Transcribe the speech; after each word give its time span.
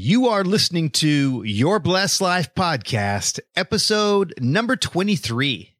You 0.00 0.28
are 0.28 0.44
listening 0.44 0.90
to 0.90 1.42
Your 1.42 1.80
Blessed 1.80 2.20
Life 2.20 2.54
podcast, 2.54 3.40
episode 3.56 4.32
number 4.38 4.76
23. 4.76 5.74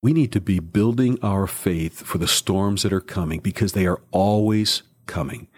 We 0.00 0.12
need 0.12 0.30
to 0.30 0.40
be 0.40 0.60
building 0.60 1.18
our 1.20 1.48
faith 1.48 2.02
for 2.06 2.18
the 2.18 2.28
storms 2.28 2.84
that 2.84 2.92
are 2.92 3.00
coming 3.00 3.40
because 3.40 3.72
they 3.72 3.84
are 3.84 4.00
always 4.12 4.84
coming. 5.06 5.48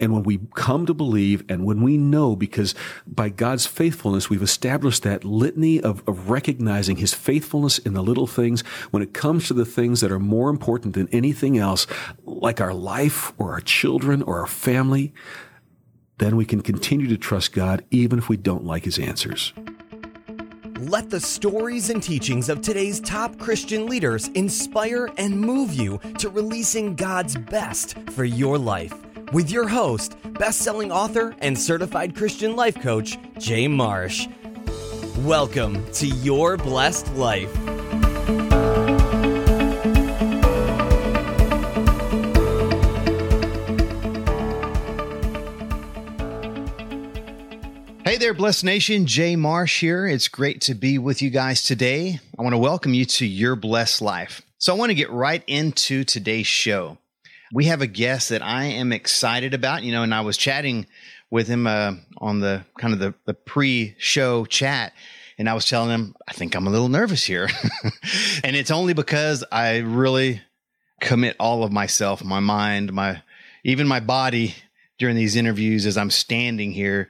And 0.00 0.14
when 0.14 0.22
we 0.22 0.40
come 0.54 0.86
to 0.86 0.94
believe 0.94 1.44
and 1.50 1.66
when 1.66 1.82
we 1.82 1.98
know, 1.98 2.34
because 2.36 2.74
by 3.06 3.28
God's 3.28 3.66
faithfulness, 3.66 4.30
we've 4.30 4.42
established 4.42 5.02
that 5.02 5.22
litany 5.22 5.78
of, 5.78 6.02
of 6.08 6.30
recognizing 6.30 6.96
His 6.96 7.12
faithfulness 7.12 7.76
in 7.76 7.92
the 7.92 8.02
little 8.02 8.26
things, 8.26 8.62
when 8.92 9.02
it 9.02 9.12
comes 9.12 9.46
to 9.48 9.54
the 9.54 9.66
things 9.66 10.00
that 10.00 10.10
are 10.10 10.18
more 10.18 10.48
important 10.48 10.94
than 10.94 11.06
anything 11.08 11.58
else, 11.58 11.86
like 12.24 12.62
our 12.62 12.72
life 12.72 13.34
or 13.36 13.52
our 13.52 13.60
children 13.60 14.22
or 14.22 14.40
our 14.40 14.46
family, 14.46 15.12
then 16.22 16.36
we 16.36 16.44
can 16.44 16.62
continue 16.62 17.08
to 17.08 17.18
trust 17.18 17.52
God 17.52 17.84
even 17.90 18.16
if 18.16 18.28
we 18.28 18.36
don't 18.36 18.64
like 18.64 18.84
His 18.84 18.98
answers. 18.98 19.52
Let 20.78 21.10
the 21.10 21.18
stories 21.18 21.90
and 21.90 22.00
teachings 22.00 22.48
of 22.48 22.60
today's 22.60 23.00
top 23.00 23.38
Christian 23.38 23.86
leaders 23.86 24.28
inspire 24.28 25.10
and 25.18 25.40
move 25.40 25.74
you 25.74 25.98
to 26.18 26.28
releasing 26.28 26.94
God's 26.94 27.36
best 27.36 27.98
for 28.10 28.24
your 28.24 28.56
life. 28.56 28.94
With 29.32 29.50
your 29.50 29.66
host, 29.66 30.16
best-selling 30.38 30.92
author 30.92 31.34
and 31.40 31.58
certified 31.58 32.14
Christian 32.14 32.54
life 32.54 32.80
coach, 32.80 33.18
Jay 33.38 33.66
Marsh. 33.66 34.28
Welcome 35.18 35.84
to 35.94 36.06
Your 36.06 36.56
Blessed 36.56 37.12
Life. 37.14 37.52
There, 48.22 48.32
Blessed 48.32 48.62
Nation. 48.62 49.04
Jay 49.06 49.34
Marsh 49.34 49.80
here. 49.80 50.06
It's 50.06 50.28
great 50.28 50.60
to 50.60 50.74
be 50.74 50.96
with 50.96 51.22
you 51.22 51.28
guys 51.28 51.60
today. 51.60 52.20
I 52.38 52.42
want 52.42 52.52
to 52.52 52.58
welcome 52.58 52.94
you 52.94 53.04
to 53.04 53.26
Your 53.26 53.56
Blessed 53.56 54.00
Life. 54.00 54.42
So 54.58 54.72
I 54.72 54.78
want 54.78 54.90
to 54.90 54.94
get 54.94 55.10
right 55.10 55.42
into 55.48 56.04
today's 56.04 56.46
show. 56.46 56.98
We 57.52 57.64
have 57.64 57.82
a 57.82 57.88
guest 57.88 58.28
that 58.28 58.40
I 58.40 58.66
am 58.66 58.92
excited 58.92 59.54
about, 59.54 59.82
you 59.82 59.90
know, 59.90 60.04
and 60.04 60.14
I 60.14 60.20
was 60.20 60.36
chatting 60.36 60.86
with 61.32 61.48
him 61.48 61.66
uh, 61.66 61.94
on 62.18 62.38
the 62.38 62.64
kind 62.78 62.94
of 62.94 63.00
the, 63.00 63.12
the 63.24 63.34
pre-show 63.34 64.44
chat 64.44 64.92
and 65.36 65.50
I 65.50 65.54
was 65.54 65.66
telling 65.66 65.90
him, 65.90 66.14
I 66.28 66.32
think 66.32 66.54
I'm 66.54 66.68
a 66.68 66.70
little 66.70 66.88
nervous 66.88 67.24
here. 67.24 67.48
and 68.44 68.54
it's 68.54 68.70
only 68.70 68.94
because 68.94 69.42
I 69.50 69.78
really 69.78 70.42
commit 71.00 71.34
all 71.40 71.64
of 71.64 71.72
myself, 71.72 72.22
my 72.22 72.38
mind, 72.38 72.92
my 72.92 73.20
even 73.64 73.88
my 73.88 73.98
body 73.98 74.54
during 75.00 75.16
these 75.16 75.34
interviews 75.34 75.86
as 75.86 75.96
I'm 75.96 76.10
standing 76.10 76.70
here 76.70 77.08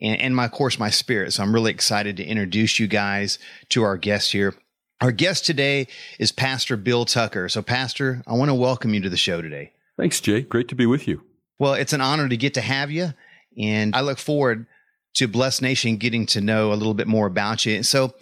and, 0.00 0.20
and 0.20 0.36
my 0.36 0.46
of 0.46 0.52
course 0.52 0.78
my 0.78 0.90
spirit. 0.90 1.32
So 1.32 1.42
I'm 1.42 1.54
really 1.54 1.70
excited 1.70 2.16
to 2.16 2.24
introduce 2.24 2.78
you 2.78 2.86
guys 2.86 3.38
to 3.70 3.82
our 3.82 3.96
guest 3.96 4.32
here. 4.32 4.54
Our 5.00 5.12
guest 5.12 5.44
today 5.44 5.88
is 6.18 6.32
Pastor 6.32 6.76
Bill 6.76 7.04
Tucker. 7.04 7.48
So 7.48 7.62
Pastor, 7.62 8.22
I 8.26 8.34
want 8.34 8.50
to 8.50 8.54
welcome 8.54 8.94
you 8.94 9.00
to 9.02 9.10
the 9.10 9.16
show 9.16 9.42
today. 9.42 9.72
Thanks, 9.98 10.20
Jay. 10.20 10.42
Great 10.42 10.68
to 10.68 10.74
be 10.74 10.86
with 10.86 11.06
you. 11.06 11.22
Well, 11.58 11.74
it's 11.74 11.92
an 11.92 12.00
honor 12.00 12.28
to 12.28 12.36
get 12.36 12.54
to 12.54 12.60
have 12.60 12.90
you. 12.90 13.14
And 13.58 13.94
I 13.94 14.00
look 14.02 14.18
forward 14.18 14.66
to 15.14 15.28
Blessed 15.28 15.62
Nation 15.62 15.96
getting 15.96 16.26
to 16.26 16.40
know 16.40 16.72
a 16.72 16.74
little 16.74 16.94
bit 16.94 17.06
more 17.06 17.26
about 17.26 17.64
you. 17.64 17.82
So 17.82 18.14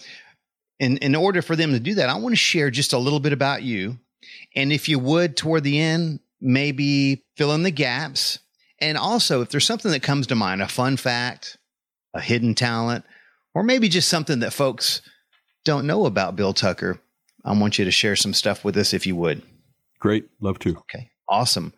in, 0.78 0.96
in 0.98 1.14
order 1.14 1.42
for 1.42 1.56
them 1.56 1.72
to 1.72 1.80
do 1.80 1.94
that, 1.94 2.08
I 2.08 2.16
want 2.16 2.32
to 2.32 2.36
share 2.36 2.70
just 2.70 2.92
a 2.92 2.98
little 2.98 3.20
bit 3.20 3.32
about 3.32 3.62
you. 3.62 3.98
And 4.54 4.72
if 4.72 4.88
you 4.88 4.98
would, 4.98 5.36
toward 5.36 5.64
the 5.64 5.80
end, 5.80 6.20
maybe 6.40 7.24
fill 7.36 7.52
in 7.52 7.62
the 7.62 7.70
gaps. 7.70 8.38
And 8.78 8.96
also, 8.96 9.40
if 9.42 9.50
there's 9.50 9.66
something 9.66 9.90
that 9.90 10.02
comes 10.02 10.28
to 10.28 10.34
mind, 10.34 10.62
a 10.62 10.68
fun 10.68 10.96
fact, 10.96 11.56
a 12.14 12.20
hidden 12.20 12.54
talent, 12.54 13.04
or 13.54 13.62
maybe 13.62 13.88
just 13.88 14.08
something 14.08 14.40
that 14.40 14.52
folks 14.52 15.02
don't 15.64 15.86
know 15.86 16.06
about 16.06 16.36
Bill 16.36 16.52
Tucker, 16.52 17.00
I 17.44 17.58
want 17.58 17.78
you 17.78 17.84
to 17.84 17.90
share 17.90 18.16
some 18.16 18.32
stuff 18.32 18.64
with 18.64 18.76
us 18.76 18.94
if 18.94 19.06
you 19.06 19.16
would. 19.16 19.42
Great. 19.98 20.26
Love 20.40 20.58
to. 20.60 20.76
Okay. 20.78 21.10
Awesome. 21.28 21.72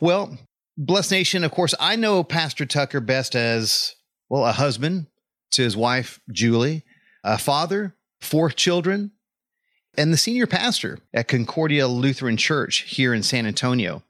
Well, 0.00 0.38
Bless 0.76 1.10
Nation, 1.10 1.44
of 1.44 1.50
course, 1.50 1.74
I 1.78 1.96
know 1.96 2.24
Pastor 2.24 2.64
Tucker 2.64 3.00
best 3.00 3.34
as, 3.34 3.94
well, 4.28 4.46
a 4.46 4.52
husband 4.52 5.06
to 5.52 5.62
his 5.62 5.76
wife, 5.76 6.20
Julie, 6.30 6.84
a 7.22 7.38
father, 7.38 7.94
four 8.20 8.50
children, 8.50 9.12
and 9.96 10.12
the 10.12 10.16
senior 10.16 10.46
pastor 10.46 10.98
at 11.12 11.28
Concordia 11.28 11.86
Lutheran 11.88 12.38
Church 12.38 12.80
here 12.80 13.12
in 13.12 13.22
San 13.22 13.46
Antonio. 13.46 14.02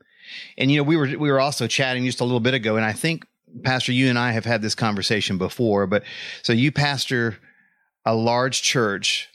And 0.56 0.70
you 0.70 0.78
know, 0.78 0.84
we 0.84 0.96
were 0.96 1.06
we 1.19 1.30
were 1.30 1.41
also 1.41 1.66
chatting 1.66 2.04
just 2.04 2.20
a 2.20 2.25
little 2.25 2.41
bit 2.41 2.54
ago, 2.54 2.76
and 2.76 2.84
I 2.84 2.92
think 2.92 3.26
Pastor, 3.62 3.92
you 3.92 4.08
and 4.08 4.18
I 4.18 4.32
have 4.32 4.44
had 4.44 4.62
this 4.62 4.74
conversation 4.74 5.38
before, 5.38 5.86
but 5.86 6.04
so 6.42 6.52
you 6.52 6.72
pastor 6.72 7.38
a 8.04 8.14
large 8.14 8.62
church 8.62 9.28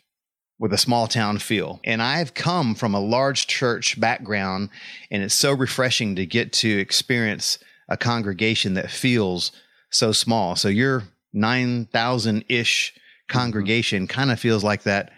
with 0.60 0.74
a 0.74 0.78
small 0.78 1.08
town 1.08 1.38
feel. 1.38 1.80
And 1.84 2.02
I've 2.02 2.34
come 2.34 2.74
from 2.76 2.94
a 2.94 3.00
large 3.00 3.48
church 3.48 4.00
background, 4.00 4.70
and 5.12 5.24
it's 5.24 5.36
so 5.36 5.54
refreshing 5.54 6.16
to 6.16 6.26
get 6.26 6.52
to 6.54 6.80
experience 6.80 7.60
a 7.90 7.98
congregation 7.98 8.74
that 8.74 8.92
feels 8.92 9.52
so 9.90 10.12
small. 10.12 10.56
So 10.56 10.68
your 10.68 11.04
9,000 11.34 12.46
ish 12.50 12.94
mm-hmm. 12.94 13.38
congregation 13.38 14.08
kind 14.08 14.32
of 14.32 14.40
feels 14.40 14.64
like 14.64 14.84
that, 14.84 15.12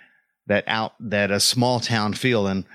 that 0.47 0.65
out, 0.67 0.93
that 0.99 1.31
a 1.31 1.39
small 1.39 1.79
town 1.79 2.13
feel. 2.13 2.47
And 2.47 2.65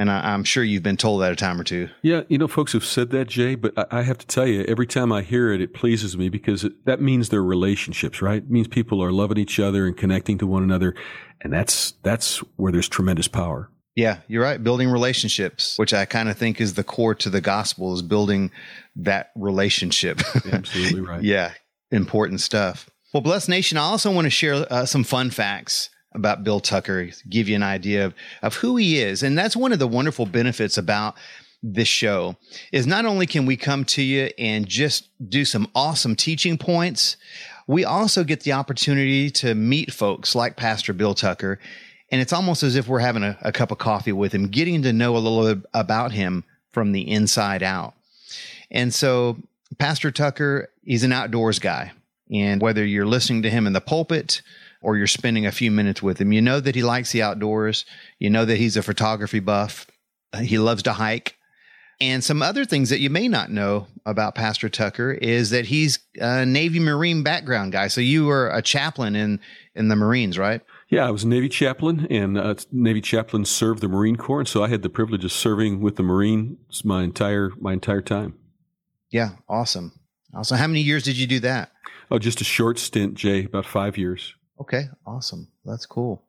and 0.00 0.10
I, 0.10 0.32
am 0.32 0.44
sure 0.44 0.64
you've 0.64 0.82
been 0.82 0.96
told 0.96 1.20
that 1.20 1.30
a 1.30 1.36
time 1.36 1.60
or 1.60 1.64
two. 1.64 1.90
Yeah, 2.00 2.22
you 2.28 2.38
know, 2.38 2.48
folks 2.48 2.72
have 2.72 2.86
said 2.86 3.10
that, 3.10 3.28
Jay, 3.28 3.54
but 3.54 3.74
I, 3.76 3.98
I 3.98 4.02
have 4.02 4.16
to 4.16 4.26
tell 4.26 4.46
you, 4.46 4.62
every 4.62 4.86
time 4.86 5.12
I 5.12 5.20
hear 5.20 5.52
it, 5.52 5.60
it 5.60 5.74
pleases 5.74 6.16
me 6.16 6.30
because 6.30 6.64
it, 6.64 6.86
that 6.86 7.02
means 7.02 7.28
they're 7.28 7.42
relationships, 7.42 8.22
right? 8.22 8.38
It 8.38 8.50
means 8.50 8.66
people 8.66 9.02
are 9.02 9.12
loving 9.12 9.36
each 9.36 9.60
other 9.60 9.86
and 9.86 9.94
connecting 9.94 10.38
to 10.38 10.46
one 10.46 10.62
another. 10.62 10.94
And 11.42 11.52
that's, 11.52 11.92
that's 12.02 12.38
where 12.56 12.72
there's 12.72 12.88
tremendous 12.88 13.28
power. 13.28 13.70
Yeah, 13.94 14.20
you're 14.26 14.42
right. 14.42 14.62
Building 14.62 14.88
relationships, 14.88 15.78
which 15.78 15.92
I 15.92 16.06
kind 16.06 16.30
of 16.30 16.38
think 16.38 16.62
is 16.62 16.74
the 16.74 16.84
core 16.84 17.14
to 17.16 17.28
the 17.28 17.42
gospel, 17.42 17.92
is 17.92 18.00
building 18.00 18.52
that 18.96 19.32
relationship. 19.36 20.22
Absolutely 20.50 21.00
right. 21.06 21.22
yeah, 21.22 21.52
important 21.90 22.40
stuff. 22.40 22.88
Well, 23.12 23.20
Blessed 23.20 23.50
Nation, 23.50 23.76
I 23.76 23.82
also 23.82 24.10
want 24.10 24.24
to 24.24 24.30
share 24.30 24.66
uh, 24.72 24.86
some 24.86 25.04
fun 25.04 25.28
facts 25.30 25.90
about 26.12 26.44
Bill 26.44 26.60
Tucker, 26.60 27.10
give 27.28 27.48
you 27.48 27.56
an 27.56 27.62
idea 27.62 28.06
of, 28.06 28.14
of 28.42 28.56
who 28.56 28.76
he 28.76 28.98
is. 28.98 29.22
And 29.22 29.38
that's 29.38 29.56
one 29.56 29.72
of 29.72 29.78
the 29.78 29.86
wonderful 29.86 30.26
benefits 30.26 30.76
about 30.76 31.14
this 31.62 31.88
show 31.88 32.36
is 32.72 32.86
not 32.86 33.04
only 33.04 33.26
can 33.26 33.46
we 33.46 33.56
come 33.56 33.84
to 33.84 34.02
you 34.02 34.30
and 34.38 34.66
just 34.66 35.08
do 35.28 35.44
some 35.44 35.68
awesome 35.74 36.16
teaching 36.16 36.56
points, 36.56 37.16
we 37.66 37.84
also 37.84 38.24
get 38.24 38.40
the 38.40 38.52
opportunity 38.52 39.30
to 39.30 39.54
meet 39.54 39.92
folks 39.92 40.34
like 40.34 40.56
Pastor 40.56 40.92
Bill 40.92 41.14
Tucker. 41.14 41.58
And 42.10 42.20
it's 42.20 42.32
almost 42.32 42.62
as 42.62 42.74
if 42.74 42.88
we're 42.88 42.98
having 42.98 43.22
a, 43.22 43.38
a 43.42 43.52
cup 43.52 43.70
of 43.70 43.78
coffee 43.78 44.12
with 44.12 44.32
him, 44.32 44.48
getting 44.48 44.82
to 44.82 44.92
know 44.92 45.16
a 45.16 45.18
little 45.18 45.54
bit 45.54 45.64
about 45.74 46.12
him 46.12 46.44
from 46.72 46.92
the 46.92 47.08
inside 47.08 47.62
out. 47.62 47.94
And 48.70 48.92
so 48.92 49.36
Pastor 49.78 50.10
Tucker, 50.10 50.70
he's 50.82 51.04
an 51.04 51.12
outdoors 51.12 51.58
guy. 51.58 51.92
And 52.32 52.60
whether 52.60 52.84
you're 52.84 53.06
listening 53.06 53.42
to 53.42 53.50
him 53.50 53.66
in 53.66 53.72
the 53.72 53.80
pulpit 53.80 54.42
or 54.82 54.96
you're 54.96 55.06
spending 55.06 55.46
a 55.46 55.52
few 55.52 55.70
minutes 55.70 56.02
with 56.02 56.20
him. 56.20 56.32
You 56.32 56.40
know 56.40 56.60
that 56.60 56.74
he 56.74 56.82
likes 56.82 57.12
the 57.12 57.22
outdoors. 57.22 57.84
You 58.18 58.30
know 58.30 58.44
that 58.44 58.56
he's 58.56 58.76
a 58.76 58.82
photography 58.82 59.40
buff. 59.40 59.86
He 60.40 60.58
loves 60.58 60.82
to 60.84 60.92
hike. 60.92 61.36
And 62.00 62.24
some 62.24 62.40
other 62.40 62.64
things 62.64 62.88
that 62.88 63.00
you 63.00 63.10
may 63.10 63.28
not 63.28 63.50
know 63.50 63.86
about 64.06 64.34
Pastor 64.34 64.70
Tucker 64.70 65.12
is 65.12 65.50
that 65.50 65.66
he's 65.66 65.98
a 66.18 66.46
Navy 66.46 66.80
Marine 66.80 67.22
background 67.22 67.72
guy. 67.72 67.88
So 67.88 68.00
you 68.00 68.24
were 68.24 68.48
a 68.48 68.62
chaplain 68.62 69.14
in 69.14 69.40
in 69.74 69.88
the 69.88 69.96
Marines, 69.96 70.38
right? 70.38 70.62
Yeah, 70.88 71.06
I 71.06 71.10
was 71.10 71.24
a 71.24 71.28
Navy 71.28 71.48
chaplain, 71.48 72.06
and 72.10 72.36
uh, 72.36 72.54
Navy 72.72 73.00
chaplain 73.00 73.44
served 73.44 73.80
the 73.80 73.88
Marine 73.88 74.16
Corps, 74.16 74.40
and 74.40 74.48
so 74.48 74.64
I 74.64 74.68
had 74.68 74.82
the 74.82 74.88
privilege 74.88 75.24
of 75.24 75.30
serving 75.30 75.80
with 75.80 75.96
the 75.96 76.02
Marines 76.02 76.84
my 76.84 77.02
entire 77.02 77.50
my 77.60 77.74
entire 77.74 78.02
time. 78.02 78.34
Yeah, 79.10 79.32
awesome. 79.48 79.92
Also, 80.34 80.56
how 80.56 80.66
many 80.66 80.80
years 80.80 81.02
did 81.02 81.16
you 81.16 81.26
do 81.26 81.40
that? 81.40 81.70
Oh, 82.10 82.18
just 82.18 82.40
a 82.40 82.44
short 82.44 82.78
stint, 82.78 83.14
Jay, 83.14 83.44
about 83.44 83.66
five 83.66 83.98
years. 83.98 84.34
Okay, 84.60 84.84
awesome. 85.06 85.48
That's 85.64 85.86
cool. 85.86 86.22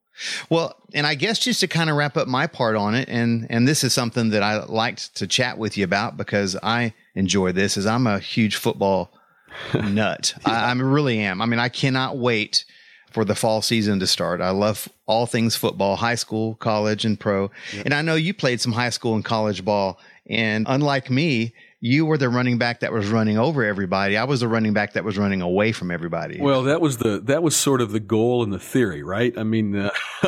Well, 0.50 0.75
and 0.94 1.07
I 1.07 1.16
guess 1.16 1.39
just 1.39 1.62
to 1.62 1.68
kind 1.68 1.89
of 1.89 1.95
wrap 1.95 2.18
up 2.18 2.28
my 2.28 2.48
part 2.48 2.75
on 2.75 2.95
it, 2.95 3.10
and 3.10 3.48
and 3.50 3.68
this 3.68 3.83
is 3.83 3.94
something 3.94 4.30
that 4.31 4.44
I 4.44 4.63
liked 4.63 5.16
to 5.18 5.28
chat 5.28 5.57
with 5.57 5.78
you 5.78 5.83
about 5.83 6.18
because 6.18 6.57
I 6.62 6.94
enjoy 7.16 7.51
this. 7.51 7.78
Is 7.78 7.86
I'm 7.86 8.07
a 8.07 8.19
huge 8.19 8.56
football 8.56 9.12
nut. 9.74 10.33
yeah. 10.45 10.66
I, 10.66 10.69
I 10.69 10.74
really 10.74 11.19
am. 11.19 11.42
I 11.42 11.45
mean, 11.45 11.60
I 11.60 11.69
cannot 11.69 12.18
wait 12.18 12.66
for 13.12 13.25
the 13.25 13.36
fall 13.36 13.62
season 13.62 14.00
to 14.00 14.07
start. 14.07 14.42
I 14.42 14.51
love 14.51 14.88
all 15.06 15.25
things 15.25 15.56
football, 15.56 15.98
high 15.98 16.16
school, 16.16 16.56
college, 16.56 17.04
and 17.06 17.19
pro. 17.19 17.51
Yep. 17.74 17.86
And 17.86 17.94
I 17.94 18.01
know 18.01 18.16
you 18.16 18.34
played 18.34 18.62
some 18.62 18.72
high 18.72 18.89
school 18.89 19.16
and 19.16 19.25
college 19.25 19.66
ball. 19.66 20.00
And 20.30 20.66
unlike 20.69 21.10
me, 21.10 21.54
you 21.83 22.06
were 22.06 22.18
the 22.18 22.30
running 22.30 22.60
back 22.60 22.81
that 22.81 22.94
was 22.94 23.10
running 23.10 23.39
over 23.39 23.66
everybody. 23.66 24.16
I 24.16 24.24
was 24.24 24.42
the 24.42 24.48
running 24.48 24.72
back 24.72 24.94
that 24.94 25.04
was 25.04 25.18
running 25.18 25.42
away 25.42 25.72
from 25.72 25.89
everybody. 25.89 26.39
Well, 26.39 26.63
that 26.63 26.80
was 26.80 26.98
the 26.98 27.19
that 27.22 27.42
was 27.42 27.56
sort 27.56 27.81
of 27.81 27.92
the 27.92 28.00
goal 28.00 28.44
and 28.44 28.54
the 28.54 28.60
theory, 28.60 29.01
right? 29.01 29.36
I 29.36 29.44
mean, 29.44 29.75
uh, 29.75 29.89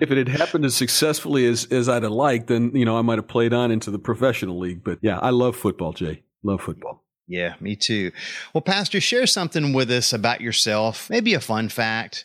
if 0.00 0.10
it 0.10 0.16
had 0.16 0.28
happened 0.28 0.64
as 0.64 0.74
successfully 0.74 1.46
as 1.46 1.66
as 1.66 1.88
I'd 1.88 2.02
have 2.02 2.12
liked, 2.12 2.46
then 2.46 2.74
you 2.74 2.86
know 2.86 2.98
I 2.98 3.02
might 3.02 3.18
have 3.18 3.28
played 3.28 3.52
on 3.52 3.70
into 3.70 3.90
the 3.90 3.98
professional 3.98 4.58
league. 4.58 4.82
But 4.82 4.98
yeah, 5.02 5.18
I 5.18 5.30
love 5.30 5.54
football, 5.54 5.92
Jay. 5.92 6.22
Love 6.42 6.62
football. 6.62 7.04
Yeah, 7.28 7.54
me 7.60 7.76
too. 7.76 8.10
Well, 8.54 8.62
Pastor, 8.62 9.00
share 9.00 9.26
something 9.26 9.72
with 9.74 9.90
us 9.90 10.12
about 10.12 10.40
yourself, 10.40 11.08
maybe 11.10 11.34
a 11.34 11.40
fun 11.40 11.68
fact, 11.68 12.24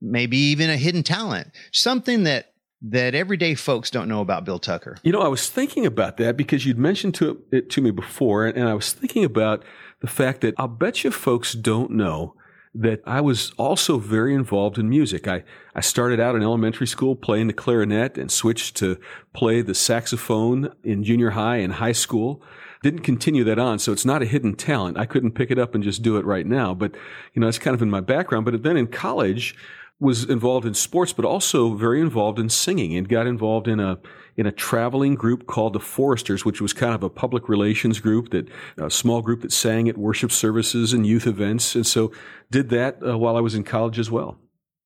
maybe 0.00 0.38
even 0.38 0.70
a 0.70 0.76
hidden 0.76 1.02
talent, 1.02 1.48
something 1.70 2.24
that 2.24 2.49
that 2.82 3.14
everyday 3.14 3.54
folks 3.54 3.90
don't 3.90 4.08
know 4.08 4.20
about 4.20 4.44
Bill 4.44 4.58
Tucker. 4.58 4.96
You 5.02 5.12
know, 5.12 5.20
I 5.20 5.28
was 5.28 5.48
thinking 5.48 5.84
about 5.84 6.16
that 6.16 6.36
because 6.36 6.64
you'd 6.64 6.78
mentioned 6.78 7.14
to 7.16 7.42
it 7.52 7.70
to 7.70 7.82
me 7.82 7.90
before, 7.90 8.46
and 8.46 8.68
I 8.68 8.74
was 8.74 8.92
thinking 8.92 9.24
about 9.24 9.64
the 10.00 10.06
fact 10.06 10.40
that 10.40 10.54
I'll 10.56 10.68
bet 10.68 11.04
you 11.04 11.10
folks 11.10 11.52
don't 11.52 11.90
know 11.90 12.34
that 12.74 13.02
I 13.04 13.20
was 13.20 13.52
also 13.58 13.98
very 13.98 14.32
involved 14.32 14.78
in 14.78 14.88
music. 14.88 15.26
I, 15.26 15.42
I 15.74 15.80
started 15.80 16.20
out 16.20 16.36
in 16.36 16.42
elementary 16.42 16.86
school 16.86 17.16
playing 17.16 17.48
the 17.48 17.52
clarinet 17.52 18.16
and 18.16 18.30
switched 18.30 18.76
to 18.76 18.98
play 19.32 19.60
the 19.60 19.74
saxophone 19.74 20.72
in 20.84 21.02
junior 21.02 21.30
high 21.30 21.56
and 21.56 21.74
high 21.74 21.92
school. 21.92 22.42
Didn't 22.82 23.00
continue 23.00 23.44
that 23.44 23.58
on, 23.58 23.78
so 23.78 23.92
it's 23.92 24.06
not 24.06 24.22
a 24.22 24.26
hidden 24.26 24.54
talent. 24.54 24.98
I 24.98 25.04
couldn't 25.04 25.32
pick 25.32 25.50
it 25.50 25.58
up 25.58 25.74
and 25.74 25.84
just 25.84 26.02
do 26.02 26.16
it 26.16 26.24
right 26.24 26.46
now, 26.46 26.72
but 26.72 26.94
you 27.34 27.40
know, 27.40 27.48
it's 27.48 27.58
kind 27.58 27.74
of 27.74 27.82
in 27.82 27.90
my 27.90 28.00
background. 28.00 28.44
But 28.44 28.62
then 28.62 28.76
in 28.76 28.86
college, 28.86 29.54
was 30.00 30.24
involved 30.24 30.66
in 30.66 30.74
sports, 30.74 31.12
but 31.12 31.24
also 31.24 31.74
very 31.74 32.00
involved 32.00 32.38
in 32.38 32.48
singing 32.48 32.96
and 32.96 33.08
got 33.08 33.26
involved 33.26 33.68
in 33.68 33.78
a 33.78 33.98
in 34.36 34.46
a 34.46 34.52
traveling 34.52 35.14
group 35.14 35.46
called 35.46 35.74
the 35.74 35.80
Foresters, 35.80 36.44
which 36.44 36.62
was 36.62 36.72
kind 36.72 36.94
of 36.94 37.02
a 37.02 37.10
public 37.10 37.48
relations 37.48 38.00
group 38.00 38.30
that 38.30 38.48
a 38.78 38.90
small 38.90 39.20
group 39.20 39.42
that 39.42 39.52
sang 39.52 39.88
at 39.88 39.98
worship 39.98 40.32
services 40.32 40.94
and 40.94 41.06
youth 41.06 41.26
events, 41.26 41.74
and 41.74 41.86
so 41.86 42.10
did 42.50 42.70
that 42.70 42.98
uh, 43.06 43.18
while 43.18 43.36
I 43.36 43.40
was 43.40 43.54
in 43.54 43.64
college 43.64 43.98
as 43.98 44.10
well. 44.10 44.38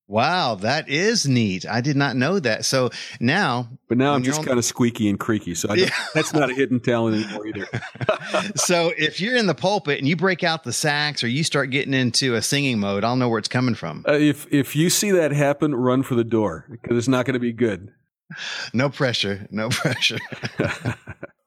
Wow, 0.07 0.57
that 0.57 0.89
is 0.91 1.27
neat. 1.27 1.67
I 1.67 1.81
did 1.81 1.97
not 1.97 2.15
know 2.15 2.39
that. 2.39 2.67
So 2.67 2.91
now, 3.21 3.71
but 3.89 3.97
now 3.97 4.13
I'm 4.13 4.23
just 4.23 4.41
on... 4.41 4.45
kind 4.45 4.59
of 4.59 4.65
squeaky 4.65 5.09
and 5.09 5.19
creaky. 5.19 5.55
So 5.55 5.73
yeah. 5.73 5.89
that's 6.13 6.35
not 6.35 6.51
a 6.51 6.55
hidden 6.55 6.79
talent 6.79 7.25
anymore 7.25 7.47
either. 7.47 7.67
so 8.57 8.93
if 8.99 9.19
you're 9.19 9.37
in 9.37 9.47
the 9.47 9.55
pulpit 9.55 9.99
and 9.99 10.07
you 10.07 10.15
break 10.15 10.45
out 10.45 10.63
the 10.63 10.75
sax 10.75 11.25
or 11.25 11.29
you 11.29 11.43
start 11.43 11.71
getting 11.71 11.95
into 11.95 12.35
a 12.35 12.43
singing 12.43 12.79
mode, 12.79 13.03
I'll 13.03 13.17
know 13.17 13.31
where 13.31 13.39
it's 13.39 13.49
coming 13.49 13.75
from. 13.75 14.05
Uh, 14.07 14.13
if 14.13 14.47
if 14.53 14.77
you 14.77 14.91
see 14.91 15.11
that 15.13 15.33
happen, 15.33 15.75
run 15.75 16.03
for 16.03 16.15
the 16.15 16.25
door 16.25 16.67
because 16.71 16.99
it's 16.99 17.09
not 17.09 17.25
going 17.25 17.35
to 17.35 17.41
be 17.41 17.53
good. 17.53 17.91
No 18.73 18.89
pressure. 18.89 19.47
No 19.51 19.69
pressure. 19.71 20.19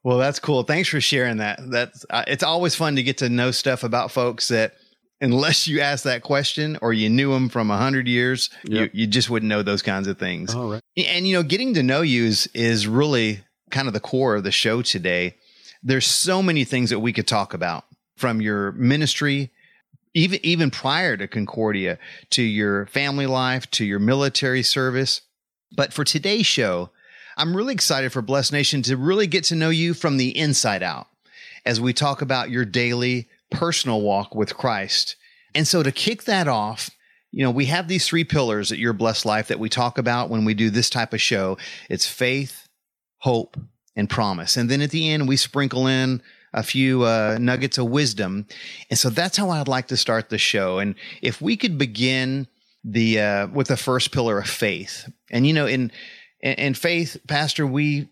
well, 0.04 0.20
that's 0.20 0.40
cool. 0.40 0.64
Thanks 0.64 0.88
for 0.88 1.02
sharing 1.02 1.38
that. 1.38 1.60
That's 1.70 2.06
uh, 2.10 2.24
it's 2.28 2.44
always 2.44 2.76
fun 2.76 2.96
to 2.96 3.04
get 3.04 3.18
to 3.18 3.30
know 3.30 3.52
stuff 3.52 3.84
about 3.84 4.12
folks 4.12 4.48
that 4.50 4.76
unless 5.22 5.68
you 5.68 5.82
ask 5.82 6.04
that 6.04 6.24
question 6.24 6.78
or 6.82 6.94
you 6.94 7.10
knew 7.10 7.32
them 7.34 7.50
from 7.50 7.72
a 7.72 7.78
hundred 7.78 8.08
years, 8.08 8.50
yep. 8.64 8.92
you, 8.94 9.02
you 9.02 9.08
just 9.08 9.30
wouldn't 9.30 9.50
know 9.50 9.64
those 9.64 9.82
kinds 9.82 10.08
of 10.08 10.20
things. 10.20 10.54
All 10.54 10.72
right. 10.72 10.82
And, 10.96 11.28
you 11.28 11.36
know, 11.36 11.44
getting 11.44 11.74
to 11.76 11.84
know 11.84 12.02
you 12.02 12.26
is, 12.26 12.48
is 12.54 12.88
really 12.88 13.42
kind 13.72 13.88
of 13.88 13.94
the 13.94 14.00
core 14.00 14.36
of 14.36 14.44
the 14.44 14.52
show 14.52 14.82
today. 14.82 15.36
There's 15.84 16.06
so 16.06 16.42
many 16.42 16.64
things 16.64 16.90
that 16.90 17.00
we 17.00 17.14
could 17.14 17.28
talk 17.28 17.54
about 17.54 17.86
from 18.16 18.42
your 18.42 18.72
ministry, 18.74 19.52
even, 20.14 20.40
even 20.44 20.72
prior 20.72 21.18
to 21.18 21.28
Concordia, 21.28 22.00
to 22.32 22.42
your 22.42 22.88
family 22.88 23.28
life, 23.28 23.70
to 23.72 23.86
your 23.86 24.00
military 24.00 24.64
service. 24.64 25.22
But 25.76 25.94
for 25.94 26.04
today's 26.04 26.46
show, 26.46 26.92
I'm 27.36 27.56
really 27.56 27.74
excited 27.74 28.12
for 28.12 28.22
Blessed 28.22 28.52
Nation 28.52 28.82
to 28.84 28.98
really 28.98 29.28
get 29.28 29.44
to 29.46 29.56
know 29.56 29.70
you 29.70 29.94
from 29.94 30.18
the 30.18 30.36
inside 30.38 30.82
out 30.82 31.08
as 31.66 31.80
we 31.80 31.94
talk 31.94 32.22
about 32.22 32.50
your 32.50 32.66
daily 32.66 33.28
personal 33.52 34.02
walk 34.02 34.36
with 34.36 34.58
Christ. 34.58 35.16
And 35.56 35.68
so 35.68 35.84
to 35.84 35.92
kick 35.92 36.24
that 36.24 36.48
off, 36.48 36.90
you 37.32 37.44
know, 37.44 37.52
we 37.52 37.66
have 37.66 37.88
these 37.88 38.08
three 38.08 38.24
pillars 38.24 38.72
at 38.72 38.78
your 38.78 38.94
blessed 38.94 39.26
life 39.26 39.48
that 39.48 39.60
we 39.60 39.70
talk 39.70 39.98
about 39.98 40.30
when 40.30 40.46
we 40.46 40.54
do 40.54 40.70
this 40.70 40.90
type 40.90 41.14
of 41.14 41.22
show. 41.22 41.58
It's 41.90 42.08
faith, 42.08 42.68
hope, 43.20 43.58
and 43.96 44.10
promise. 44.10 44.58
And 44.58 44.70
then 44.70 44.82
at 44.82 44.92
the 44.92 45.10
end, 45.10 45.28
we 45.28 45.38
sprinkle 45.38 45.88
in 45.88 46.22
a 46.54 46.64
few 46.64 47.04
uh, 47.04 47.38
nuggets 47.40 47.78
of 47.78 47.90
wisdom. 47.90 48.48
And 48.90 48.98
so 48.98 49.10
that's 49.10 49.38
how 49.38 49.50
I'd 49.50 49.68
like 49.68 49.88
to 49.88 49.98
start 49.98 50.30
the 50.30 50.38
show. 50.38 50.80
And 50.80 50.96
if 51.22 51.42
we 51.42 51.58
could 51.58 51.78
begin 51.78 52.48
the 52.84 53.20
uh, 53.20 53.48
with 53.48 53.68
the 53.68 53.78
first 53.78 54.12
pillar 54.12 54.40
of 54.40 54.48
faith, 54.48 55.12
and 55.30 55.46
you 55.46 55.54
know, 55.54 55.68
in 55.68 55.92
in 56.42 56.74
faith, 56.74 57.18
Pastor, 57.28 57.68
we 57.68 58.10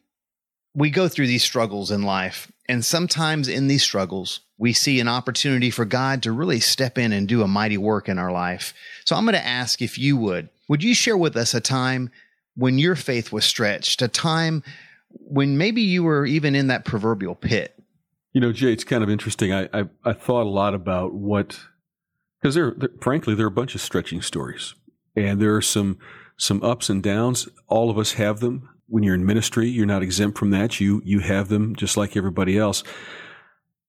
we 0.74 0.90
go 0.90 1.08
through 1.08 1.28
these 1.28 1.44
struggles 1.44 1.92
in 1.92 2.02
life, 2.02 2.52
and 2.68 2.84
sometimes 2.84 3.48
in 3.48 3.68
these 3.68 3.84
struggles, 3.84 4.42
we 4.58 4.74
see 4.74 5.00
an 5.00 5.08
opportunity 5.08 5.70
for 5.70 5.86
God 5.86 6.24
to 6.24 6.32
really 6.32 6.60
step 6.60 6.98
in 6.98 7.12
and 7.12 7.28
do 7.28 7.42
a 7.42 7.48
mighty 7.48 7.78
work 7.78 8.10
in 8.10 8.18
our 8.18 8.32
life. 8.32 8.74
So 9.04 9.16
I'm 9.16 9.26
going 9.26 9.34
to 9.34 9.46
ask 9.46 9.82
if 9.82 9.98
you 9.98 10.18
would, 10.18 10.50
would 10.68 10.84
you 10.84 10.96
share 10.96 11.18
with 11.18 11.36
us 11.36 11.54
a 11.54 11.62
time 11.62 12.10
when 12.56 12.80
your 12.80 12.96
faith 12.96 13.32
was 13.32 13.46
stretched, 13.46 14.02
a 14.02 14.08
time 14.08 14.64
when 15.10 15.58
maybe 15.58 15.82
you 15.82 16.04
were 16.04 16.26
even 16.26 16.56
in 16.56 16.68
that 16.68 16.86
proverbial 16.86 17.36
pit? 17.36 17.78
You 18.34 18.42
know, 18.42 18.52
Jay, 18.52 18.74
it's 18.74 18.84
kind 18.84 19.04
of 19.04 19.10
interesting. 19.10 19.54
I, 19.54 19.70
I, 19.74 19.86
I 20.04 20.14
thought 20.14 20.44
a 20.44 20.50
lot 20.50 20.74
about 20.74 21.14
what, 21.14 21.60
because 22.42 22.56
there, 22.56 22.74
there, 22.76 22.90
frankly, 23.02 23.36
there 23.36 23.46
are 23.46 23.50
a 23.50 23.52
bunch 23.52 23.76
of 23.76 23.82
stretching 23.82 24.22
stories 24.22 24.74
and 25.16 25.40
there 25.40 25.56
are 25.56 25.62
some, 25.62 26.00
some 26.38 26.64
ups 26.64 26.90
and 26.90 27.04
downs. 27.04 27.48
All 27.68 27.90
of 27.90 27.98
us 27.98 28.14
have 28.14 28.40
them. 28.40 28.70
When 28.88 29.04
you're 29.04 29.16
in 29.16 29.26
ministry, 29.26 29.68
you're 29.68 29.86
not 29.86 30.04
exempt 30.04 30.38
from 30.38 30.52
that. 30.52 30.80
You, 30.80 31.02
you 31.04 31.20
have 31.20 31.50
them 31.50 31.76
just 31.76 31.98
like 31.98 32.16
everybody 32.16 32.58
else. 32.58 32.84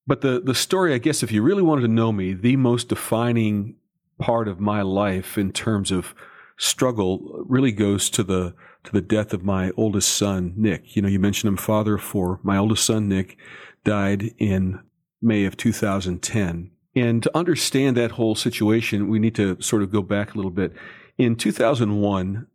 But 0.06 0.20
the, 0.20 0.40
the 0.40 0.54
story, 0.54 0.94
I 0.94 0.98
guess, 0.98 1.22
if 1.22 1.32
you 1.32 1.42
really 1.42 1.62
wanted 1.62 1.82
to 1.82 1.88
know 1.88 2.12
me, 2.12 2.32
the 2.32 2.56
most 2.56 2.88
defining 2.88 3.76
part 4.18 4.48
of 4.48 4.60
my 4.60 4.82
life 4.82 5.36
in 5.36 5.52
terms 5.52 5.90
of 5.90 6.14
struggle 6.56 7.44
really 7.46 7.72
goes 7.72 8.08
to 8.10 8.22
the 8.22 8.54
to 8.84 8.92
the 8.92 9.00
death 9.00 9.32
of 9.32 9.44
my 9.44 9.72
oldest 9.76 10.08
son, 10.10 10.54
Nick. 10.56 10.94
You 10.94 11.02
know, 11.02 11.08
you 11.08 11.18
mentioned 11.18 11.48
him 11.48 11.56
father 11.56 11.96
of 11.96 12.02
four. 12.02 12.38
My 12.44 12.56
oldest 12.56 12.84
son, 12.84 13.08
Nick, 13.08 13.36
died 13.82 14.32
in 14.38 14.80
May 15.20 15.44
of 15.44 15.56
2010. 15.56 16.70
And 16.94 17.22
to 17.24 17.36
understand 17.36 17.96
that 17.96 18.12
whole 18.12 18.36
situation, 18.36 19.08
we 19.08 19.18
need 19.18 19.34
to 19.34 19.60
sort 19.60 19.82
of 19.82 19.90
go 19.90 20.02
back 20.02 20.32
a 20.32 20.36
little 20.36 20.52
bit. 20.52 20.72
In 21.18 21.34
2001, 21.34 22.46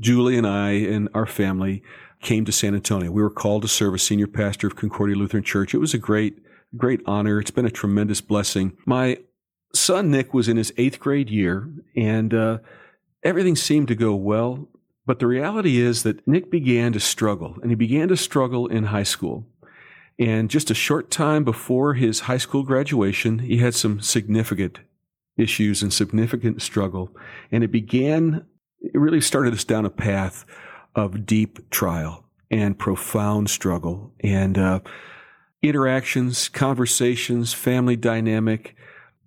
Julie 0.00 0.38
and 0.38 0.46
I 0.46 0.70
and 0.70 1.08
our 1.14 1.26
family 1.26 1.82
came 2.20 2.44
to 2.44 2.52
San 2.52 2.74
Antonio. 2.74 3.10
We 3.10 3.22
were 3.22 3.30
called 3.30 3.62
to 3.62 3.68
serve 3.68 3.94
as 3.94 4.02
senior 4.02 4.26
pastor 4.26 4.66
of 4.66 4.76
Concordia 4.76 5.16
Lutheran 5.16 5.44
Church. 5.44 5.74
It 5.74 5.78
was 5.78 5.94
a 5.94 5.98
great 5.98 6.38
great 6.76 7.00
honor. 7.06 7.38
It's 7.38 7.50
been 7.50 7.66
a 7.66 7.70
tremendous 7.70 8.20
blessing. 8.20 8.76
My 8.86 9.18
son 9.74 10.10
Nick 10.10 10.32
was 10.32 10.48
in 10.48 10.56
his 10.56 10.72
eighth 10.76 11.00
grade 11.00 11.30
year, 11.30 11.68
and 11.96 12.32
uh, 12.32 12.58
everything 13.22 13.56
seemed 13.56 13.88
to 13.88 13.94
go 13.94 14.14
well. 14.14 14.68
But 15.04 15.18
the 15.18 15.26
reality 15.26 15.78
is 15.78 16.02
that 16.04 16.26
Nick 16.26 16.50
began 16.50 16.92
to 16.92 17.00
struggle, 17.00 17.56
and 17.60 17.70
he 17.70 17.74
began 17.74 18.08
to 18.08 18.16
struggle 18.16 18.66
in 18.68 18.84
high 18.84 19.02
school. 19.02 19.46
And 20.18 20.48
just 20.50 20.70
a 20.70 20.74
short 20.74 21.10
time 21.10 21.42
before 21.42 21.94
his 21.94 22.20
high 22.20 22.38
school 22.38 22.62
graduation, 22.62 23.40
he 23.40 23.58
had 23.58 23.74
some 23.74 24.00
significant 24.00 24.78
issues 25.36 25.82
and 25.82 25.92
significant 25.92 26.62
struggle. 26.62 27.10
And 27.50 27.64
it 27.64 27.72
began, 27.72 28.46
it 28.82 28.98
really 28.98 29.20
started 29.20 29.54
us 29.54 29.64
down 29.64 29.84
a 29.84 29.90
path 29.90 30.44
of 30.94 31.26
deep 31.26 31.70
trial 31.70 32.24
and 32.50 32.78
profound 32.78 33.48
struggle. 33.50 34.12
And, 34.20 34.58
uh, 34.58 34.80
interactions, 35.62 36.48
conversations, 36.48 37.52
family 37.52 37.96
dynamic, 37.96 38.76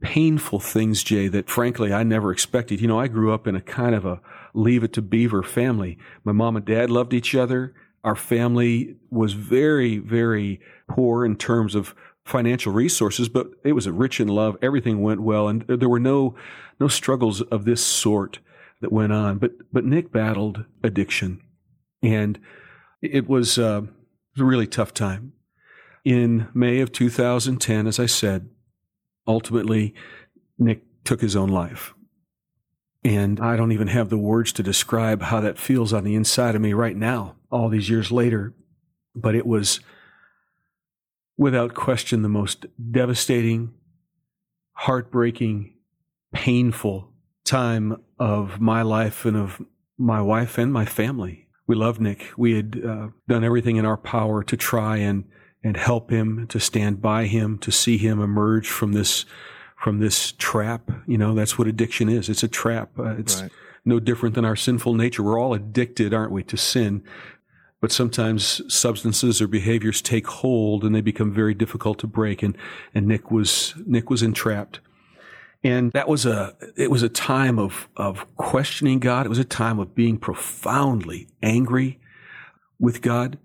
painful 0.02 0.60
things, 0.60 1.04
Jay, 1.04 1.28
that 1.30 1.50
frankly 1.50 1.94
I 1.94 2.04
never 2.04 2.32
expected. 2.32 2.82
You 2.82 2.88
know, 2.88 3.00
I 3.00 3.08
grew 3.08 3.34
up 3.34 3.48
in 3.48 3.56
a 3.56 3.62
kind 3.62 3.96
of 3.96 4.06
a 4.06 4.22
leave 4.54 4.84
it 4.84 4.94
to 4.94 5.02
beaver 5.02 5.44
family. 5.44 5.98
My 6.24 6.32
mom 6.32 6.56
and 6.56 6.66
dad 6.66 6.90
loved 6.90 7.14
each 7.14 7.34
other. 7.36 7.74
Our 8.04 8.16
family 8.16 8.98
was 9.10 9.34
very, 9.34 9.98
very 9.98 10.60
poor 10.88 11.26
in 11.26 11.38
terms 11.38 11.74
of 11.74 11.96
financial 12.24 12.72
resources, 12.72 13.30
but 13.30 13.48
it 13.64 13.74
was 13.74 13.90
rich 13.90 14.20
in 14.20 14.28
love. 14.28 14.58
Everything 14.62 15.02
went 15.02 15.22
well, 15.22 15.48
and 15.48 15.64
there 15.68 15.90
were 15.90 16.00
no 16.00 16.36
no 16.80 16.88
struggles 16.88 17.42
of 17.42 17.66
this 17.66 17.84
sort 17.84 18.40
that 18.86 18.94
went 18.94 19.12
on. 19.12 19.40
But 19.40 19.52
but 19.74 19.84
Nick 19.84 20.12
battled 20.12 20.64
addiction, 20.84 21.42
and 22.04 22.40
it 23.02 23.28
was, 23.28 23.58
uh, 23.58 23.82
it 23.84 23.90
was 24.36 24.42
a 24.42 24.46
really 24.46 24.68
tough 24.68 24.94
time 24.94 25.34
in 26.06 26.48
May 26.54 26.80
of 26.80 26.92
2010, 26.92 27.88
as 27.88 28.00
I 28.00 28.06
said, 28.06 28.48
ultimately, 29.28 29.96
Nick 30.58 30.84
took 31.04 31.20
his 31.20 31.36
own 31.36 31.50
life. 31.50 31.94
And 33.04 33.40
I 33.40 33.56
don't 33.58 33.72
even 33.72 33.88
have 33.88 34.10
the 34.10 34.18
words 34.18 34.52
to 34.54 34.64
describe 34.64 35.24
how 35.24 35.42
that 35.42 35.58
feels 35.60 35.94
on 35.94 36.04
the 36.04 36.16
inside 36.16 36.56
of 36.56 36.62
me 36.62 36.74
right 36.74 36.96
now, 36.96 37.36
all 37.52 37.70
these 37.70 37.90
years 37.90 38.12
later. 38.12 38.54
But 39.16 39.36
it 39.36 39.46
was, 39.46 39.80
without 41.38 41.74
question, 41.74 42.22
the 42.22 42.30
most 42.30 42.66
devastating, 42.92 43.74
heartbreaking, 44.74 45.74
painful 46.34 47.12
time 47.46 48.02
of 48.20 48.60
my 48.60 48.82
life 48.82 49.26
and 49.26 49.38
of 49.38 49.62
my 49.98 50.22
wife 50.22 50.58
and 50.58 50.74
my 50.74 50.86
family. 50.86 51.48
We 51.68 51.76
loved 51.76 52.02
Nick. 52.02 52.28
We 52.38 52.56
had 52.56 52.82
uh, 52.86 53.08
done 53.28 53.44
everything 53.44 53.78
in 53.78 53.86
our 53.86 53.98
power 53.98 54.44
to 54.44 54.58
try 54.58 54.98
and 54.98 55.26
and 55.64 55.78
help 55.78 56.12
him 56.12 56.46
to 56.48 56.60
stand 56.60 57.02
by 57.02 57.26
him 57.26 57.58
to 57.58 57.72
see 57.72 57.98
him 57.98 58.22
emerge 58.22 58.70
from 58.70 58.94
this 58.94 59.26
from 59.76 60.00
this 60.00 60.32
trap 60.34 60.92
you 61.08 61.18
know 61.18 61.34
that's 61.34 61.58
what 61.58 61.68
addiction 61.68 62.08
is 62.08 62.30
it's 62.30 62.44
a 62.44 62.48
trap 62.48 62.92
uh, 63.00 63.16
it's 63.18 63.42
right. 63.42 63.52
no 63.84 64.00
different 64.00 64.36
than 64.36 64.46
our 64.46 64.56
sinful 64.56 64.94
nature 64.94 65.24
we're 65.24 65.40
all 65.40 65.56
addicted 65.56 66.14
aren't 66.14 66.32
we 66.32 66.44
to 66.44 66.56
sin 66.56 67.04
but 67.86 67.92
sometimes 67.92 68.62
substances 68.74 69.40
or 69.40 69.48
behaviors 69.48 70.02
take 70.02 70.26
hold 70.26 70.84
and 70.84 70.96
they 70.96 71.02
become 71.02 71.32
very 71.32 71.54
difficult 71.54 72.00
to 72.00 72.08
break. 72.08 72.42
And, 72.42 72.58
and 72.96 73.06
Nick 73.06 73.30
was, 73.30 73.76
Nick 73.86 74.10
was 74.10 74.24
entrapped. 74.24 74.80
And 75.66 75.92
that 75.94 76.08
was 76.08 76.28
a, 76.28 76.56
it 76.78 76.92
was 76.92 77.02
a 77.02 77.10
time 77.10 77.58
of, 77.58 77.90
of 77.98 78.24
questioning 78.38 79.00
God. 79.00 79.26
It 79.26 79.30
was 79.30 79.40
a 79.40 79.44
time 79.44 79.80
of 79.80 79.96
being 79.96 80.20
profoundly 80.20 81.28
angry 81.42 82.00
with 82.80 83.02
God. 83.02 83.40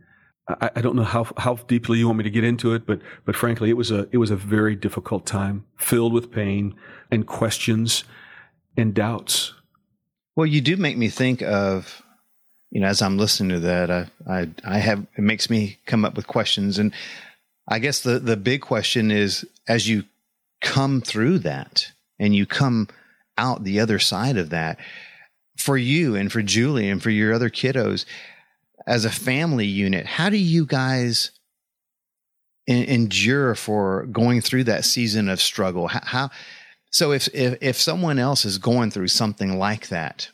I, 0.46 0.70
I 0.76 0.80
don't 0.82 0.96
know 0.96 1.02
how, 1.02 1.26
how 1.38 1.54
deeply 1.54 1.98
you 1.98 2.06
want 2.06 2.18
me 2.18 2.24
to 2.24 2.30
get 2.30 2.44
into 2.44 2.74
it, 2.74 2.86
but, 2.86 3.00
but 3.24 3.34
frankly, 3.34 3.70
it 3.70 3.76
was 3.76 3.90
a, 3.90 4.06
it 4.12 4.18
was 4.18 4.30
a 4.30 4.36
very 4.36 4.76
difficult 4.76 5.24
time 5.24 5.64
filled 5.78 6.12
with 6.12 6.30
pain 6.30 6.74
and 7.10 7.26
questions 7.26 8.04
and 8.76 8.92
doubts. 8.92 9.54
Well, 10.36 10.46
you 10.46 10.60
do 10.60 10.76
make 10.76 10.98
me 10.98 11.08
think 11.08 11.40
of 11.40 12.02
you 12.70 12.80
know, 12.80 12.86
as 12.86 13.02
I'm 13.02 13.18
listening 13.18 13.50
to 13.50 13.60
that, 13.60 13.90
I, 13.90 14.06
I, 14.28 14.48
I 14.62 14.78
have, 14.78 15.04
it 15.16 15.22
makes 15.22 15.50
me 15.50 15.78
come 15.86 16.04
up 16.04 16.14
with 16.14 16.26
questions. 16.26 16.78
And 16.78 16.92
I 17.66 17.80
guess 17.80 18.02
the, 18.02 18.18
the 18.18 18.36
big 18.36 18.60
question 18.60 19.10
is 19.10 19.44
as 19.66 19.88
you 19.88 20.04
come 20.60 21.00
through 21.00 21.40
that 21.40 21.90
and 22.20 22.34
you 22.34 22.46
come 22.46 22.88
out 23.36 23.64
the 23.64 23.80
other 23.80 23.98
side 23.98 24.36
of 24.36 24.50
that 24.50 24.78
for 25.56 25.76
you 25.76 26.14
and 26.14 26.30
for 26.30 26.42
Julie 26.42 26.88
and 26.88 27.02
for 27.02 27.10
your 27.10 27.34
other 27.34 27.50
kiddos 27.50 28.04
as 28.86 29.04
a 29.04 29.10
family 29.10 29.66
unit, 29.66 30.06
how 30.06 30.30
do 30.30 30.36
you 30.36 30.64
guys 30.64 31.32
endure 32.68 33.56
for 33.56 34.06
going 34.06 34.40
through 34.40 34.64
that 34.64 34.84
season 34.84 35.28
of 35.28 35.40
struggle? 35.40 35.88
How, 35.88 36.00
how 36.04 36.30
so 36.90 37.10
if, 37.10 37.28
if, 37.34 37.58
if 37.60 37.76
someone 37.76 38.20
else 38.20 38.44
is 38.44 38.58
going 38.58 38.92
through 38.92 39.08
something 39.08 39.58
like 39.58 39.88
that, 39.88 40.30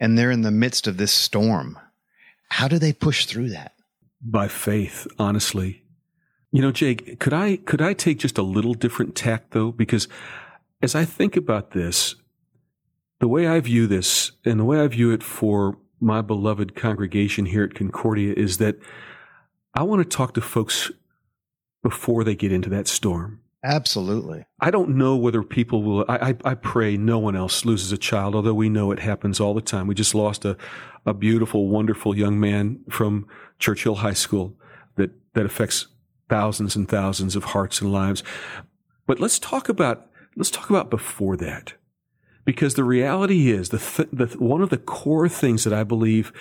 and 0.00 0.16
they're 0.16 0.30
in 0.30 0.42
the 0.42 0.50
midst 0.50 0.86
of 0.86 0.96
this 0.96 1.12
storm. 1.12 1.78
How 2.50 2.68
do 2.68 2.78
they 2.78 2.92
push 2.92 3.26
through 3.26 3.50
that? 3.50 3.72
By 4.22 4.48
faith, 4.48 5.06
honestly. 5.18 5.82
You 6.50 6.62
know, 6.62 6.72
Jay, 6.72 6.94
could 6.94 7.34
I 7.34 7.56
could 7.56 7.82
I 7.82 7.92
take 7.92 8.18
just 8.18 8.38
a 8.38 8.42
little 8.42 8.74
different 8.74 9.14
tack 9.14 9.50
though? 9.50 9.70
Because 9.70 10.08
as 10.80 10.94
I 10.94 11.04
think 11.04 11.36
about 11.36 11.72
this, 11.72 12.14
the 13.20 13.28
way 13.28 13.46
I 13.46 13.60
view 13.60 13.86
this 13.86 14.32
and 14.44 14.60
the 14.60 14.64
way 14.64 14.80
I 14.80 14.86
view 14.86 15.10
it 15.10 15.22
for 15.22 15.78
my 16.00 16.22
beloved 16.22 16.76
congregation 16.76 17.46
here 17.46 17.64
at 17.64 17.74
Concordia 17.74 18.32
is 18.36 18.58
that 18.58 18.76
I 19.74 19.82
want 19.82 20.02
to 20.02 20.16
talk 20.16 20.34
to 20.34 20.40
folks 20.40 20.90
before 21.82 22.24
they 22.24 22.34
get 22.34 22.52
into 22.52 22.68
that 22.70 22.88
storm. 22.88 23.40
Absolutely. 23.64 24.44
I 24.60 24.70
don't 24.70 24.90
know 24.90 25.16
whether 25.16 25.42
people 25.42 25.82
will. 25.82 26.04
I, 26.08 26.30
I, 26.30 26.34
I, 26.44 26.54
pray 26.54 26.96
no 26.96 27.18
one 27.18 27.34
else 27.34 27.64
loses 27.64 27.90
a 27.90 27.98
child, 27.98 28.36
although 28.36 28.54
we 28.54 28.68
know 28.68 28.92
it 28.92 29.00
happens 29.00 29.40
all 29.40 29.52
the 29.52 29.60
time. 29.60 29.88
We 29.88 29.96
just 29.96 30.14
lost 30.14 30.44
a, 30.44 30.56
a 31.04 31.12
beautiful, 31.12 31.68
wonderful 31.68 32.16
young 32.16 32.38
man 32.38 32.80
from 32.88 33.26
Churchill 33.58 33.96
High 33.96 34.12
School 34.12 34.56
that, 34.94 35.10
that 35.34 35.44
affects 35.44 35.88
thousands 36.28 36.76
and 36.76 36.88
thousands 36.88 37.34
of 37.34 37.44
hearts 37.44 37.80
and 37.80 37.92
lives. 37.92 38.22
But 39.08 39.18
let's 39.18 39.40
talk 39.40 39.68
about, 39.68 40.08
let's 40.38 40.50
talk 40.50 40.70
about 40.70 40.88
before 40.88 41.36
that. 41.36 41.74
Because 42.44 42.74
the 42.74 42.84
reality 42.84 43.50
is 43.50 43.68
the, 43.68 43.78
th- 43.78 44.08
the 44.10 44.26
one 44.38 44.62
of 44.62 44.70
the 44.70 44.78
core 44.78 45.28
things 45.28 45.64
that 45.64 45.74
I 45.74 45.84
believe 45.84 46.32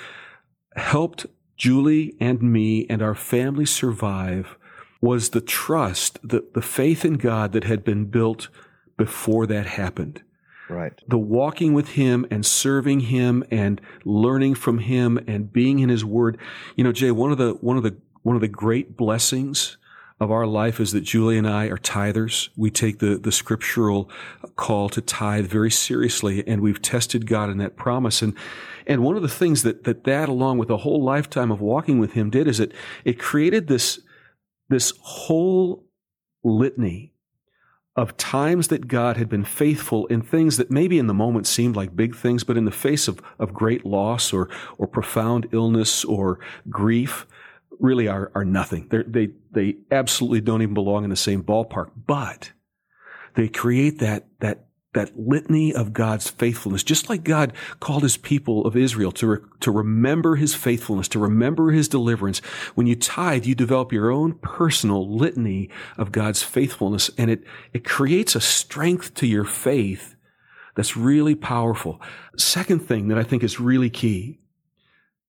helped 0.76 1.26
Julie 1.58 2.16
and 2.20 2.42
me 2.42 2.86
and 2.90 3.02
our 3.02 3.16
family 3.16 3.66
survive 3.66 4.56
was 5.02 5.30
the 5.30 5.42
trust, 5.42 6.20
the, 6.24 6.46
the 6.54 6.62
faith 6.62 7.04
in 7.04 7.16
God 7.16 7.52
that 7.52 7.66
had 7.66 7.84
been 7.84 8.06
built 8.06 8.48
before 8.96 9.46
that 9.48 9.66
happened. 9.66 10.22
Right. 10.70 10.94
The 11.08 11.18
walking 11.18 11.74
with 11.74 11.90
Him 11.90 12.26
and 12.30 12.46
serving 12.46 13.02
Him 13.02 13.44
and 13.52 13.82
learning 14.06 14.56
from 14.56 14.80
Him 14.80 15.18
and 15.28 15.52
being 15.52 15.80
in 15.80 15.90
His 15.90 16.06
Word. 16.06 16.38
You 16.76 16.84
know, 16.84 16.92
Jay, 16.92 17.12
one 17.12 17.32
of 17.32 17.38
the, 17.38 17.54
one 17.54 17.78
of 17.78 17.84
the, 17.84 17.98
one 18.24 18.36
of 18.36 18.42
the 18.42 18.48
great 18.48 18.96
blessings 18.96 19.78
of 20.20 20.32
our 20.32 20.48
life 20.48 20.80
is 20.80 20.94
that 20.94 21.02
Julie 21.02 21.38
and 21.38 21.48
I 21.48 21.66
are 21.66 21.78
tithers. 21.78 22.50
We 22.56 22.72
take 22.72 23.00
the, 23.00 23.18
the 23.18 23.32
scriptural 23.32 24.10
call 24.56 24.90
to 24.90 25.02
tithe 25.02 25.46
very 25.46 25.70
seriously 25.70 26.46
and 26.48 26.62
we've 26.62 26.82
tested 26.82 27.28
God 27.28 27.50
in 27.50 27.58
that 27.60 27.76
promise. 27.76 28.22
And, 28.24 28.36
and 28.88 29.04
one 29.04 29.16
of 29.16 29.22
the 29.22 29.28
things 29.28 29.62
that, 29.64 29.84
that 29.84 30.06
that 30.06 30.28
along 30.28 30.58
with 30.58 30.72
a 30.72 30.78
whole 30.78 31.04
lifetime 31.04 31.52
of 31.52 31.62
walking 31.62 32.00
with 32.00 32.14
him 32.14 32.32
did 32.32 32.48
is 32.48 32.60
it, 32.60 32.74
it 33.06 33.20
created 33.20 33.68
this, 33.68 34.00
this 34.70 34.92
whole 35.02 35.86
litany 36.44 37.14
of 37.96 38.18
times 38.18 38.68
that 38.70 38.88
God 38.88 39.18
had 39.18 39.30
been 39.30 39.44
faithful 39.44 40.06
in 40.08 40.22
things 40.22 40.58
that 40.58 40.72
maybe 40.72 41.00
in 41.00 41.08
the 41.08 41.14
moment 41.14 41.48
seemed 41.48 41.76
like 41.76 41.96
big 41.96 42.16
things, 42.16 42.44
but 42.44 42.58
in 42.58 42.66
the 42.66 42.72
face 42.72 43.08
of, 43.08 43.20
of 43.40 43.54
great 43.54 43.86
loss 43.86 44.32
or, 44.32 44.50
or 44.78 44.88
profound 44.88 45.48
illness 45.52 46.06
or 46.06 46.40
grief, 46.70 47.26
really 47.80 48.08
are, 48.08 48.32
are 48.36 48.46
nothing. 48.46 48.88
They're, 48.90 49.04
they, 49.04 49.30
they 49.52 49.76
absolutely 49.92 50.42
don't 50.42 50.62
even 50.62 50.74
belong 50.74 51.04
in 51.04 51.10
the 51.10 51.16
same 51.16 51.44
ballpark, 51.44 51.92
but 52.06 52.52
they 53.36 53.48
create 53.48 54.00
that, 54.00 54.28
that 54.40 54.68
that 54.94 55.16
litany 55.16 55.76
of 55.76 55.94
God's 55.94 56.28
faithfulness, 56.28 56.84
just 56.84 57.08
like 57.08 57.24
God 57.24 57.54
called 57.80 58.02
his 58.02 58.18
people 58.18 58.66
of 58.66 58.76
Israel 58.76 59.12
to, 59.12 59.28
re- 59.28 59.40
to 59.60 59.70
remember 59.70 60.38
his 60.38 60.56
faithfulness, 60.56 61.08
to 61.10 61.20
remember 61.20 61.70
his 61.70 61.88
deliverance. 61.88 62.40
When 62.74 62.88
you 62.88 62.96
tithe, 62.96 63.46
you 63.46 63.54
develop 63.54 63.94
your 63.94 64.10
own 64.10 64.40
personal 64.40 65.16
litany 65.16 65.70
of 65.98 66.12
God's 66.12 66.42
faithfulness, 66.42 67.12
and 67.16 67.30
it, 67.30 67.44
it 67.74 67.86
creates 67.86 68.34
a 68.36 68.42
strength 68.42 69.14
to 69.16 69.28
your 69.28 69.46
faith 69.46 70.16
that's 70.76 70.98
really 70.98 71.36
powerful. 71.36 72.02
Second 72.36 72.80
thing 72.80 73.08
that 73.10 73.20
I 73.20 73.24
think 73.24 73.44
is 73.44 73.60
really 73.60 73.92
key 73.92 74.40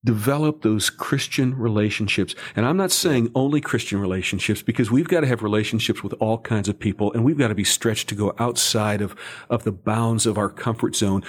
develop 0.08 0.62
those 0.62 0.88
Christian 0.88 1.54
relationships. 1.54 2.34
And 2.56 2.64
I'm 2.64 2.78
not 2.78 2.90
saying 2.90 3.30
only 3.34 3.60
Christian 3.60 4.00
relationships 4.00 4.62
because 4.62 4.90
we've 4.90 5.06
got 5.06 5.20
to 5.20 5.26
have 5.26 5.42
relationships 5.42 6.02
with 6.02 6.14
all 6.14 6.38
kinds 6.38 6.66
of 6.66 6.78
people 6.78 7.12
and 7.12 7.26
we've 7.26 7.36
got 7.36 7.48
to 7.48 7.54
be 7.54 7.62
stretched 7.62 8.08
to 8.08 8.14
go 8.14 8.34
outside 8.38 9.02
of, 9.02 9.14
of 9.50 9.64
the 9.64 9.70
bounds 9.70 10.24
of 10.24 10.38
our 10.38 10.48
comfort 10.48 10.96
zone. 10.96 11.22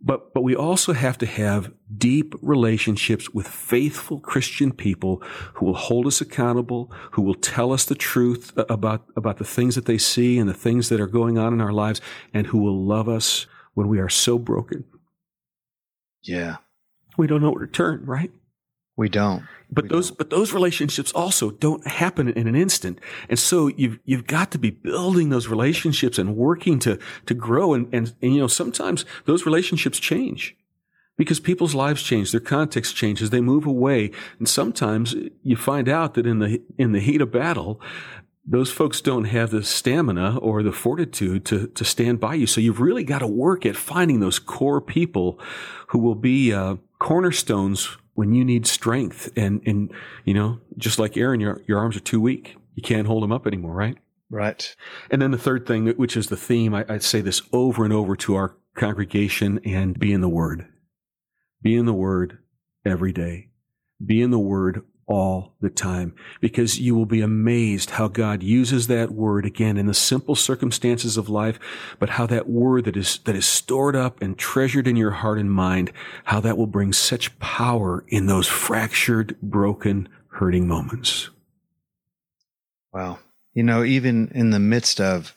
But, 0.00 0.32
but 0.32 0.40
we 0.40 0.56
also 0.56 0.94
have 0.94 1.18
to 1.18 1.26
have 1.26 1.74
deep 1.94 2.34
relationships 2.40 3.28
with 3.28 3.46
faithful 3.46 4.18
Christian 4.18 4.72
people 4.72 5.22
who 5.52 5.66
will 5.66 5.74
hold 5.74 6.06
us 6.06 6.22
accountable, 6.22 6.90
who 7.10 7.20
will 7.20 7.34
tell 7.34 7.70
us 7.70 7.84
the 7.84 7.94
truth 7.94 8.50
about, 8.56 9.04
about 9.14 9.36
the 9.36 9.44
things 9.44 9.74
that 9.74 9.84
they 9.84 9.98
see 9.98 10.38
and 10.38 10.48
the 10.48 10.54
things 10.54 10.88
that 10.88 11.02
are 11.02 11.06
going 11.06 11.36
on 11.36 11.52
in 11.52 11.60
our 11.60 11.70
lives, 11.70 12.00
and 12.32 12.46
who 12.46 12.56
will 12.56 12.82
love 12.82 13.10
us 13.10 13.46
when 13.74 13.88
we 13.88 13.98
are 13.98 14.08
so 14.08 14.38
broken. 14.38 14.84
Yeah 16.22 16.56
we 17.16 17.26
don't 17.26 17.42
know 17.42 17.50
where 17.50 17.66
to 17.66 17.72
turn, 17.72 18.04
right? 18.04 18.30
We 18.96 19.08
don't. 19.08 19.44
But 19.70 19.84
we 19.84 19.88
those 19.88 20.08
don't. 20.08 20.18
but 20.18 20.30
those 20.30 20.52
relationships 20.52 21.12
also 21.12 21.50
don't 21.50 21.86
happen 21.86 22.28
in 22.28 22.46
an 22.46 22.54
instant. 22.54 22.98
And 23.28 23.38
so 23.38 23.68
you've 23.68 23.98
you've 24.04 24.26
got 24.26 24.50
to 24.52 24.58
be 24.58 24.70
building 24.70 25.30
those 25.30 25.48
relationships 25.48 26.18
and 26.18 26.36
working 26.36 26.78
to 26.80 26.98
to 27.26 27.34
grow 27.34 27.74
and, 27.74 27.88
and, 27.92 28.14
and 28.22 28.34
you 28.34 28.40
know 28.40 28.48
sometimes 28.48 29.04
those 29.24 29.46
relationships 29.46 29.98
change 29.98 30.56
because 31.16 31.40
people's 31.40 31.74
lives 31.74 32.02
change, 32.02 32.32
their 32.32 32.40
context 32.40 32.96
changes, 32.96 33.30
they 33.30 33.40
move 33.40 33.66
away. 33.66 34.10
And 34.38 34.48
sometimes 34.48 35.14
you 35.42 35.56
find 35.56 35.88
out 35.88 36.14
that 36.14 36.26
in 36.26 36.38
the 36.38 36.62
in 36.76 36.92
the 36.92 37.00
heat 37.00 37.22
of 37.22 37.32
battle, 37.32 37.80
those 38.44 38.72
folks 38.72 39.00
don't 39.00 39.24
have 39.24 39.50
the 39.50 39.62
stamina 39.62 40.38
or 40.38 40.62
the 40.62 40.72
fortitude 40.72 41.44
to, 41.44 41.68
to 41.68 41.84
stand 41.84 42.18
by 42.18 42.34
you. 42.34 42.46
So 42.46 42.60
you've 42.60 42.80
really 42.80 43.04
got 43.04 43.20
to 43.20 43.26
work 43.26 43.64
at 43.64 43.76
finding 43.76 44.20
those 44.20 44.38
core 44.38 44.80
people 44.80 45.38
who 45.88 45.98
will 46.00 46.16
be 46.16 46.52
uh, 46.52 46.76
cornerstones 47.02 47.96
when 48.14 48.32
you 48.32 48.44
need 48.44 48.64
strength. 48.64 49.28
And, 49.36 49.60
and, 49.66 49.90
you 50.24 50.32
know, 50.32 50.60
just 50.78 51.00
like 51.00 51.16
Aaron, 51.16 51.40
your, 51.40 51.60
your 51.66 51.78
arms 51.78 51.96
are 51.96 52.00
too 52.00 52.20
weak. 52.20 52.56
You 52.76 52.82
can't 52.82 53.08
hold 53.08 53.24
them 53.24 53.32
up 53.32 53.46
anymore, 53.46 53.74
right? 53.74 53.98
Right. 54.30 54.74
And 55.10 55.20
then 55.20 55.32
the 55.32 55.38
third 55.38 55.66
thing, 55.66 55.88
which 55.88 56.16
is 56.16 56.28
the 56.28 56.36
theme, 56.36 56.74
I, 56.74 56.86
I 56.88 56.98
say 56.98 57.20
this 57.20 57.42
over 57.52 57.84
and 57.84 57.92
over 57.92 58.14
to 58.16 58.36
our 58.36 58.56
congregation 58.76 59.60
and 59.64 59.98
be 59.98 60.12
in 60.12 60.20
the 60.20 60.28
Word. 60.28 60.68
Be 61.60 61.76
in 61.76 61.86
the 61.86 61.92
Word 61.92 62.38
every 62.84 63.12
day. 63.12 63.50
Be 64.04 64.22
in 64.22 64.30
the 64.30 64.38
Word 64.38 64.82
all 65.12 65.52
the 65.60 65.68
time 65.68 66.14
because 66.40 66.80
you 66.80 66.94
will 66.94 67.04
be 67.04 67.20
amazed 67.20 67.90
how 67.90 68.08
God 68.08 68.42
uses 68.42 68.86
that 68.86 69.10
word 69.10 69.44
again 69.44 69.76
in 69.76 69.84
the 69.84 69.92
simple 69.92 70.34
circumstances 70.34 71.18
of 71.18 71.28
life, 71.28 71.60
but 71.98 72.08
how 72.08 72.26
that 72.28 72.48
word 72.48 72.86
that 72.86 72.96
is, 72.96 73.18
that 73.26 73.36
is 73.36 73.44
stored 73.44 73.94
up 73.94 74.22
and 74.22 74.38
treasured 74.38 74.88
in 74.88 74.96
your 74.96 75.10
heart 75.10 75.38
and 75.38 75.52
mind, 75.52 75.92
how 76.24 76.40
that 76.40 76.56
will 76.56 76.66
bring 76.66 76.94
such 76.94 77.38
power 77.40 78.04
in 78.08 78.24
those 78.24 78.48
fractured, 78.48 79.38
broken, 79.42 80.08
hurting 80.28 80.66
moments. 80.66 81.28
Wow. 82.94 83.18
You 83.52 83.64
know, 83.64 83.84
even 83.84 84.32
in 84.34 84.48
the 84.48 84.58
midst 84.58 84.98
of 84.98 85.36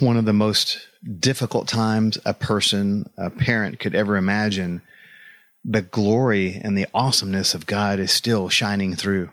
one 0.00 0.18
of 0.18 0.26
the 0.26 0.34
most 0.34 0.86
difficult 1.18 1.66
times 1.66 2.18
a 2.26 2.34
person, 2.34 3.08
a 3.16 3.30
parent 3.30 3.80
could 3.80 3.94
ever 3.94 4.18
imagine, 4.18 4.82
the 5.64 5.82
glory 5.82 6.60
and 6.62 6.76
the 6.76 6.86
awesomeness 6.94 7.54
of 7.54 7.66
God 7.66 7.98
is 7.98 8.10
still 8.10 8.48
shining 8.48 8.94
through. 8.94 9.30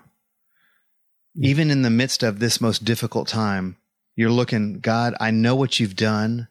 Even 1.35 1.69
in 1.69 1.81
the 1.81 1.89
midst 1.89 2.23
of 2.23 2.39
this 2.39 2.61
most 2.61 2.85
difficult 2.85 3.27
time, 3.27 3.77
you're 4.15 4.31
looking, 4.31 4.79
God, 4.79 5.15
I 5.19 5.31
know 5.31 5.55
what 5.55 5.79
you've 5.79 5.95
done. 5.95 6.47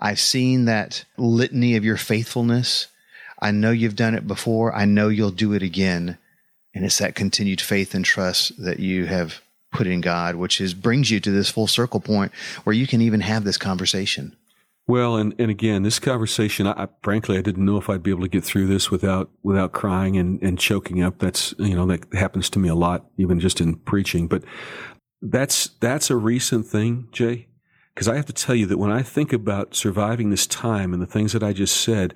I've 0.00 0.20
seen 0.20 0.64
that 0.64 1.04
litany 1.16 1.76
of 1.76 1.84
your 1.84 1.96
faithfulness. 1.96 2.88
I 3.40 3.50
know 3.50 3.70
you've 3.70 3.96
done 3.96 4.14
it 4.14 4.26
before. 4.26 4.74
I 4.74 4.84
know 4.84 5.08
you'll 5.08 5.30
do 5.30 5.52
it 5.52 5.62
again. 5.62 6.18
And 6.74 6.84
it's 6.84 6.98
that 6.98 7.14
continued 7.14 7.60
faith 7.60 7.94
and 7.94 8.04
trust 8.04 8.62
that 8.62 8.80
you 8.80 9.06
have 9.06 9.42
put 9.70 9.86
in 9.86 10.00
God, 10.00 10.36
which 10.36 10.60
is 10.60 10.74
brings 10.74 11.10
you 11.10 11.20
to 11.20 11.30
this 11.30 11.50
full 11.50 11.66
circle 11.66 12.00
point 12.00 12.32
where 12.64 12.74
you 12.74 12.86
can 12.86 13.02
even 13.02 13.20
have 13.20 13.44
this 13.44 13.58
conversation. 13.58 14.36
Well, 14.88 15.16
and, 15.16 15.34
and 15.38 15.50
again, 15.50 15.84
this 15.84 16.00
conversation, 16.00 16.66
I, 16.66 16.88
frankly, 17.02 17.38
I 17.38 17.40
didn't 17.40 17.64
know 17.64 17.76
if 17.76 17.88
I'd 17.88 18.02
be 18.02 18.10
able 18.10 18.22
to 18.22 18.28
get 18.28 18.42
through 18.42 18.66
this 18.66 18.90
without, 18.90 19.30
without 19.42 19.72
crying 19.72 20.16
and, 20.16 20.42
and 20.42 20.58
choking 20.58 21.02
up. 21.02 21.20
That's, 21.20 21.54
you 21.58 21.76
know, 21.76 21.86
that 21.86 22.12
happens 22.12 22.50
to 22.50 22.58
me 22.58 22.68
a 22.68 22.74
lot, 22.74 23.06
even 23.16 23.38
just 23.38 23.60
in 23.60 23.76
preaching. 23.76 24.26
But 24.26 24.42
that's, 25.20 25.68
that's 25.80 26.10
a 26.10 26.16
recent 26.16 26.66
thing, 26.66 27.08
Jay. 27.12 27.46
Cause 27.94 28.08
I 28.08 28.16
have 28.16 28.26
to 28.26 28.32
tell 28.32 28.54
you 28.54 28.66
that 28.66 28.78
when 28.78 28.90
I 28.90 29.02
think 29.02 29.32
about 29.32 29.74
surviving 29.74 30.30
this 30.30 30.46
time 30.46 30.92
and 30.92 31.02
the 31.02 31.06
things 31.06 31.32
that 31.32 31.42
I 31.42 31.52
just 31.52 31.76
said, 31.76 32.14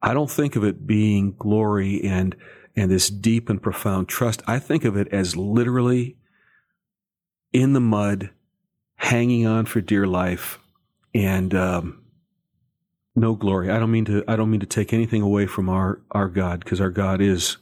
I 0.00 0.14
don't 0.14 0.30
think 0.30 0.56
of 0.56 0.64
it 0.64 0.86
being 0.86 1.34
glory 1.38 2.02
and, 2.02 2.34
and 2.74 2.90
this 2.90 3.08
deep 3.08 3.50
and 3.50 3.62
profound 3.62 4.08
trust. 4.08 4.42
I 4.46 4.58
think 4.58 4.84
of 4.84 4.96
it 4.96 5.08
as 5.08 5.36
literally 5.36 6.16
in 7.52 7.72
the 7.72 7.80
mud, 7.80 8.30
hanging 8.96 9.46
on 9.46 9.66
for 9.66 9.80
dear 9.80 10.06
life, 10.06 10.58
and 11.18 11.52
um, 11.54 12.04
no 13.16 13.34
glory. 13.34 13.70
I 13.70 13.78
don't 13.78 13.90
mean 13.90 14.04
to. 14.06 14.24
I 14.28 14.36
don't 14.36 14.50
mean 14.50 14.60
to 14.60 14.66
take 14.66 14.92
anything 14.92 15.20
away 15.20 15.46
from 15.46 15.68
our 15.68 16.00
our 16.12 16.28
God 16.28 16.60
because 16.60 16.80
our 16.80 16.90
God 16.90 17.20
is 17.20 17.56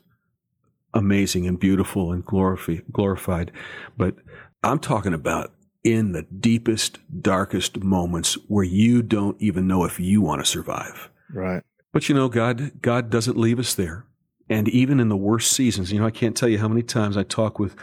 amazing 0.93 1.47
and 1.47 1.59
beautiful 1.59 2.13
and 2.13 2.25
glorified. 2.25 3.53
But 3.97 4.17
I'm 4.63 4.79
talking 4.79 5.15
about 5.15 5.53
in 5.83 6.13
the 6.13 6.23
deepest, 6.23 6.99
darkest 7.23 7.83
moments 7.83 8.37
where 8.49 8.65
you 8.65 9.03
don't 9.03 9.41
even 9.41 9.67
know 9.67 9.85
if 9.85 10.01
you 10.01 10.21
want 10.21 10.45
to 10.45 10.51
survive. 10.51 11.11
Right. 11.33 11.63
But 11.93 12.09
you 12.09 12.15
know, 12.15 12.29
God, 12.29 12.83
God 12.83 13.09
doesn't 13.09 13.37
leave 13.37 13.59
us 13.59 13.75
there. 13.75 14.05
And 14.49 14.69
even 14.69 15.01
in 15.01 15.09
the 15.09 15.17
worst 15.17 15.53
seasons, 15.53 15.93
you 15.93 15.99
know, 15.99 16.07
I 16.07 16.11
can't 16.11 16.37
tell 16.37 16.49
you 16.49 16.59
how 16.59 16.69
many 16.69 16.83
times 16.83 17.17
I 17.17 17.23
talk 17.23 17.59
with, 17.59 17.77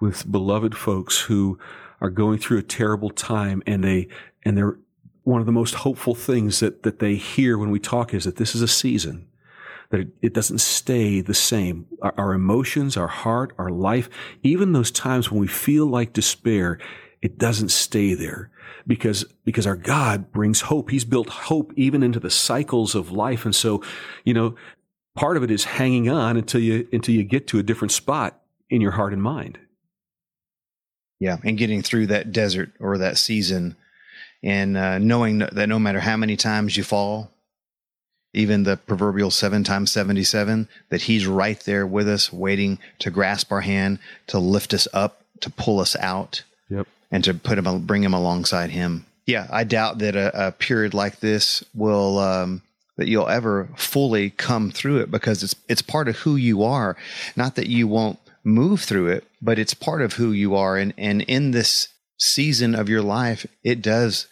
with 0.00 0.30
beloved 0.30 0.76
folks 0.76 1.20
who 1.22 1.58
are 2.00 2.10
going 2.10 2.38
through 2.38 2.58
a 2.58 2.62
terrible 2.62 3.10
time 3.10 3.62
and 3.66 3.82
they, 3.82 4.08
and 4.44 4.56
they're, 4.56 4.78
one 5.28 5.40
of 5.40 5.46
the 5.46 5.52
most 5.52 5.74
hopeful 5.74 6.14
things 6.14 6.60
that, 6.60 6.84
that 6.84 7.00
they 7.00 7.14
hear 7.14 7.58
when 7.58 7.70
we 7.70 7.78
talk 7.78 8.14
is 8.14 8.24
that 8.24 8.36
this 8.36 8.54
is 8.54 8.62
a 8.62 8.68
season, 8.68 9.28
that 9.90 10.00
it, 10.00 10.08
it 10.22 10.32
doesn't 10.32 10.58
stay 10.58 11.20
the 11.20 11.34
same. 11.34 11.86
Our, 12.00 12.14
our 12.16 12.32
emotions, 12.32 12.96
our 12.96 13.08
heart, 13.08 13.52
our 13.58 13.68
life, 13.68 14.08
even 14.42 14.72
those 14.72 14.90
times 14.90 15.30
when 15.30 15.38
we 15.38 15.46
feel 15.46 15.84
like 15.84 16.14
despair, 16.14 16.78
it 17.20 17.36
doesn't 17.36 17.68
stay 17.68 18.14
there 18.14 18.50
because, 18.86 19.26
because 19.44 19.66
our 19.66 19.76
God 19.76 20.32
brings 20.32 20.62
hope. 20.62 20.88
He's 20.88 21.04
built 21.04 21.28
hope 21.28 21.74
even 21.76 22.02
into 22.02 22.20
the 22.20 22.30
cycles 22.30 22.94
of 22.94 23.12
life. 23.12 23.44
And 23.44 23.54
so, 23.54 23.82
you 24.24 24.32
know, 24.32 24.54
part 25.14 25.36
of 25.36 25.42
it 25.42 25.50
is 25.50 25.64
hanging 25.64 26.08
on 26.08 26.38
until 26.38 26.62
you, 26.62 26.88
until 26.90 27.14
you 27.14 27.22
get 27.22 27.46
to 27.48 27.58
a 27.58 27.62
different 27.62 27.92
spot 27.92 28.40
in 28.70 28.80
your 28.80 28.92
heart 28.92 29.12
and 29.12 29.22
mind. 29.22 29.58
Yeah. 31.20 31.36
And 31.44 31.58
getting 31.58 31.82
through 31.82 32.06
that 32.06 32.32
desert 32.32 32.72
or 32.80 32.96
that 32.96 33.18
season 33.18 33.76
and 34.42 34.76
uh, 34.76 34.98
knowing 34.98 35.38
that 35.38 35.68
no 35.68 35.78
matter 35.78 36.00
how 36.00 36.16
many 36.16 36.36
times 36.36 36.76
you 36.76 36.84
fall, 36.84 37.30
even 38.34 38.62
the 38.62 38.76
proverbial 38.76 39.30
seven 39.30 39.64
times 39.64 39.90
77, 39.90 40.68
that 40.90 41.02
he's 41.02 41.26
right 41.26 41.58
there 41.60 41.86
with 41.86 42.08
us, 42.08 42.32
waiting 42.32 42.78
to 42.98 43.10
grasp 43.10 43.50
our 43.50 43.62
hand, 43.62 43.98
to 44.28 44.38
lift 44.38 44.74
us 44.74 44.86
up, 44.92 45.22
to 45.40 45.50
pull 45.50 45.80
us 45.80 45.96
out. 45.96 46.42
Yep 46.68 46.86
and 47.10 47.24
to 47.24 47.34
put 47.34 47.58
him, 47.58 47.86
bring 47.86 48.02
him 48.02 48.14
alongside 48.14 48.70
him. 48.70 49.06
Yeah, 49.26 49.46
I 49.50 49.64
doubt 49.64 49.98
that 49.98 50.16
a, 50.16 50.48
a 50.48 50.52
period 50.52 50.94
like 50.94 51.20
this 51.20 51.62
will, 51.74 52.18
um, 52.18 52.62
that 52.96 53.08
you'll 53.08 53.28
ever 53.28 53.68
fully 53.76 54.30
come 54.30 54.70
through 54.70 54.98
it 54.98 55.10
because 55.10 55.42
it's, 55.42 55.54
it's 55.68 55.82
part 55.82 56.08
of 56.08 56.16
who 56.16 56.36
you 56.36 56.62
are. 56.62 56.96
Not 57.36 57.54
that 57.56 57.68
you 57.68 57.86
won't 57.86 58.18
move 58.42 58.80
through 58.82 59.08
it, 59.08 59.24
but 59.42 59.58
it's 59.58 59.74
part 59.74 60.02
of 60.02 60.14
who 60.14 60.32
you 60.32 60.54
are. 60.54 60.76
And, 60.76 60.94
and 60.96 61.22
in 61.22 61.50
this 61.50 61.88
season 62.18 62.74
of 62.74 62.88
your 62.88 63.02
life, 63.02 63.46
it 63.64 63.80
does 63.80 64.26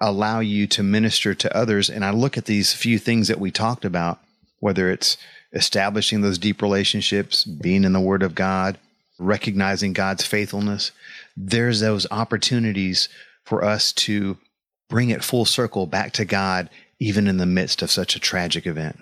allow 0.00 0.40
you 0.40 0.66
to 0.68 0.82
minister 0.82 1.34
to 1.34 1.56
others. 1.56 1.90
And 1.90 2.04
I 2.04 2.10
look 2.10 2.38
at 2.38 2.46
these 2.46 2.72
few 2.72 2.98
things 2.98 3.28
that 3.28 3.40
we 3.40 3.50
talked 3.50 3.84
about, 3.84 4.20
whether 4.60 4.90
it's 4.90 5.16
establishing 5.52 6.20
those 6.20 6.38
deep 6.38 6.62
relationships, 6.62 7.44
being 7.44 7.84
in 7.84 7.92
the 7.92 8.00
Word 8.00 8.22
of 8.22 8.34
God, 8.34 8.78
recognizing 9.18 9.92
God's 9.92 10.24
faithfulness, 10.24 10.92
there's 11.36 11.80
those 11.80 12.06
opportunities 12.10 13.08
for 13.44 13.64
us 13.64 13.92
to 13.92 14.36
bring 14.88 15.10
it 15.10 15.24
full 15.24 15.44
circle 15.44 15.86
back 15.86 16.12
to 16.12 16.24
God, 16.24 16.68
even 16.98 17.26
in 17.26 17.38
the 17.38 17.46
midst 17.46 17.82
of 17.82 17.90
such 17.90 18.16
a 18.16 18.20
tragic 18.20 18.66
event. 18.66 18.98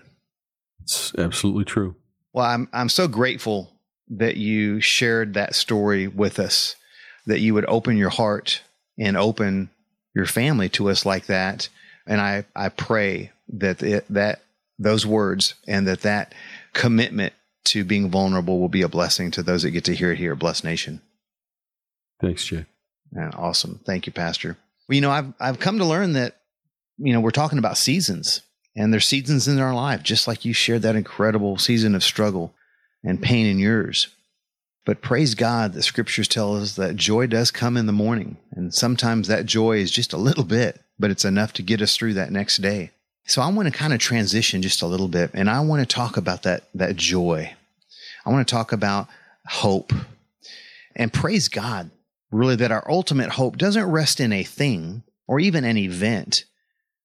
It's 0.83 1.15
absolutely 1.17 1.65
true. 1.65 1.97
Well, 2.33 2.45
I'm, 2.45 2.69
I'm 2.73 2.89
so 2.89 3.09
grateful 3.09 3.73
that 4.09 4.37
you 4.37 4.81
shared 4.81 5.35
that 5.35 5.55
story 5.55 6.07
with 6.07 6.39
us, 6.39 6.77
that 7.27 7.41
you 7.41 7.55
would 7.55 7.67
open 7.67 7.97
your 7.97 8.11
heart 8.11 8.63
and 8.99 9.17
open 9.17 9.71
your 10.15 10.27
family 10.27 10.69
to 10.71 10.91
us 10.91 11.05
like 11.05 11.27
that. 11.27 11.69
And 12.07 12.21
I, 12.21 12.45
I 12.55 12.69
pray 12.69 13.33
that 13.49 13.83
it, 13.83 14.07
that 14.11 14.43
those 14.79 15.07
words 15.07 15.55
and 15.67 15.87
that 15.87 16.03
that 16.03 16.35
commitment 16.73 17.33
to 17.65 17.85
being 17.85 18.11
vulnerable 18.11 18.61
will 18.61 18.69
be 18.69 18.83
a 18.83 18.89
blessing 18.89 19.31
to 19.33 19.43
those 19.43 19.63
that 19.63 19.71
get 19.71 19.85
to 19.85 19.95
hear 19.95 20.13
it 20.13 20.19
here, 20.19 20.35
Blessed 20.35 20.65
Nation. 20.65 21.01
Thanks, 22.21 22.45
Jay. 22.45 22.67
Yeah, 23.15 23.31
awesome. 23.35 23.81
Thank 23.85 24.07
you, 24.07 24.13
Pastor. 24.13 24.57
Well, 24.89 24.95
you 24.95 25.01
know, 25.01 25.11
I've 25.11 25.33
I've 25.41 25.61
come 25.61 25.79
to 25.79 25.85
learn 25.85 26.13
that, 26.15 26.37
you 26.99 27.13
know, 27.13 27.21
we're 27.21 27.31
talking 27.31 27.59
about 27.59 27.79
seasons, 27.79 28.43
and 28.77 28.93
there's 28.93 29.07
seasons 29.07 29.49
in 29.49 29.59
our 29.61 29.75
life, 29.75 30.03
just 30.03 30.29
like 30.29 30.45
you 30.45 30.53
shared 30.53 30.83
that 30.83 30.97
incredible 30.97 31.59
season 31.59 31.95
of 31.95 32.05
struggle 32.05 32.53
and 33.03 33.23
pain 33.23 33.47
in 33.47 33.59
yours. 33.59 34.09
But 34.85 35.01
praise 35.01 35.35
God 35.35 35.73
that 35.73 35.83
scriptures 35.83 36.29
tell 36.29 36.57
us 36.57 36.77
that 36.77 36.97
joy 36.97 37.27
does 37.27 37.51
come 37.51 37.77
in 37.77 37.87
the 37.87 37.93
morning. 37.93 38.37
And 38.53 38.75
sometimes 38.75 39.29
that 39.29 39.47
joy 39.47 39.79
is 39.79 39.91
just 39.91 40.13
a 40.13 40.19
little 40.19 40.45
bit, 40.45 40.81
but 40.99 41.11
it's 41.11 41.25
enough 41.25 41.53
to 41.55 41.63
get 41.63 41.81
us 41.81 41.97
through 41.97 42.15
that 42.15 42.31
next 42.31 42.59
day. 42.59 42.91
So 43.27 43.41
I 43.41 43.51
want 43.51 43.67
to 43.67 43.79
kind 43.79 43.95
of 43.95 44.01
transition 44.01 44.61
just 44.61 44.83
a 44.83 44.87
little 44.87 45.09
bit 45.09 45.31
and 45.33 45.49
I 45.49 45.61
want 45.61 45.81
to 45.81 45.95
talk 45.95 46.19
about 46.19 46.43
that, 46.43 46.65
that 46.75 46.97
joy. 46.97 47.55
I 48.27 48.31
want 48.31 48.47
to 48.47 48.55
talk 48.55 48.73
about 48.73 49.09
hope 49.47 49.93
and 50.95 51.13
praise 51.13 51.49
God 51.49 51.91
really 52.31 52.57
that 52.57 52.73
our 52.73 52.85
ultimate 52.91 53.31
hope 53.31 53.57
doesn't 53.57 53.91
rest 53.91 54.21
in 54.21 54.33
a 54.33 54.45
thing 54.45 55.03
or 55.27 55.41
even 55.41 55.65
an 55.65 55.79
event, 55.79 56.45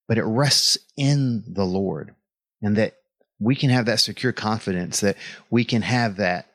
but 0.07 0.17
it 0.17 0.23
rests 0.23 0.77
in 0.97 1.43
the 1.47 1.65
Lord 1.65 2.13
and 2.61 2.75
that 2.75 2.95
we 3.39 3.55
can 3.55 3.69
have 3.69 3.85
that 3.85 4.01
secure 4.01 4.33
confidence 4.33 4.99
that 4.99 5.15
we 5.49 5.63
can 5.63 5.81
have 5.81 6.17
that 6.17 6.48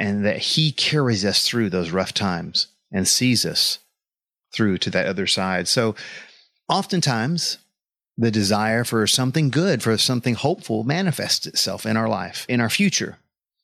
and 0.00 0.24
that 0.24 0.38
he 0.38 0.72
carries 0.72 1.24
us 1.26 1.46
through 1.46 1.68
those 1.68 1.90
rough 1.90 2.14
times 2.14 2.68
and 2.90 3.06
sees 3.06 3.44
us 3.44 3.78
through 4.52 4.78
to 4.78 4.90
that 4.90 5.06
other 5.06 5.26
side. 5.26 5.68
So 5.68 5.94
oftentimes 6.68 7.58
the 8.16 8.30
desire 8.30 8.82
for 8.82 9.06
something 9.06 9.50
good, 9.50 9.82
for 9.82 9.96
something 9.98 10.34
hopeful 10.34 10.84
manifests 10.84 11.46
itself 11.46 11.84
in 11.84 11.96
our 11.96 12.08
life, 12.08 12.46
in 12.48 12.60
our 12.60 12.70
future, 12.70 13.18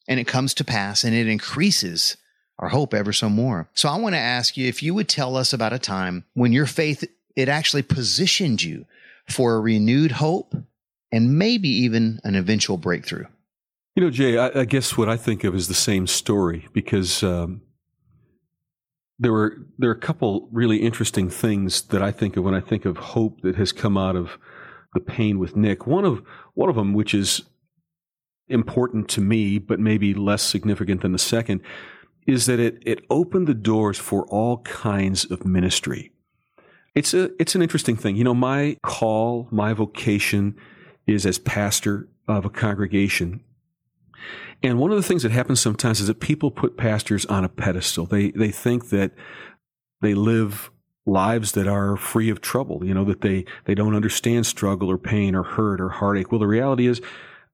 and 0.06 0.20
it 0.20 0.28
comes 0.28 0.52
to 0.54 0.64
pass 0.64 1.02
and 1.02 1.14
it 1.14 1.26
increases 1.26 2.18
our 2.58 2.68
hope 2.68 2.94
ever 2.94 3.12
so 3.12 3.28
more. 3.28 3.68
So 3.74 3.88
I 3.88 3.96
want 3.96 4.14
to 4.14 4.20
ask 4.20 4.56
you 4.56 4.68
if 4.68 4.82
you 4.82 4.94
would 4.94 5.08
tell 5.08 5.36
us 5.36 5.52
about 5.52 5.72
a 5.72 5.78
time 5.78 6.24
when 6.34 6.52
your 6.52 6.66
faith 6.66 7.02
it 7.34 7.48
actually 7.48 7.82
positioned 7.82 8.62
you 8.62 8.86
for 9.28 9.54
a 9.54 9.60
renewed 9.60 10.12
hope 10.12 10.54
and 11.10 11.38
maybe 11.38 11.68
even 11.68 12.20
an 12.24 12.34
eventual 12.34 12.76
breakthrough. 12.76 13.26
You 13.96 14.04
know, 14.04 14.10
Jay, 14.10 14.36
I, 14.36 14.60
I 14.60 14.64
guess 14.66 14.98
what 14.98 15.08
I 15.08 15.16
think 15.16 15.42
of 15.42 15.54
is 15.54 15.68
the 15.68 15.74
same 15.74 16.06
story 16.06 16.68
because 16.74 17.22
um, 17.22 17.62
there 19.18 19.32
were 19.32 19.56
there 19.78 19.88
are 19.88 19.94
a 19.94 19.98
couple 19.98 20.50
really 20.52 20.82
interesting 20.82 21.30
things 21.30 21.80
that 21.84 22.02
I 22.02 22.12
think 22.12 22.36
of 22.36 22.44
when 22.44 22.54
I 22.54 22.60
think 22.60 22.84
of 22.84 22.98
hope 22.98 23.40
that 23.40 23.56
has 23.56 23.72
come 23.72 23.96
out 23.96 24.14
of 24.14 24.36
the 24.92 25.00
pain 25.00 25.38
with 25.38 25.56
Nick. 25.56 25.86
One 25.86 26.04
of 26.04 26.22
one 26.52 26.68
of 26.68 26.76
them, 26.76 26.92
which 26.92 27.14
is 27.14 27.44
important 28.48 29.08
to 29.08 29.22
me, 29.22 29.58
but 29.58 29.80
maybe 29.80 30.12
less 30.12 30.42
significant 30.42 31.00
than 31.00 31.12
the 31.12 31.18
second, 31.18 31.62
is 32.26 32.44
that 32.44 32.60
it, 32.60 32.82
it 32.84 33.02
opened 33.08 33.46
the 33.46 33.54
doors 33.54 33.98
for 33.98 34.26
all 34.26 34.58
kinds 34.58 35.24
of 35.30 35.46
ministry. 35.46 36.12
It's 36.94 37.14
a, 37.14 37.30
it's 37.40 37.54
an 37.54 37.62
interesting 37.62 37.96
thing. 37.96 38.16
You 38.16 38.24
know, 38.24 38.34
my 38.34 38.76
call, 38.82 39.48
my 39.50 39.72
vocation 39.72 40.54
is 41.06 41.24
as 41.24 41.38
pastor 41.38 42.08
of 42.28 42.44
a 42.44 42.50
congregation. 42.50 43.42
And 44.62 44.78
one 44.78 44.90
of 44.90 44.96
the 44.96 45.02
things 45.02 45.22
that 45.22 45.32
happens 45.32 45.60
sometimes 45.60 46.00
is 46.00 46.06
that 46.06 46.20
people 46.20 46.50
put 46.50 46.76
pastors 46.76 47.26
on 47.26 47.44
a 47.44 47.48
pedestal. 47.48 48.06
They, 48.06 48.30
they 48.30 48.50
think 48.50 48.88
that 48.90 49.12
they 50.00 50.14
live 50.14 50.70
lives 51.04 51.52
that 51.52 51.68
are 51.68 51.96
free 51.96 52.30
of 52.30 52.40
trouble, 52.40 52.84
you 52.84 52.92
know, 52.92 53.04
that 53.04 53.20
they, 53.20 53.44
they 53.64 53.74
don't 53.74 53.94
understand 53.94 54.46
struggle 54.46 54.90
or 54.90 54.98
pain 54.98 55.34
or 55.34 55.42
hurt 55.42 55.80
or 55.80 55.88
heartache. 55.88 56.32
Well, 56.32 56.40
the 56.40 56.46
reality 56.46 56.86
is 56.86 57.00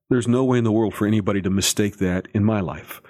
there's 0.09 0.29
no 0.29 0.45
way 0.45 0.59
in 0.59 0.65
the 0.65 0.73
world 0.73 0.95
for 0.95 1.07
anybody 1.07 1.43
to 1.43 1.51
mistake 1.51 1.99
that 1.99 2.29
in 2.33 2.45
my 2.45 2.61
life 2.61 3.03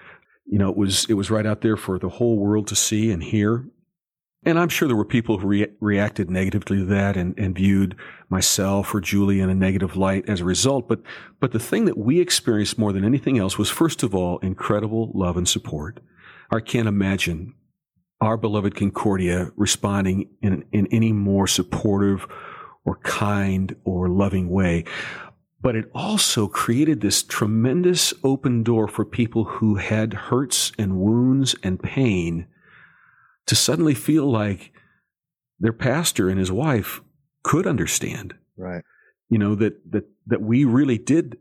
you 0.46 0.58
know, 0.58 0.68
it 0.68 0.76
was 0.76 1.06
it 1.08 1.14
was 1.14 1.30
right 1.30 1.46
out 1.46 1.60
there 1.60 1.76
for 1.76 1.98
the 1.98 2.08
whole 2.08 2.38
world 2.38 2.66
to 2.68 2.76
see 2.76 3.10
and 3.10 3.22
hear. 3.22 3.64
And 4.44 4.58
I'm 4.58 4.68
sure 4.68 4.88
there 4.88 4.96
were 4.96 5.04
people 5.04 5.38
who 5.38 5.46
re- 5.46 5.72
reacted 5.80 6.28
negatively 6.28 6.78
to 6.78 6.84
that 6.86 7.16
and, 7.16 7.38
and 7.38 7.54
viewed 7.54 7.94
myself 8.28 8.92
or 8.92 9.00
Julie 9.00 9.40
in 9.40 9.48
a 9.48 9.54
negative 9.54 9.96
light 9.96 10.28
as 10.28 10.40
a 10.40 10.44
result. 10.44 10.88
But, 10.88 11.00
but 11.38 11.52
the 11.52 11.60
thing 11.60 11.84
that 11.84 11.96
we 11.96 12.20
experienced 12.20 12.78
more 12.78 12.92
than 12.92 13.04
anything 13.04 13.38
else 13.38 13.56
was, 13.56 13.70
first 13.70 14.02
of 14.02 14.14
all, 14.14 14.38
incredible 14.38 15.12
love 15.14 15.36
and 15.36 15.48
support. 15.48 16.00
I 16.50 16.58
can't 16.60 16.88
imagine 16.88 17.54
our 18.20 18.36
beloved 18.36 18.74
Concordia 18.74 19.52
responding 19.56 20.28
in, 20.42 20.64
in 20.72 20.88
any 20.90 21.12
more 21.12 21.46
supportive 21.46 22.26
or 22.84 22.96
kind 22.98 23.76
or 23.84 24.08
loving 24.08 24.48
way. 24.48 24.84
But 25.60 25.76
it 25.76 25.88
also 25.94 26.48
created 26.48 27.00
this 27.00 27.22
tremendous 27.22 28.12
open 28.24 28.64
door 28.64 28.88
for 28.88 29.04
people 29.04 29.44
who 29.44 29.76
had 29.76 30.14
hurts 30.14 30.72
and 30.76 30.98
wounds 30.98 31.54
and 31.62 31.80
pain 31.80 32.48
to 33.46 33.54
suddenly 33.54 33.94
feel 33.94 34.30
like 34.30 34.72
their 35.58 35.72
pastor 35.72 36.28
and 36.28 36.38
his 36.38 36.52
wife 36.52 37.00
could 37.42 37.66
understand. 37.66 38.34
Right. 38.56 38.82
You 39.28 39.38
know, 39.38 39.54
that, 39.56 39.92
that, 39.92 40.04
that 40.26 40.42
we 40.42 40.64
really 40.64 40.98
did, 40.98 41.38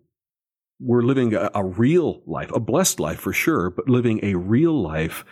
we're 0.79 1.01
living 1.01 1.33
a, 1.33 1.49
a 1.53 1.63
real 1.63 2.21
life, 2.25 2.51
a 2.53 2.59
blessed 2.59 2.99
life 2.99 3.19
for 3.19 3.33
sure, 3.33 3.69
but 3.69 3.89
living 3.89 4.19
a 4.23 4.35
real 4.35 4.79
life 4.81 5.25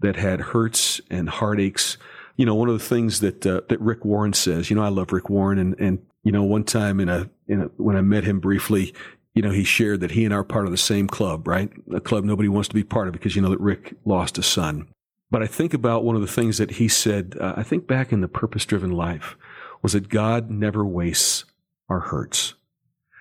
that 0.00 0.16
had 0.16 0.40
hurts 0.40 1.00
and 1.10 1.28
heartaches. 1.28 1.96
You 2.36 2.46
know, 2.46 2.54
one 2.54 2.68
of 2.68 2.78
the 2.78 2.84
things 2.84 3.20
that, 3.20 3.46
uh, 3.46 3.60
that 3.68 3.80
Rick 3.80 4.04
Warren 4.04 4.32
says, 4.32 4.70
you 4.70 4.76
know, 4.76 4.82
I 4.82 4.88
love 4.88 5.12
Rick 5.12 5.28
Warren 5.28 5.58
and, 5.58 5.78
and, 5.78 5.98
you 6.22 6.32
know, 6.32 6.42
one 6.42 6.64
time 6.64 7.00
in 7.00 7.08
a, 7.08 7.30
in 7.48 7.62
a, 7.62 7.64
when 7.76 7.96
I 7.96 8.02
met 8.02 8.24
him 8.24 8.40
briefly, 8.40 8.94
you 9.34 9.42
know, 9.42 9.50
he 9.50 9.64
shared 9.64 10.00
that 10.00 10.10
he 10.10 10.24
and 10.24 10.34
I 10.34 10.38
are 10.38 10.44
part 10.44 10.66
of 10.66 10.70
the 10.70 10.76
same 10.76 11.06
club, 11.06 11.46
right? 11.46 11.70
A 11.94 12.00
club 12.00 12.24
nobody 12.24 12.48
wants 12.48 12.68
to 12.68 12.74
be 12.74 12.84
part 12.84 13.08
of 13.08 13.12
because 13.12 13.36
you 13.36 13.42
know 13.42 13.50
that 13.50 13.60
Rick 13.60 13.94
lost 14.04 14.38
a 14.38 14.42
son. 14.42 14.88
But 15.30 15.42
I 15.42 15.46
think 15.46 15.72
about 15.72 16.04
one 16.04 16.16
of 16.16 16.22
the 16.22 16.28
things 16.28 16.58
that 16.58 16.72
he 16.72 16.88
said, 16.88 17.36
uh, 17.40 17.54
I 17.56 17.62
think 17.62 17.86
back 17.86 18.12
in 18.12 18.20
the 18.20 18.28
purpose 18.28 18.64
driven 18.64 18.90
life, 18.90 19.36
was 19.82 19.92
that 19.92 20.08
God 20.08 20.50
never 20.50 20.84
wastes 20.84 21.44
our 21.88 22.00
hurts. 22.00 22.54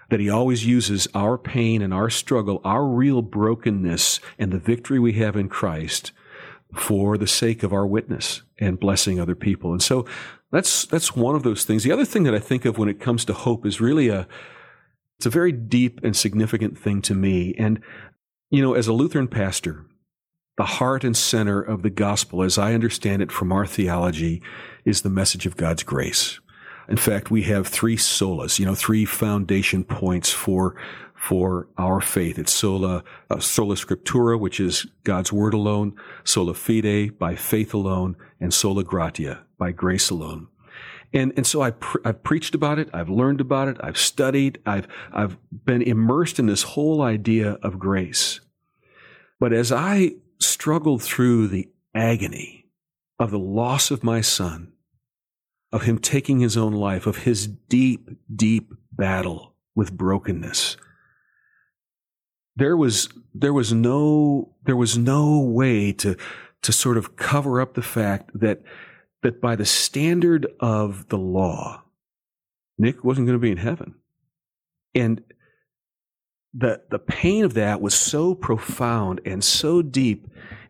That 0.10 0.19
he 0.19 0.30
always 0.30 0.65
uses 0.65 1.08
our 1.13 1.38
pain 1.38 1.82
and 1.84 1.93
our 1.93 2.10
struggle, 2.10 2.62
our 2.63 2.86
real 2.86 3.22
brokenness 3.22 4.19
and 4.39 4.52
the 4.52 4.58
victory 4.58 4.98
we 5.00 5.13
have 5.13 5.36
in 5.36 5.50
Christ 5.50 6.12
for 6.76 7.17
the 7.17 7.28
sake 7.28 7.63
of 7.63 7.74
our 7.74 7.86
witness 7.86 8.41
and 8.58 8.80
blessing 8.80 9.19
other 9.19 9.36
people. 9.36 9.72
And 9.72 9.82
so 9.82 10.06
that's, 10.52 10.86
that's 10.86 11.15
one 11.15 11.36
of 11.36 11.43
those 11.43 11.63
things. 11.63 11.84
The 11.84 11.91
other 11.91 12.06
thing 12.06 12.24
that 12.24 12.36
I 12.36 12.39
think 12.39 12.65
of 12.65 12.78
when 12.78 12.89
it 12.89 13.00
comes 13.00 13.24
to 13.26 13.34
hope 13.34 13.65
is 13.65 13.80
really 13.80 14.10
a, 14.10 14.28
it's 15.17 15.26
a 15.26 15.32
very 15.32 15.52
deep 15.52 16.00
and 16.04 16.15
significant 16.15 16.78
thing 16.78 17.02
to 17.04 17.13
me. 17.13 17.54
And, 17.58 17.82
you 18.50 18.62
know, 18.62 18.74
as 18.74 18.88
a 18.88 18.93
Lutheran 18.93 19.28
pastor, 19.28 19.86
the 20.60 20.65
heart 20.65 21.06
and 21.06 21.15
center 21.15 21.62
of 21.62 21.84
the 21.84 21.89
gospel, 21.89 22.43
as 22.43 22.58
I 22.58 22.74
understand 22.74 23.22
it 23.22 23.32
from 23.32 23.54
our 23.54 23.65
theology, 23.65 24.41
is 24.84 25.04
the 25.04 25.10
message 25.10 25.45
of 25.45 25.56
God's 25.56 25.84
grace. 25.84 26.41
In 26.89 26.98
fact, 26.98 27.32
we 27.32 27.43
have 27.43 27.65
three 27.65 27.95
solas, 27.95 28.60
you 28.60 28.65
know, 28.65 28.76
three 28.76 29.06
foundation 29.06 29.86
points 29.86 30.34
for 30.34 30.76
for 31.15 31.69
our 31.78 32.02
faith. 32.02 32.38
It's 32.38 32.52
sola 32.52 33.06
uh, 33.30 33.39
sola 33.39 33.76
scriptura, 33.76 34.38
which 34.38 34.60
is 34.60 34.86
God's 35.06 35.32
word 35.32 35.54
alone, 35.54 35.95
sola 36.26 36.54
fide 36.54 37.17
by 37.17 37.36
faith 37.36 37.74
alone, 37.74 38.17
and 38.41 38.54
sola 38.54 38.84
gratia 38.84 39.45
by 39.58 39.72
grace 39.72 40.10
alone. 40.10 40.50
And 41.13 41.32
and 41.38 41.48
so 41.48 41.62
I 41.62 41.72
I've 42.04 42.22
preached 42.22 42.54
about 42.54 42.80
it, 42.80 42.89
I've 42.93 43.10
learned 43.10 43.39
about 43.39 43.69
it, 43.69 43.78
I've 43.80 43.98
studied, 43.98 44.60
I've 44.65 44.89
I've 45.13 45.38
been 45.63 45.82
immersed 45.82 46.38
in 46.38 46.48
this 46.48 46.63
whole 46.63 47.02
idea 47.02 47.52
of 47.63 47.80
grace. 47.80 48.41
But 49.39 49.54
as 49.54 49.72
I 49.72 50.15
struggled 50.39 51.04
through 51.04 51.47
the 51.47 51.69
agony 51.93 52.65
of 53.19 53.32
the 53.32 53.39
loss 53.39 53.91
of 53.91 54.04
my 54.04 54.21
son, 54.21 54.71
of 55.71 55.84
him 55.84 55.99
taking 55.99 56.39
his 56.39 56.56
own 56.56 56.73
life, 56.73 57.06
of 57.06 57.17
his 57.17 57.47
deep, 57.47 58.10
deep 58.34 58.73
battle 58.91 59.56
with 59.75 59.95
brokenness. 59.95 60.78
There 62.56 62.75
was, 62.75 63.10
there 63.34 63.54
was 63.54 63.73
no, 63.73 64.56
there 64.63 64.75
was 64.75 64.97
no 64.97 65.39
way 65.39 65.91
to, 65.93 66.15
to 66.62 66.71
sort 66.71 66.97
of 66.97 67.15
cover 67.15 67.62
up 67.62 67.73
the 67.73 67.82
fact 67.82 68.32
that, 68.34 68.62
that 69.23 69.41
by 69.41 69.56
the 69.56 69.65
standard 69.65 70.47
of 70.60 71.08
the 71.10 71.17
law, 71.17 71.84
Nick 72.78 73.04
wasn't 73.04 73.28
going 73.28 73.38
to 73.38 73.41
be 73.41 73.52
in 73.52 73.58
heaven. 73.58 73.95
And 74.95 75.21
the 76.54 76.82
the 76.90 77.00
pain 77.00 77.44
of 77.44 77.54
that 77.54 77.82
was 77.82 77.94
so 77.94 78.34
profound 78.34 79.22
and 79.26 79.44
so 79.44 79.82
deep 79.82 80.28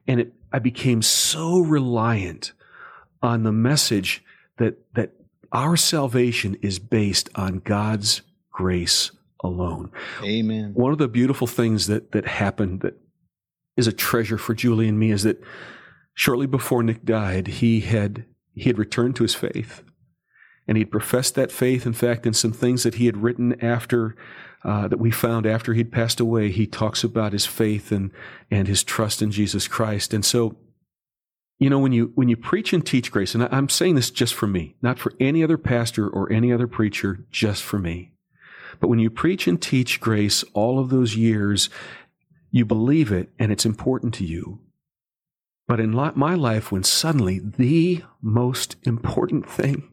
and 0.07 0.21
it, 0.21 0.33
I 0.51 0.59
became 0.59 1.01
so 1.01 1.59
reliant 1.59 2.53
on 3.21 3.43
the 3.43 3.51
message 3.51 4.23
that 4.57 4.77
that 4.95 5.13
our 5.51 5.77
salvation 5.77 6.55
is 6.61 6.79
based 6.79 7.29
on 7.35 7.59
God's 7.59 8.21
grace 8.51 9.11
alone. 9.43 9.91
Amen. 10.23 10.71
One 10.73 10.91
of 10.91 10.97
the 10.97 11.07
beautiful 11.07 11.47
things 11.47 11.87
that 11.87 12.11
that 12.11 12.25
happened 12.25 12.81
that 12.81 12.99
is 13.77 13.87
a 13.87 13.93
treasure 13.93 14.37
for 14.37 14.53
Julie 14.53 14.87
and 14.87 14.99
me 14.99 15.11
is 15.11 15.23
that 15.23 15.41
shortly 16.13 16.47
before 16.47 16.83
Nick 16.83 17.05
died, 17.05 17.47
he 17.47 17.79
had 17.81 18.25
he 18.53 18.69
had 18.69 18.77
returned 18.77 19.15
to 19.15 19.23
his 19.23 19.35
faith. 19.35 19.83
And 20.67 20.77
he'd 20.77 20.91
professed 20.91 21.33
that 21.33 21.51
faith, 21.51 21.87
in 21.87 21.93
fact, 21.93 22.27
in 22.27 22.33
some 22.33 22.51
things 22.51 22.83
that 22.83 22.95
he 22.95 23.07
had 23.07 23.23
written 23.23 23.59
after 23.63 24.15
uh, 24.63 24.87
that 24.87 24.99
we 24.99 25.11
found 25.11 25.45
after 25.45 25.73
he'd 25.73 25.91
passed 25.91 26.19
away. 26.19 26.51
He 26.51 26.67
talks 26.67 27.03
about 27.03 27.33
his 27.33 27.45
faith 27.45 27.91
and 27.91 28.11
and 28.51 28.67
his 28.67 28.83
trust 28.83 29.21
in 29.21 29.31
Jesus 29.31 29.67
Christ. 29.67 30.13
And 30.13 30.25
so, 30.25 30.57
you 31.59 31.69
know, 31.69 31.79
when 31.79 31.91
you 31.91 32.11
when 32.15 32.29
you 32.29 32.37
preach 32.37 32.73
and 32.73 32.85
teach 32.85 33.11
grace, 33.11 33.33
and 33.33 33.43
I'm 33.43 33.69
saying 33.69 33.95
this 33.95 34.11
just 34.11 34.33
for 34.33 34.47
me, 34.47 34.75
not 34.81 34.99
for 34.99 35.13
any 35.19 35.43
other 35.43 35.57
pastor 35.57 36.07
or 36.07 36.31
any 36.31 36.51
other 36.51 36.67
preacher, 36.67 37.25
just 37.31 37.63
for 37.63 37.79
me. 37.79 38.11
But 38.79 38.87
when 38.87 38.99
you 38.99 39.09
preach 39.09 39.47
and 39.47 39.61
teach 39.61 39.99
grace 39.99 40.43
all 40.53 40.79
of 40.79 40.89
those 40.89 41.15
years, 41.15 41.69
you 42.51 42.65
believe 42.65 43.11
it 43.11 43.29
and 43.37 43.51
it's 43.51 43.65
important 43.65 44.13
to 44.15 44.25
you. 44.25 44.59
But 45.67 45.79
in 45.79 45.91
my 45.91 46.33
life, 46.33 46.71
when 46.71 46.83
suddenly 46.83 47.39
the 47.39 48.03
most 48.21 48.75
important 48.83 49.47
thing 49.47 49.87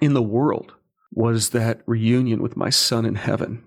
in 0.00 0.12
the 0.12 0.22
world 0.22 0.74
was 1.14 1.50
that 1.50 1.80
reunion 1.86 2.42
with 2.42 2.56
my 2.56 2.70
son 2.70 3.06
in 3.06 3.14
heaven. 3.14 3.64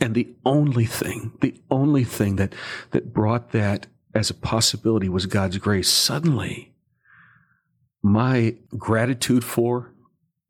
And 0.00 0.14
the 0.14 0.34
only 0.44 0.86
thing, 0.86 1.32
the 1.40 1.60
only 1.70 2.04
thing 2.04 2.36
that, 2.36 2.54
that 2.92 3.12
brought 3.12 3.50
that 3.52 3.86
as 4.14 4.30
a 4.30 4.34
possibility 4.34 5.08
was 5.08 5.26
God's 5.26 5.58
grace. 5.58 5.88
Suddenly, 5.88 6.72
my 8.02 8.56
gratitude 8.76 9.44
for 9.44 9.92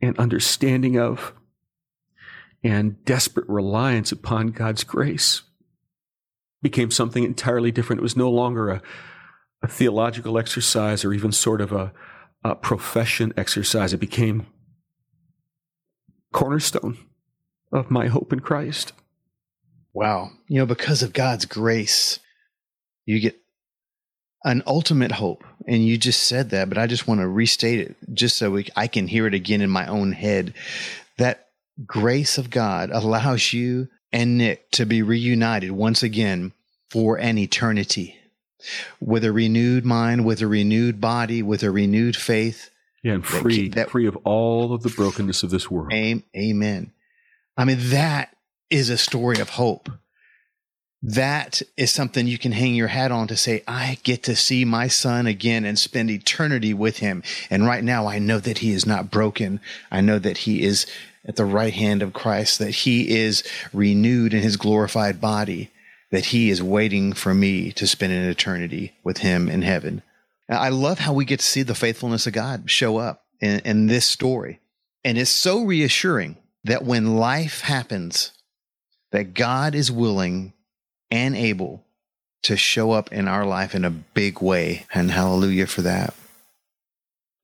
and 0.00 0.18
understanding 0.18 0.98
of 0.98 1.32
and 2.64 3.04
desperate 3.04 3.48
reliance 3.48 4.12
upon 4.12 4.48
God's 4.48 4.84
grace 4.84 5.42
became 6.62 6.90
something 6.90 7.24
entirely 7.24 7.72
different. 7.72 8.00
It 8.00 8.04
was 8.04 8.16
no 8.16 8.30
longer 8.30 8.70
a, 8.70 8.82
a 9.62 9.68
theological 9.68 10.38
exercise 10.38 11.04
or 11.04 11.12
even 11.12 11.32
sort 11.32 11.60
of 11.60 11.72
a, 11.72 11.92
a 12.44 12.54
profession 12.54 13.32
exercise. 13.36 13.92
It 13.92 13.98
became 13.98 14.46
cornerstone 16.32 16.98
of 17.72 17.90
my 17.90 18.08
hope 18.08 18.32
in 18.32 18.40
Christ. 18.40 18.92
Wow. 19.92 20.30
You 20.48 20.58
know, 20.58 20.66
because 20.66 21.02
of 21.02 21.12
God's 21.12 21.44
grace, 21.44 22.18
you 23.04 23.20
get 23.20 23.38
an 24.44 24.62
ultimate 24.66 25.12
hope. 25.12 25.44
And 25.66 25.86
you 25.86 25.96
just 25.96 26.24
said 26.24 26.50
that, 26.50 26.68
but 26.68 26.78
I 26.78 26.88
just 26.88 27.06
want 27.06 27.20
to 27.20 27.28
restate 27.28 27.78
it 27.78 27.96
just 28.12 28.36
so 28.36 28.50
we, 28.50 28.66
I 28.74 28.88
can 28.88 29.06
hear 29.06 29.28
it 29.28 29.34
again 29.34 29.60
in 29.60 29.70
my 29.70 29.86
own 29.86 30.12
head. 30.12 30.54
That 31.18 31.50
grace 31.86 32.36
of 32.36 32.50
God 32.50 32.90
allows 32.90 33.52
you 33.52 33.88
and 34.12 34.38
Nick 34.38 34.70
to 34.72 34.84
be 34.84 35.02
reunited 35.02 35.70
once 35.70 36.02
again 36.02 36.52
for 36.90 37.16
an 37.16 37.38
eternity 37.38 38.16
with 39.00 39.24
a 39.24 39.32
renewed 39.32 39.84
mind, 39.84 40.24
with 40.24 40.42
a 40.42 40.46
renewed 40.46 41.00
body, 41.00 41.42
with 41.42 41.62
a 41.62 41.70
renewed 41.70 42.16
faith, 42.16 42.70
yeah, 43.02 43.14
and 43.14 43.26
free, 43.26 43.68
that, 43.70 43.90
free 43.90 44.06
of 44.06 44.16
all 44.24 44.72
of 44.72 44.82
the 44.82 44.90
brokenness 44.90 45.42
of 45.42 45.50
this 45.50 45.70
world. 45.70 45.92
Amen. 46.36 46.92
I 47.56 47.64
mean, 47.64 47.78
that 47.80 48.36
is 48.70 48.90
a 48.90 48.98
story 48.98 49.38
of 49.40 49.50
hope. 49.50 49.90
That 51.02 51.62
is 51.76 51.90
something 51.90 52.28
you 52.28 52.38
can 52.38 52.52
hang 52.52 52.76
your 52.76 52.86
hat 52.86 53.10
on 53.10 53.26
to 53.26 53.36
say, 53.36 53.64
I 53.66 53.98
get 54.04 54.22
to 54.22 54.36
see 54.36 54.64
my 54.64 54.86
son 54.86 55.26
again 55.26 55.64
and 55.64 55.76
spend 55.76 56.10
eternity 56.10 56.72
with 56.72 56.98
him. 56.98 57.24
And 57.50 57.66
right 57.66 57.82
now, 57.82 58.06
I 58.06 58.20
know 58.20 58.38
that 58.38 58.58
he 58.58 58.70
is 58.70 58.86
not 58.86 59.10
broken. 59.10 59.60
I 59.90 60.00
know 60.00 60.20
that 60.20 60.38
he 60.38 60.62
is 60.62 60.86
at 61.24 61.34
the 61.34 61.44
right 61.44 61.74
hand 61.74 62.02
of 62.02 62.12
Christ, 62.12 62.60
that 62.60 62.70
he 62.70 63.16
is 63.16 63.42
renewed 63.72 64.32
in 64.32 64.42
his 64.42 64.56
glorified 64.56 65.20
body, 65.20 65.70
that 66.12 66.26
he 66.26 66.50
is 66.50 66.62
waiting 66.62 67.12
for 67.12 67.34
me 67.34 67.72
to 67.72 67.86
spend 67.86 68.12
an 68.12 68.28
eternity 68.28 68.92
with 69.02 69.18
him 69.18 69.48
in 69.48 69.62
heaven. 69.62 70.02
I 70.48 70.70
love 70.70 70.98
how 70.98 71.12
we 71.12 71.24
get 71.24 71.40
to 71.40 71.46
see 71.46 71.62
the 71.62 71.74
faithfulness 71.74 72.26
of 72.26 72.32
God 72.32 72.70
show 72.70 72.98
up 72.98 73.24
in, 73.40 73.60
in 73.60 73.86
this 73.86 74.06
story. 74.06 74.60
And 75.04 75.18
it's 75.18 75.30
so 75.30 75.64
reassuring 75.64 76.36
that 76.64 76.84
when 76.84 77.16
life 77.16 77.60
happens, 77.60 78.32
that 79.10 79.34
God 79.34 79.74
is 79.74 79.90
willing 79.90 80.52
and 81.10 81.36
able 81.36 81.84
to 82.44 82.56
show 82.56 82.92
up 82.92 83.12
in 83.12 83.28
our 83.28 83.44
life 83.44 83.74
in 83.74 83.84
a 83.84 83.90
big 83.90 84.40
way. 84.40 84.86
And 84.92 85.10
hallelujah 85.10 85.66
for 85.66 85.82
that. 85.82 86.14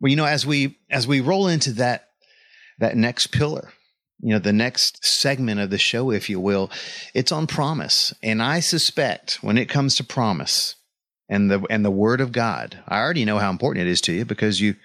Well, 0.01 0.11
you 0.11 0.17
know, 0.17 0.25
as 0.25 0.47
we 0.47 0.79
as 0.91 1.07
we 1.07 1.21
roll 1.21 1.49
into 1.49 1.73
that 1.75 2.09
that 2.79 2.97
next 2.97 3.29
pillar, 3.29 3.71
you 4.21 4.33
know, 4.33 4.39
the 4.39 4.53
next 4.53 5.05
segment 5.05 5.61
of 5.61 5.71
the 5.71 5.79
show, 5.79 6.11
if 6.11 6.31
you 6.31 6.39
will, 6.41 6.71
it's 7.15 7.33
on 7.33 7.47
promise. 7.47 8.15
And 8.23 8.43
I 8.43 8.61
suspect 8.61 9.39
when 9.43 9.59
it 9.59 9.69
comes 9.69 9.97
to 9.97 10.05
promise 10.05 10.77
and 11.29 11.51
the 11.51 11.65
and 11.71 11.85
the 11.85 11.91
word 11.91 12.21
of 12.21 12.33
God, 12.33 12.79
I 12.89 12.99
already 12.99 13.25
know 13.25 13.39
how 13.39 13.51
important 13.51 13.87
it 13.87 13.91
is 13.91 14.01
to 14.03 14.13
you 14.13 14.25
because 14.25 14.61
you 14.61 14.77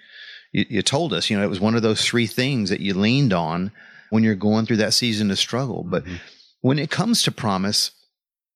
you, 0.52 0.66
you 0.68 0.82
told 0.82 1.12
us, 1.12 1.30
you 1.30 1.36
know, 1.36 1.44
it 1.44 1.50
was 1.50 1.60
one 1.60 1.74
of 1.74 1.82
those 1.82 2.04
three 2.04 2.26
things 2.26 2.70
that 2.70 2.80
you 2.80 2.94
leaned 2.94 3.32
on 3.32 3.72
when 4.10 4.22
you're 4.22 4.34
going 4.34 4.66
through 4.66 4.76
that 4.78 4.94
season 4.94 5.30
of 5.30 5.38
struggle. 5.38 5.82
But 5.82 6.04
mm-hmm. 6.04 6.16
when 6.60 6.78
it 6.78 6.90
comes 6.90 7.22
to 7.22 7.32
promise, 7.32 7.90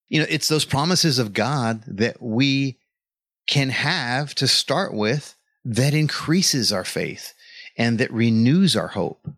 you 0.08 0.20
know, 0.20 0.26
it's 0.28 0.48
those 0.48 0.64
promises 0.64 1.18
of 1.18 1.32
God 1.32 1.82
that 1.86 2.22
we 2.22 2.78
can 3.48 3.70
have 3.70 4.34
to 4.36 4.46
start 4.46 4.94
with 4.94 5.34
that 5.64 5.94
increases 5.94 6.72
our 6.72 6.84
faith 6.84 7.34
and 7.76 7.98
that 7.98 8.12
renews 8.12 8.76
our 8.76 8.88
hope. 8.88 9.28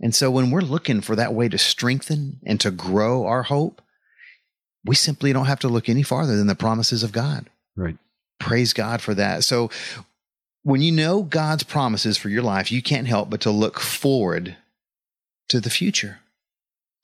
And 0.00 0.14
so 0.14 0.30
when 0.30 0.50
we're 0.50 0.60
looking 0.60 1.00
for 1.00 1.16
that 1.16 1.32
way 1.32 1.48
to 1.48 1.58
strengthen 1.58 2.40
and 2.44 2.60
to 2.60 2.70
grow 2.70 3.24
our 3.24 3.44
hope, 3.44 3.80
we 4.84 4.96
simply 4.96 5.32
don't 5.32 5.46
have 5.46 5.60
to 5.60 5.68
look 5.68 5.88
any 5.88 6.02
farther 6.02 6.36
than 6.36 6.48
the 6.48 6.54
promises 6.56 7.02
of 7.02 7.12
God. 7.12 7.48
Right. 7.76 7.96
Praise 8.38 8.72
God 8.72 9.00
for 9.00 9.14
that. 9.14 9.44
So 9.44 9.70
when 10.62 10.82
you 10.82 10.92
know 10.92 11.22
God's 11.22 11.62
promises 11.62 12.16
for 12.16 12.28
your 12.28 12.42
life, 12.42 12.70
you 12.70 12.82
can't 12.82 13.06
help 13.06 13.30
but 13.30 13.40
to 13.42 13.50
look 13.50 13.80
forward 13.80 14.56
to 15.48 15.60
the 15.60 15.70
future 15.70 16.20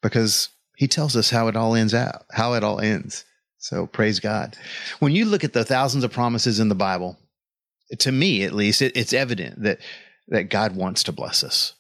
because 0.03 0.49
he 0.77 0.87
tells 0.87 1.17
us 1.17 1.31
how 1.31 1.49
it 1.49 1.57
all 1.57 1.75
ends 1.75 1.95
out, 1.95 2.25
how 2.31 2.55
it 2.55 2.65
all 2.65 2.81
ends. 2.81 3.25
So 3.59 3.87
praise 3.87 4.21
God. 4.21 4.57
When 5.01 5.13
you 5.13 5.25
look 5.25 5.45
at 5.45 5.53
the 5.53 5.65
thousands 5.65 6.05
of 6.05 6.13
promises 6.13 6.61
in 6.61 6.69
the 6.69 6.75
Bible, 6.75 7.19
to 7.99 8.13
me 8.13 8.45
at 8.45 8.53
least, 8.53 8.83
it, 8.83 8.97
it's 8.97 9.13
evident 9.13 9.63
that 9.63 9.81
that 10.29 10.51
God 10.51 10.77
wants 10.77 11.05
to 11.05 11.13
bless 11.13 11.43
us. 11.43 11.75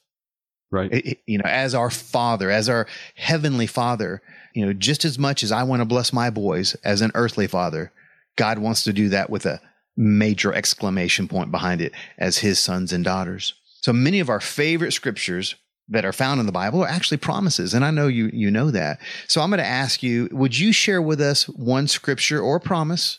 Right. 0.70 0.92
It, 0.92 1.18
you 1.27 1.38
know, 1.38 1.46
as 1.46 1.74
our 1.74 1.90
Father, 1.90 2.51
as 2.51 2.68
our 2.68 2.87
heavenly 3.14 3.66
Father, 3.66 4.22
you 4.55 4.66
know, 4.66 4.72
just 4.72 5.05
as 5.05 5.18
much 5.18 5.42
as 5.42 5.53
I 5.53 5.62
want 5.62 5.81
to 5.81 5.87
bless 5.87 6.12
my 6.12 6.31
boys 6.31 6.74
as 6.83 7.01
an 7.01 7.12
earthly 7.14 7.46
father, 7.46 7.92
God 8.38 8.59
wants 8.61 8.85
to 8.85 8.92
do 8.92 9.09
that 9.11 9.29
with 9.29 9.44
a 9.44 9.61
major 9.96 10.55
exclamation 10.55 11.27
point 11.27 11.51
behind 11.51 11.81
it 11.81 11.92
as 12.18 12.38
his 12.38 12.61
sons 12.61 12.92
and 12.92 13.05
daughters. 13.05 13.53
So 13.83 13.92
many 13.92 14.20
of 14.20 14.31
our 14.31 14.40
favorite 14.40 14.92
scriptures 14.92 15.57
that 15.88 16.05
are 16.05 16.12
found 16.12 16.38
in 16.38 16.46
the 16.46 16.53
Bible 16.53 16.85
are 16.85 16.88
actually 16.88 17.16
promises. 17.16 17.74
And 17.74 17.85
I 17.85 17.90
know 17.90 18.07
you, 18.07 18.31
you 18.33 18.51
know 18.51 18.70
that. 18.70 19.01
So 19.27 19.40
I'm 19.40 19.51
going 19.51 19.59
to 19.59 19.66
ask 19.66 20.03
you, 20.03 20.29
would 20.31 20.57
you 20.57 20.72
share 20.72 21.03
with 21.03 21.20
us 21.20 21.48
one 21.48 21.88
scripture 21.88 22.40
or 22.40 22.61
promise 22.61 23.18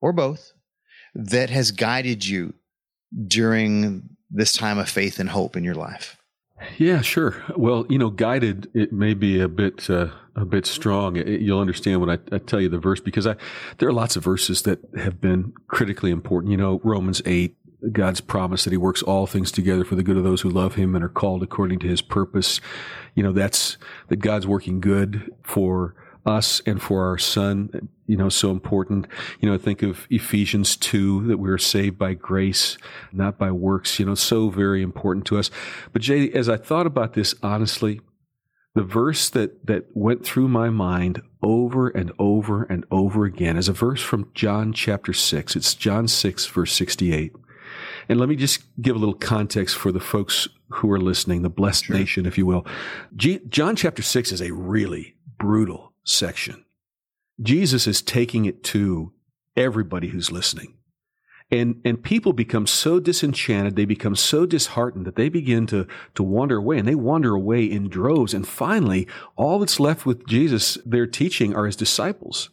or 0.00 0.12
both 0.12 0.52
that 1.14 1.50
has 1.50 1.72
guided 1.72 2.24
you 2.24 2.54
during 3.26 4.10
this 4.30 4.52
time 4.52 4.78
of 4.78 4.88
faith 4.88 5.18
and 5.18 5.28
hope 5.28 5.56
in 5.56 5.64
your 5.64 5.74
life? 5.74 6.16
Yeah, 6.78 7.00
sure. 7.00 7.42
Well, 7.56 7.84
you 7.88 7.98
know, 7.98 8.10
guided 8.10 8.70
it 8.74 8.92
may 8.92 9.14
be 9.14 9.40
a 9.40 9.48
bit 9.48 9.90
uh, 9.90 10.08
a 10.36 10.44
bit 10.44 10.66
strong. 10.66 11.16
You'll 11.16 11.60
understand 11.60 12.00
when 12.00 12.10
I, 12.10 12.18
I, 12.32 12.38
tell 12.38 12.60
you 12.60 12.68
the 12.68 12.78
verse 12.78 13.00
because 13.00 13.26
I 13.26 13.36
there 13.78 13.88
are 13.88 13.92
lots 13.92 14.16
of 14.16 14.24
verses 14.24 14.62
that 14.62 14.80
have 14.96 15.20
been 15.20 15.52
critically 15.68 16.10
important. 16.10 16.50
You 16.50 16.56
know, 16.56 16.80
Romans 16.82 17.20
eight, 17.26 17.56
God's 17.92 18.20
promise 18.20 18.64
that 18.64 18.70
He 18.70 18.76
works 18.76 19.02
all 19.02 19.26
things 19.26 19.52
together 19.52 19.84
for 19.84 19.94
the 19.94 20.02
good 20.02 20.16
of 20.16 20.24
those 20.24 20.40
who 20.40 20.50
love 20.50 20.74
Him 20.74 20.94
and 20.94 21.04
are 21.04 21.08
called 21.08 21.42
according 21.42 21.80
to 21.80 21.88
His 21.88 22.00
purpose. 22.00 22.60
You 23.14 23.22
know, 23.22 23.32
that's 23.32 23.76
that 24.08 24.16
God's 24.16 24.46
working 24.46 24.80
good 24.80 25.32
for 25.42 25.94
us 26.24 26.62
and 26.66 26.80
for 26.80 27.04
our 27.04 27.18
son, 27.18 27.88
you 28.06 28.16
know, 28.16 28.28
so 28.28 28.50
important. 28.50 29.06
You 29.40 29.50
know, 29.50 29.58
think 29.58 29.82
of 29.82 30.06
Ephesians 30.10 30.76
2, 30.76 31.26
that 31.26 31.38
we're 31.38 31.58
saved 31.58 31.98
by 31.98 32.14
grace, 32.14 32.78
not 33.12 33.38
by 33.38 33.50
works, 33.50 33.98
you 33.98 34.06
know, 34.06 34.14
so 34.14 34.48
very 34.48 34.82
important 34.82 35.26
to 35.26 35.38
us. 35.38 35.50
But 35.92 36.02
Jay, 36.02 36.30
as 36.30 36.48
I 36.48 36.56
thought 36.56 36.86
about 36.86 37.14
this 37.14 37.34
honestly, 37.42 38.00
the 38.74 38.82
verse 38.82 39.28
that, 39.30 39.66
that 39.66 39.86
went 39.94 40.24
through 40.24 40.48
my 40.48 40.70
mind 40.70 41.22
over 41.42 41.88
and 41.88 42.10
over 42.18 42.64
and 42.64 42.84
over 42.90 43.24
again 43.24 43.56
is 43.56 43.68
a 43.68 43.72
verse 43.72 44.00
from 44.00 44.30
John 44.34 44.72
chapter 44.72 45.12
6. 45.12 45.56
It's 45.56 45.74
John 45.74 46.08
6, 46.08 46.46
verse 46.46 46.72
68. 46.72 47.32
And 48.08 48.18
let 48.18 48.28
me 48.28 48.36
just 48.36 48.62
give 48.80 48.96
a 48.96 48.98
little 48.98 49.14
context 49.14 49.76
for 49.76 49.92
the 49.92 50.00
folks 50.00 50.48
who 50.68 50.90
are 50.90 51.00
listening, 51.00 51.42
the 51.42 51.50
blessed 51.50 51.86
sure. 51.86 51.96
nation, 51.96 52.26
if 52.26 52.38
you 52.38 52.46
will. 52.46 52.66
G- 53.14 53.40
John 53.48 53.76
chapter 53.76 54.02
6 54.02 54.32
is 54.32 54.40
a 54.40 54.52
really 54.52 55.16
brutal 55.38 55.92
section. 56.04 56.64
Jesus 57.40 57.86
is 57.86 58.00
taking 58.00 58.46
it 58.46 58.62
to 58.64 59.12
everybody 59.56 60.08
who's 60.08 60.32
listening. 60.32 60.74
And, 61.52 61.82
and 61.84 62.02
people 62.02 62.32
become 62.32 62.66
so 62.66 62.98
disenchanted, 62.98 63.76
they 63.76 63.84
become 63.84 64.16
so 64.16 64.46
disheartened 64.46 65.06
that 65.06 65.16
they 65.16 65.28
begin 65.28 65.66
to, 65.66 65.86
to 66.14 66.22
wander 66.22 66.56
away 66.56 66.78
and 66.78 66.88
they 66.88 66.94
wander 66.94 67.34
away 67.34 67.64
in 67.64 67.90
droves. 67.90 68.32
And 68.32 68.48
finally, 68.48 69.06
all 69.36 69.58
that's 69.58 69.78
left 69.78 70.06
with 70.06 70.26
Jesus, 70.26 70.78
their 70.86 71.06
teaching, 71.06 71.54
are 71.54 71.66
his 71.66 71.76
disciples. 71.76 72.48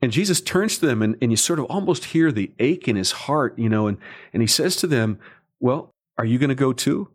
And 0.00 0.12
Jesus 0.12 0.40
turns 0.40 0.78
to 0.78 0.86
them 0.86 1.02
and, 1.02 1.16
and 1.20 1.32
you 1.32 1.36
sort 1.36 1.58
of 1.58 1.64
almost 1.64 2.06
hear 2.06 2.30
the 2.30 2.52
ache 2.60 2.86
in 2.86 2.94
his 2.94 3.10
heart, 3.10 3.58
you 3.58 3.68
know, 3.68 3.88
and, 3.88 3.98
and 4.32 4.40
he 4.40 4.46
says 4.46 4.76
to 4.76 4.86
them, 4.86 5.18
Well, 5.58 5.92
are 6.16 6.24
you 6.24 6.38
going 6.38 6.48
to 6.48 6.54
go 6.54 6.72
too? 6.72 7.08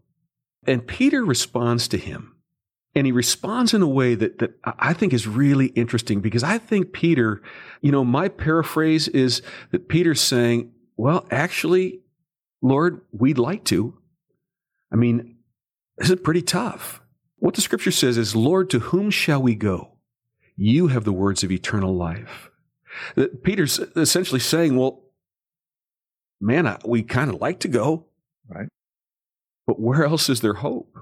And 0.65 0.85
Peter 0.85 1.23
responds 1.23 1.87
to 1.87 1.97
him 1.97 2.35
and 2.95 3.05
he 3.05 3.13
responds 3.13 3.73
in 3.73 3.81
a 3.81 3.87
way 3.87 4.15
that, 4.15 4.39
that 4.39 4.55
I 4.65 4.91
think 4.91 5.13
is 5.13 5.25
really 5.25 5.67
interesting 5.67 6.19
because 6.19 6.43
I 6.43 6.57
think 6.57 6.91
Peter, 6.91 7.41
you 7.81 7.91
know, 7.91 8.03
my 8.03 8.27
paraphrase 8.27 9.07
is 9.07 9.41
that 9.71 9.87
Peter's 9.87 10.19
saying, 10.19 10.71
well, 10.97 11.25
actually, 11.31 12.01
Lord, 12.61 13.01
we'd 13.11 13.37
like 13.37 13.63
to. 13.65 13.97
I 14.91 14.95
mean, 14.95 15.37
this 15.97 16.09
is 16.09 16.19
pretty 16.19 16.41
tough. 16.41 17.01
What 17.37 17.53
the 17.53 17.61
scripture 17.61 17.91
says 17.91 18.17
is, 18.17 18.35
Lord, 18.35 18.69
to 18.71 18.79
whom 18.79 19.11
shall 19.11 19.41
we 19.41 19.55
go? 19.55 19.93
You 20.55 20.87
have 20.87 21.03
the 21.03 21.13
words 21.13 21.43
of 21.43 21.51
eternal 21.51 21.95
life. 21.95 22.49
Uh, 23.15 23.27
Peter's 23.43 23.79
essentially 23.95 24.39
saying, 24.39 24.75
well, 24.75 25.03
man, 26.41 26.77
we 26.83 27.03
kind 27.03 27.29
of 27.29 27.39
like 27.39 27.59
to 27.59 27.67
go. 27.67 28.07
Right. 28.47 28.67
But 29.67 29.79
where 29.79 30.05
else 30.05 30.29
is 30.29 30.41
there 30.41 30.55
hope? 30.55 30.97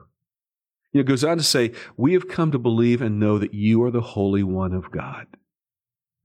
It 0.94 1.06
goes 1.06 1.24
on 1.24 1.38
to 1.38 1.44
say, 1.44 1.74
We 1.98 2.14
have 2.14 2.30
come 2.30 2.52
to 2.52 2.60
believe 2.60 3.02
and 3.02 3.20
know 3.20 3.38
that 3.38 3.54
you 3.54 3.84
are 3.84 3.92
the 3.92 4.02
Holy 4.02 4.44
One 4.44 4.74
of 4.74 4.92
God. 4.92 5.28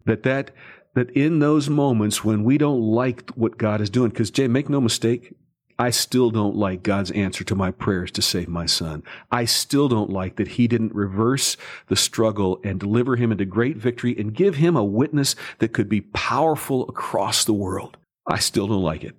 That 0.07 0.23
that 0.23 0.53
that 0.95 1.11
in 1.11 1.39
those 1.39 1.69
moments 1.69 2.25
when 2.25 2.45
we 2.45 2.59
don't 2.59 2.81
like 2.81 3.31
what 3.31 3.59
God 3.59 3.81
is 3.81 3.91
doing, 3.91 4.11
because 4.11 4.31
Jay, 4.31 4.49
make 4.49 4.69
no 4.69 4.81
mistake, 4.81 5.35
I 5.79 5.91
still 5.91 6.31
don't 6.31 6.57
like 6.57 6.83
God's 6.83 7.11
answer 7.13 7.43
to 7.45 7.55
my 7.55 7.71
prayers 7.71 8.11
to 8.13 8.23
save 8.23 8.49
my 8.49 8.67
son. 8.67 9.03
I 9.31 9.47
still 9.47 9.89
don't 9.89 10.11
like 10.11 10.37
that 10.37 10.49
he 10.49 10.69
didn't 10.69 10.95
reverse 10.95 11.57
the 11.89 11.97
struggle 11.97 12.61
and 12.63 12.79
deliver 12.79 13.17
him 13.17 13.33
into 13.33 13.47
great 13.47 13.79
victory 13.79 14.15
and 14.19 14.35
give 14.35 14.57
him 14.57 14.77
a 14.77 14.85
witness 14.85 15.37
that 15.59 15.73
could 15.73 15.89
be 15.89 16.03
powerful 16.03 16.87
across 16.89 17.45
the 17.45 17.55
world. 17.55 17.97
I 18.27 18.39
still 18.41 18.67
don't 18.67 18.83
like 18.83 19.05
it. 19.05 19.17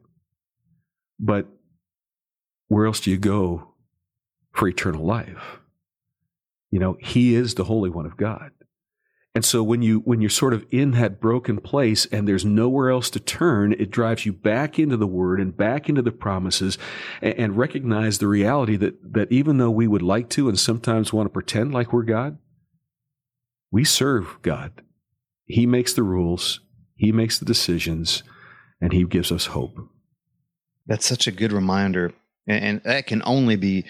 But 1.19 1.47
where 2.67 2.85
else 2.85 2.99
do 2.99 3.09
you 3.09 3.17
go 3.17 3.71
for 4.51 4.67
eternal 4.67 5.03
life. 5.03 5.59
You 6.69 6.79
know, 6.79 6.97
he 6.99 7.35
is 7.35 7.55
the 7.55 7.65
Holy 7.65 7.89
One 7.89 8.05
of 8.05 8.17
God. 8.17 8.51
And 9.33 9.45
so 9.45 9.63
when 9.63 9.81
you 9.81 9.99
when 9.99 10.19
you're 10.19 10.29
sort 10.29 10.53
of 10.53 10.65
in 10.71 10.91
that 10.91 11.21
broken 11.21 11.61
place 11.61 12.05
and 12.07 12.27
there's 12.27 12.43
nowhere 12.43 12.89
else 12.89 13.09
to 13.11 13.19
turn, 13.19 13.71
it 13.73 13.89
drives 13.89 14.25
you 14.25 14.33
back 14.33 14.77
into 14.77 14.97
the 14.97 15.07
word 15.07 15.39
and 15.39 15.55
back 15.55 15.87
into 15.87 16.01
the 16.01 16.11
promises 16.11 16.77
and, 17.21 17.35
and 17.35 17.57
recognize 17.57 18.17
the 18.17 18.27
reality 18.27 18.75
that 18.75 19.13
that 19.13 19.31
even 19.31 19.57
though 19.57 19.71
we 19.71 19.87
would 19.87 20.01
like 20.01 20.29
to 20.31 20.49
and 20.49 20.59
sometimes 20.59 21.13
want 21.13 21.27
to 21.27 21.33
pretend 21.33 21.73
like 21.73 21.93
we're 21.93 22.03
God, 22.03 22.39
we 23.71 23.85
serve 23.85 24.37
God. 24.41 24.81
He 25.45 25.65
makes 25.65 25.93
the 25.93 26.03
rules, 26.03 26.59
he 26.95 27.13
makes 27.13 27.39
the 27.39 27.45
decisions, 27.45 28.23
and 28.81 28.91
he 28.91 29.05
gives 29.05 29.31
us 29.31 29.47
hope. 29.47 29.77
That's 30.87 31.05
such 31.05 31.27
a 31.27 31.31
good 31.31 31.53
reminder. 31.53 32.13
And, 32.47 32.63
and 32.65 32.83
that 32.83 33.07
can 33.07 33.21
only 33.25 33.55
be 33.55 33.85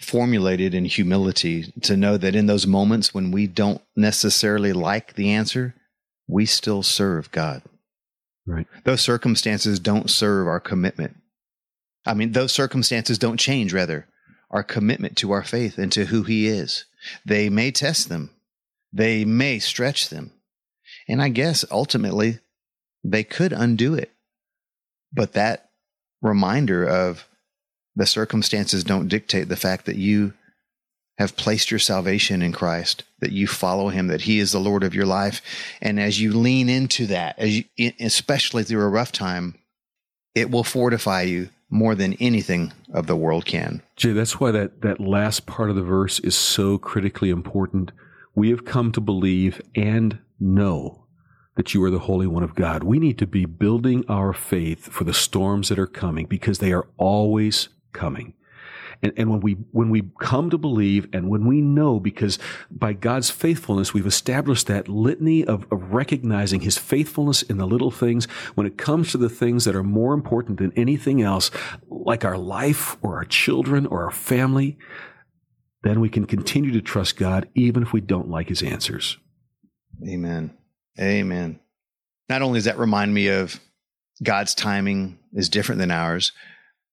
formulated 0.00 0.74
in 0.74 0.86
humility 0.86 1.72
to 1.82 1.96
know 1.96 2.16
that 2.16 2.34
in 2.34 2.46
those 2.46 2.66
moments 2.66 3.12
when 3.12 3.30
we 3.30 3.46
don't 3.46 3.82
necessarily 3.94 4.72
like 4.72 5.14
the 5.14 5.30
answer, 5.30 5.74
we 6.26 6.46
still 6.46 6.82
serve 6.82 7.30
God. 7.30 7.62
Right. 8.46 8.66
Those 8.84 9.02
circumstances 9.02 9.78
don't 9.78 10.10
serve 10.10 10.48
our 10.48 10.58
commitment. 10.60 11.16
I 12.06 12.14
mean, 12.14 12.32
those 12.32 12.52
circumstances 12.52 13.18
don't 13.18 13.36
change, 13.36 13.72
rather, 13.72 14.06
our 14.50 14.62
commitment 14.62 15.16
to 15.18 15.32
our 15.32 15.44
faith 15.44 15.76
and 15.76 15.92
to 15.92 16.06
who 16.06 16.22
He 16.22 16.46
is. 16.46 16.86
They 17.24 17.50
may 17.50 17.70
test 17.70 18.08
them, 18.08 18.30
they 18.92 19.24
may 19.24 19.58
stretch 19.58 20.08
them. 20.08 20.32
And 21.08 21.20
I 21.20 21.28
guess 21.28 21.64
ultimately 21.70 22.38
they 23.04 23.24
could 23.24 23.52
undo 23.52 23.94
it. 23.94 24.10
But 25.12 25.32
that 25.34 25.70
reminder 26.22 26.84
of 26.84 27.26
the 28.00 28.06
circumstances 28.06 28.82
don't 28.82 29.08
dictate 29.08 29.50
the 29.50 29.56
fact 29.56 29.84
that 29.84 29.96
you 29.96 30.32
have 31.18 31.36
placed 31.36 31.70
your 31.70 31.78
salvation 31.78 32.40
in 32.40 32.50
Christ, 32.50 33.04
that 33.20 33.30
you 33.30 33.46
follow 33.46 33.90
him, 33.90 34.06
that 34.06 34.22
he 34.22 34.38
is 34.38 34.52
the 34.52 34.58
Lord 34.58 34.82
of 34.82 34.94
your 34.94 35.04
life. 35.04 35.42
And 35.82 36.00
as 36.00 36.18
you 36.18 36.32
lean 36.32 36.70
into 36.70 37.06
that, 37.08 37.38
as 37.38 37.58
you, 37.58 37.92
especially 38.00 38.64
through 38.64 38.80
a 38.80 38.88
rough 38.88 39.12
time, 39.12 39.54
it 40.34 40.50
will 40.50 40.64
fortify 40.64 41.22
you 41.22 41.50
more 41.68 41.94
than 41.94 42.14
anything 42.14 42.72
of 42.90 43.06
the 43.06 43.16
world 43.16 43.44
can. 43.44 43.82
Jay, 43.96 44.12
that's 44.12 44.40
why 44.40 44.50
that, 44.50 44.80
that 44.80 44.98
last 44.98 45.44
part 45.44 45.68
of 45.68 45.76
the 45.76 45.82
verse 45.82 46.20
is 46.20 46.34
so 46.34 46.78
critically 46.78 47.28
important. 47.28 47.92
We 48.34 48.48
have 48.48 48.64
come 48.64 48.92
to 48.92 49.02
believe 49.02 49.60
and 49.74 50.20
know 50.40 51.04
that 51.54 51.74
you 51.74 51.84
are 51.84 51.90
the 51.90 51.98
Holy 51.98 52.26
One 52.26 52.44
of 52.44 52.54
God. 52.54 52.82
We 52.82 52.98
need 52.98 53.18
to 53.18 53.26
be 53.26 53.44
building 53.44 54.06
our 54.08 54.32
faith 54.32 54.90
for 54.90 55.04
the 55.04 55.12
storms 55.12 55.68
that 55.68 55.78
are 55.78 55.86
coming 55.86 56.24
because 56.24 56.60
they 56.60 56.72
are 56.72 56.88
always 56.96 57.68
coming. 57.92 58.34
And, 59.02 59.12
and 59.16 59.30
when 59.30 59.40
we, 59.40 59.52
when 59.72 59.88
we 59.88 60.10
come 60.20 60.50
to 60.50 60.58
believe 60.58 61.08
and 61.12 61.30
when 61.30 61.46
we 61.46 61.60
know, 61.60 61.98
because 61.98 62.38
by 62.70 62.92
God's 62.92 63.30
faithfulness, 63.30 63.94
we've 63.94 64.06
established 64.06 64.66
that 64.66 64.88
litany 64.88 65.44
of, 65.44 65.64
of 65.72 65.92
recognizing 65.92 66.60
his 66.60 66.76
faithfulness 66.76 67.42
in 67.42 67.56
the 67.56 67.66
little 67.66 67.90
things. 67.90 68.26
When 68.54 68.66
it 68.66 68.76
comes 68.76 69.10
to 69.12 69.18
the 69.18 69.30
things 69.30 69.64
that 69.64 69.74
are 69.74 69.82
more 69.82 70.12
important 70.12 70.58
than 70.58 70.72
anything 70.76 71.22
else, 71.22 71.50
like 71.88 72.24
our 72.24 72.36
life 72.36 72.96
or 73.02 73.16
our 73.16 73.24
children 73.24 73.86
or 73.86 74.04
our 74.04 74.10
family, 74.10 74.76
then 75.82 76.00
we 76.00 76.10
can 76.10 76.26
continue 76.26 76.72
to 76.72 76.82
trust 76.82 77.16
God 77.16 77.48
even 77.54 77.82
if 77.82 77.92
we 77.92 78.02
don't 78.02 78.28
like 78.28 78.50
his 78.50 78.62
answers. 78.62 79.16
Amen. 80.06 80.56
Amen. 80.98 81.58
Not 82.28 82.42
only 82.42 82.58
does 82.58 82.64
that 82.66 82.78
remind 82.78 83.14
me 83.14 83.28
of 83.28 83.58
God's 84.22 84.54
timing 84.54 85.18
is 85.32 85.48
different 85.48 85.78
than 85.78 85.90
ours, 85.90 86.32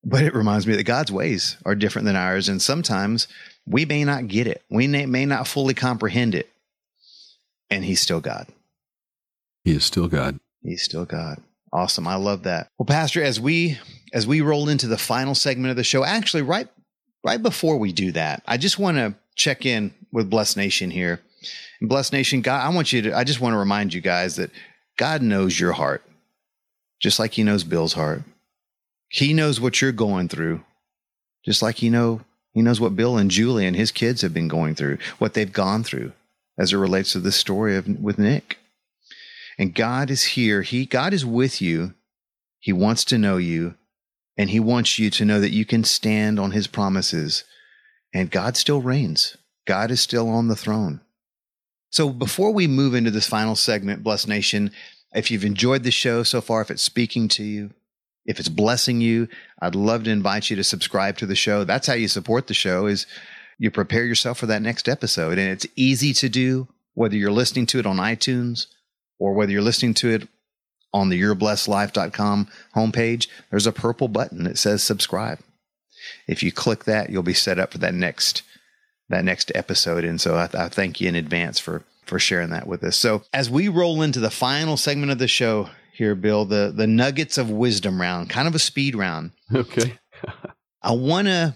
but 0.07 0.23
it 0.23 0.33
reminds 0.33 0.65
me 0.65 0.73
that 0.77 0.83
God's 0.83 1.11
ways 1.11 1.57
are 1.65 1.75
different 1.75 2.05
than 2.05 2.15
ours. 2.15 2.47
And 2.47 2.61
sometimes 2.61 3.27
we 3.65 3.83
may 3.83 4.05
not 4.05 4.29
get 4.29 4.47
it, 4.47 4.63
we 4.69 4.87
may, 4.87 5.25
not 5.25 5.47
fully 5.47 5.73
comprehend 5.73 6.33
it. 6.33 6.49
And 7.69 7.83
He's 7.83 7.99
still 7.99 8.21
God. 8.21 8.47
He 9.65 9.73
is 9.73 9.83
still 9.83 10.07
God. 10.07 10.39
He's 10.63 10.81
still 10.81 11.03
God. 11.03 11.41
Awesome. 11.73 12.07
I 12.07 12.15
love 12.15 12.43
that. 12.43 12.69
Well, 12.79 12.85
Pastor, 12.85 13.21
as 13.21 13.37
we 13.37 13.77
as 14.13 14.25
we 14.25 14.39
roll 14.39 14.69
into 14.69 14.87
the 14.87 14.97
final 14.97 15.35
segment 15.35 15.71
of 15.71 15.75
the 15.75 15.83
show, 15.83 16.05
actually 16.05 16.43
right 16.43 16.69
right 17.25 17.43
before 17.43 17.77
we 17.77 17.91
do 17.91 18.13
that, 18.13 18.41
I 18.47 18.55
just 18.55 18.79
want 18.79 18.95
to 18.95 19.13
check 19.35 19.65
in 19.65 19.93
with 20.13 20.29
Blessed 20.29 20.55
Nation 20.55 20.89
here. 20.89 21.19
And 21.81 21.89
Blessed 21.89 22.13
Nation, 22.13 22.39
God, 22.41 22.65
I 22.65 22.73
want 22.73 22.93
you 22.93 23.01
to 23.03 23.17
I 23.17 23.25
just 23.25 23.41
want 23.41 23.53
to 23.53 23.57
remind 23.57 23.93
you 23.93 23.99
guys 23.99 24.37
that 24.37 24.51
God 24.97 25.21
knows 25.21 25.59
your 25.59 25.73
heart, 25.73 26.01
just 27.01 27.19
like 27.19 27.33
he 27.33 27.43
knows 27.43 27.65
Bill's 27.65 27.93
heart. 27.93 28.23
He 29.09 29.33
knows 29.33 29.59
what 29.59 29.81
you're 29.81 29.91
going 29.91 30.27
through, 30.27 30.63
just 31.45 31.61
like 31.61 31.77
he 31.77 31.89
know 31.89 32.21
he 32.53 32.61
knows 32.61 32.81
what 32.81 32.95
Bill 32.95 33.17
and 33.17 33.29
Julie 33.29 33.67
and 33.67 33.75
his 33.75 33.91
kids 33.91 34.21
have 34.21 34.33
been 34.33 34.47
going 34.47 34.73
through, 34.73 34.97
what 35.19 35.35
they've 35.35 35.51
gone 35.51 35.83
through 35.83 36.13
as 36.57 36.73
it 36.73 36.77
relates 36.77 37.11
to 37.11 37.19
this 37.19 37.35
story 37.35 37.75
of 37.75 37.87
with 38.01 38.17
Nick. 38.17 38.57
And 39.59 39.75
God 39.75 40.09
is 40.09 40.23
here. 40.23 40.61
He 40.63 40.85
God 40.85 41.13
is 41.13 41.25
with 41.25 41.61
you. 41.61 41.93
He 42.59 42.73
wants 42.73 43.05
to 43.05 43.17
know 43.17 43.37
you, 43.37 43.75
and 44.37 44.49
he 44.49 44.59
wants 44.59 44.97
you 44.99 45.09
to 45.11 45.25
know 45.25 45.39
that 45.39 45.53
you 45.53 45.65
can 45.65 45.83
stand 45.83 46.39
on 46.39 46.51
his 46.51 46.67
promises. 46.67 47.43
And 48.13 48.31
God 48.31 48.57
still 48.57 48.81
reigns. 48.81 49.37
God 49.65 49.91
is 49.91 50.01
still 50.01 50.29
on 50.29 50.47
the 50.47 50.55
throne. 50.55 51.01
So 51.89 52.09
before 52.09 52.51
we 52.51 52.67
move 52.67 52.95
into 52.95 53.11
this 53.11 53.27
final 53.27 53.55
segment, 53.55 54.03
Blessed 54.03 54.27
Nation, 54.27 54.71
if 55.13 55.29
you've 55.29 55.45
enjoyed 55.45 55.83
the 55.83 55.91
show 55.91 56.23
so 56.23 56.41
far, 56.41 56.61
if 56.61 56.71
it's 56.71 56.83
speaking 56.83 57.27
to 57.29 57.43
you, 57.43 57.71
if 58.27 58.39
it's 58.39 58.49
blessing 58.49 59.01
you, 59.01 59.29
I'd 59.59 59.73
love 59.73 60.03
to 60.03 60.11
invite 60.11 60.49
you 60.49 60.57
to 60.57 60.63
subscribe 60.63 61.17
to 61.17 61.25
the 61.25 61.35
show. 61.35 61.63
That's 61.63 61.87
how 61.87 61.93
you 61.93 62.09
support 62.09 62.47
the 62.47 62.53
show 62.53 62.85
is 62.85 63.07
you 63.57 63.71
prepare 63.71 64.05
yourself 64.05 64.37
for 64.37 64.45
that 64.47 64.61
next 64.61 64.87
episode. 64.87 65.39
And 65.39 65.49
it's 65.49 65.65
easy 65.75 66.13
to 66.13 66.29
do 66.29 66.67
whether 66.93 67.15
you're 67.15 67.31
listening 67.31 67.65
to 67.67 67.79
it 67.79 67.85
on 67.85 67.97
iTunes 67.97 68.67
or 69.17 69.33
whether 69.33 69.51
you're 69.51 69.61
listening 69.61 69.93
to 69.95 70.09
it 70.09 70.27
on 70.93 71.09
the 71.09 71.19
yourblessedlife.com 71.19 72.47
homepage. 72.75 73.27
There's 73.49 73.67
a 73.67 73.71
purple 73.71 74.09
button 74.09 74.43
that 74.43 74.57
says 74.57 74.83
subscribe. 74.83 75.39
If 76.27 76.43
you 76.43 76.51
click 76.51 76.83
that, 76.83 77.09
you'll 77.09 77.23
be 77.23 77.33
set 77.33 77.59
up 77.59 77.71
for 77.71 77.77
that 77.79 77.93
next 77.93 78.43
that 79.09 79.23
next 79.23 79.53
episode. 79.55 80.03
And 80.03 80.19
so 80.19 80.35
I, 80.35 80.49
I 80.53 80.67
thank 80.67 80.99
you 80.99 81.07
in 81.07 81.15
advance 81.15 81.59
for 81.59 81.83
for 82.05 82.19
sharing 82.19 82.49
that 82.49 82.67
with 82.67 82.83
us. 82.83 82.97
So 82.97 83.23
as 83.33 83.49
we 83.49 83.67
roll 83.67 84.01
into 84.01 84.19
the 84.19 84.29
final 84.29 84.77
segment 84.77 85.11
of 85.11 85.19
the 85.19 85.27
show, 85.27 85.69
here, 85.97 86.15
Bill, 86.15 86.45
the 86.45 86.71
the 86.73 86.87
nuggets 86.87 87.37
of 87.37 87.49
wisdom 87.49 87.99
round, 87.99 88.29
kind 88.29 88.47
of 88.47 88.55
a 88.55 88.59
speed 88.59 88.95
round. 88.95 89.31
Okay. 89.53 89.99
I 90.81 90.91
want 90.91 91.27
to 91.27 91.55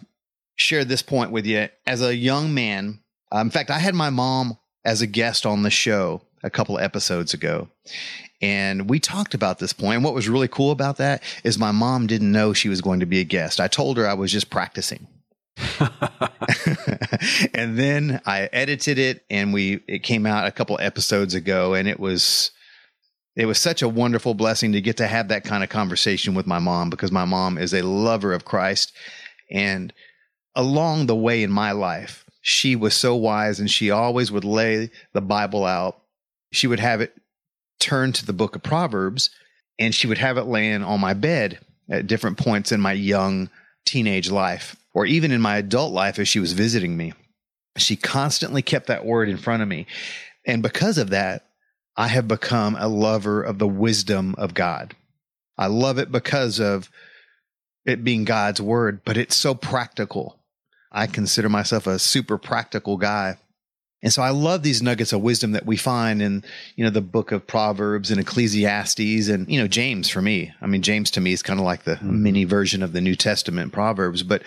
share 0.56 0.84
this 0.84 1.02
point 1.02 1.32
with 1.32 1.46
you. 1.46 1.70
As 1.86 2.02
a 2.02 2.16
young 2.16 2.54
man, 2.54 3.00
uh, 3.34 3.40
in 3.40 3.50
fact, 3.50 3.70
I 3.70 3.80
had 3.80 3.96
my 3.96 4.10
mom 4.10 4.58
as 4.84 5.02
a 5.02 5.08
guest 5.08 5.46
on 5.46 5.64
the 5.64 5.70
show 5.70 6.22
a 6.44 6.50
couple 6.50 6.78
of 6.78 6.84
episodes 6.84 7.34
ago. 7.34 7.70
And 8.42 8.90
we 8.90 9.00
talked 9.00 9.36
about 9.36 9.60
this 9.60 9.74
point. 9.74 9.98
And 9.98 10.04
what 10.04 10.16
was 10.16 10.28
really 10.28 10.48
cool 10.48 10.72
about 10.72 10.98
that 10.98 11.22
is 11.44 11.60
my 11.60 11.72
mom 11.72 12.08
didn't 12.08 12.32
know 12.32 12.54
she 12.54 12.70
was 12.70 12.82
going 12.82 13.00
to 13.02 13.06
be 13.06 13.20
a 13.20 13.24
guest. 13.24 13.60
I 13.60 13.68
told 13.68 13.98
her 13.98 14.08
I 14.08 14.16
was 14.16 14.32
just 14.32 14.50
practicing. 14.50 15.08
and 17.54 17.78
then 17.78 18.22
I 18.26 18.50
edited 18.52 18.98
it 18.98 19.26
and 19.30 19.54
we 19.54 19.84
it 19.88 20.00
came 20.00 20.26
out 20.26 20.48
a 20.48 20.52
couple 20.52 20.78
episodes 20.80 21.36
ago 21.36 21.76
and 21.76 21.88
it 21.88 22.00
was 22.00 22.52
it 23.36 23.46
was 23.46 23.60
such 23.60 23.82
a 23.82 23.90
wonderful 23.90 24.34
blessing 24.34 24.74
to 24.74 24.82
get 24.82 24.98
to 24.98 25.08
have 25.08 25.30
that 25.30 25.44
kind 25.44 25.64
of 25.64 25.70
conversation 25.70 26.34
with 26.34 26.46
my 26.46 26.60
mom 26.60 26.90
because 26.90 27.12
my 27.12 27.26
mom 27.26 27.58
is 27.58 27.74
a 27.74 27.82
lover 27.82 28.34
of 28.34 28.46
Christ. 28.46 28.92
And 29.50 29.94
along 30.56 31.06
the 31.06 31.16
way 31.16 31.44
in 31.44 31.52
my 31.52 31.72
life, 31.72 32.26
she 32.42 32.76
was 32.76 32.96
so 32.96 33.16
wise 33.16 33.60
and 33.60 33.70
she 33.70 33.92
always 33.92 34.32
would 34.32 34.44
lay 34.44 34.90
the 35.14 35.22
Bible 35.22 35.66
out. 35.66 36.02
She 36.52 36.68
would 36.68 36.80
have 36.80 37.00
it 37.00 37.16
turned 37.80 38.16
to 38.16 38.26
the 38.26 38.34
book 38.34 38.56
of 38.56 38.64
Proverbs 38.64 39.30
and 39.80 39.96
she 39.96 40.08
would 40.08 40.18
have 40.18 40.38
it 40.38 40.44
laying 40.44 40.84
on 40.84 41.00
my 41.00 41.14
bed 41.14 41.60
at 41.90 42.08
different 42.08 42.38
points 42.38 42.72
in 42.72 42.82
my 42.82 42.94
young 42.94 43.50
teenage 43.86 44.30
life 44.30 44.76
or 44.94 45.06
even 45.06 45.32
in 45.32 45.42
my 45.42 45.58
adult 45.58 45.94
life 45.94 46.20
as 46.20 46.28
she 46.28 46.40
was 46.40 46.54
visiting 46.54 46.98
me. 46.98 47.14
She 47.78 47.96
constantly 47.96 48.62
kept 48.62 48.88
that 48.88 49.06
word 49.06 49.30
in 49.30 49.38
front 49.38 49.64
of 49.64 49.70
me. 49.70 49.88
And 50.46 50.62
because 50.62 50.98
of 50.98 51.12
that, 51.12 51.46
I 52.02 52.08
have 52.08 52.28
become 52.28 52.76
a 52.80 52.88
lover 52.88 53.44
of 53.44 53.60
the 53.60 53.68
wisdom 53.68 54.34
of 54.40 54.56
God. 54.56 54.96
I 55.56 55.68
love 55.68 56.00
it 56.00 56.12
because 56.12 56.60
of 56.60 56.90
it 57.86 58.04
being 58.04 58.26
God's 58.26 58.60
word, 58.60 59.02
but 59.06 59.18
it's 59.18 59.36
so 59.36 59.54
practical. 59.54 60.40
I 60.92 61.06
consider 61.06 61.48
myself 61.48 61.86
a 61.86 62.00
super 62.00 62.40
practical 62.40 62.98
guy. 62.98 63.38
And 64.02 64.12
so 64.12 64.24
I 64.24 64.32
love 64.32 64.64
these 64.64 64.82
nuggets 64.82 65.14
of 65.14 65.22
wisdom 65.22 65.52
that 65.52 65.68
we 65.68 65.78
find 65.78 66.24
in, 66.24 66.44
you 66.76 66.84
know, 66.84 66.90
the 66.90 67.02
book 67.02 67.32
of 67.32 67.46
Proverbs 67.46 68.10
and 68.10 68.20
Ecclesiastes 68.20 69.28
and, 69.28 69.48
you 69.48 69.60
know, 69.60 69.68
James 69.68 70.10
for 70.10 70.24
me. 70.24 70.52
I 70.60 70.66
mean, 70.66 70.82
James 70.82 71.12
to 71.12 71.22
me 71.22 71.34
is 71.34 71.44
kind 71.44 71.60
of 71.60 71.68
like 71.68 71.84
the 71.84 71.98
mm-hmm. 71.98 72.24
mini 72.24 72.44
version 72.46 72.82
of 72.82 72.94
the 72.94 73.02
New 73.02 73.16
Testament 73.16 73.74
Proverbs. 73.74 74.24
But 74.24 74.42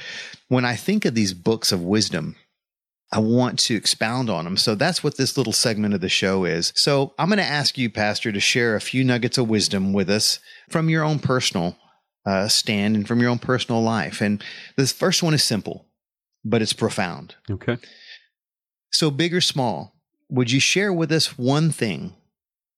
when 0.49 0.65
I 0.65 0.75
think 0.75 1.05
of 1.05 1.15
these 1.15 1.35
books 1.35 1.71
of 1.71 1.85
wisdom, 1.85 2.35
I 3.15 3.21
want 3.21 3.61
to 3.61 3.77
expound 3.77 4.29
on 4.29 4.45
them. 4.45 4.57
So 4.57 4.75
that's 4.75 5.05
what 5.05 5.17
this 5.17 5.37
little 5.37 5.53
segment 5.53 5.95
of 5.95 6.01
the 6.01 6.09
show 6.09 6.45
is. 6.45 6.73
So 6.75 7.15
I'm 7.17 7.29
going 7.29 7.39
to 7.39 7.45
ask 7.45 7.79
you, 7.79 7.89
Pastor, 7.89 8.33
to 8.33 8.41
share 8.41 8.75
a 8.75 8.81
few 8.81 9.05
nuggets 9.05 9.39
of 9.39 9.49
wisdom 9.49 9.93
with 9.93 10.11
us 10.11 10.41
from 10.69 10.89
your 10.89 11.05
own 11.05 11.21
personal 11.21 11.79
uh, 12.27 12.49
stand 12.49 12.97
and 12.97 13.07
from 13.07 13.21
your 13.21 13.31
own 13.31 13.39
personal 13.39 13.81
life. 13.83 14.21
And 14.21 14.43
this 14.77 14.91
first 14.91 15.23
one 15.23 15.33
is 15.33 15.45
simple, 15.45 15.87
but 16.45 16.61
it's 16.61 16.73
profound. 16.73 17.37
Okay. 17.49 17.79
So, 18.91 19.13
big 19.13 19.33
or 19.33 19.41
small, 19.41 19.95
would 20.29 20.51
you 20.51 20.59
share 20.59 20.93
with 20.93 21.13
us 21.13 21.39
one 21.39 21.71
thing 21.71 22.15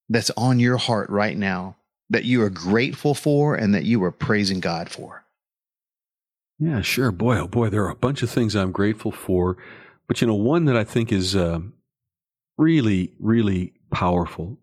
that's 0.07 0.31
on 0.37 0.59
your 0.59 0.77
heart 0.77 1.09
right 1.09 1.37
now 1.37 1.77
that 2.11 2.25
you 2.25 2.43
are 2.43 2.49
grateful 2.51 3.15
for 3.15 3.55
and 3.55 3.73
that 3.73 3.85
you 3.85 4.03
are 4.03 4.11
praising 4.11 4.59
God 4.59 4.89
for? 4.89 5.23
Yeah, 6.59 6.81
sure. 6.81 7.11
Boy, 7.11 7.39
oh 7.39 7.47
boy, 7.47 7.69
there 7.69 7.83
are 7.85 7.89
a 7.89 7.95
bunch 7.95 8.21
of 8.21 8.29
things 8.29 8.55
I'm 8.55 8.71
grateful 8.71 9.11
for. 9.11 9.57
But 10.07 10.21
you 10.21 10.27
know, 10.27 10.35
one 10.35 10.65
that 10.65 10.77
I 10.77 10.83
think 10.83 11.11
is 11.11 11.35
uh, 11.35 11.59
really, 12.57 13.13
really 13.19 13.73
powerful 13.91 14.59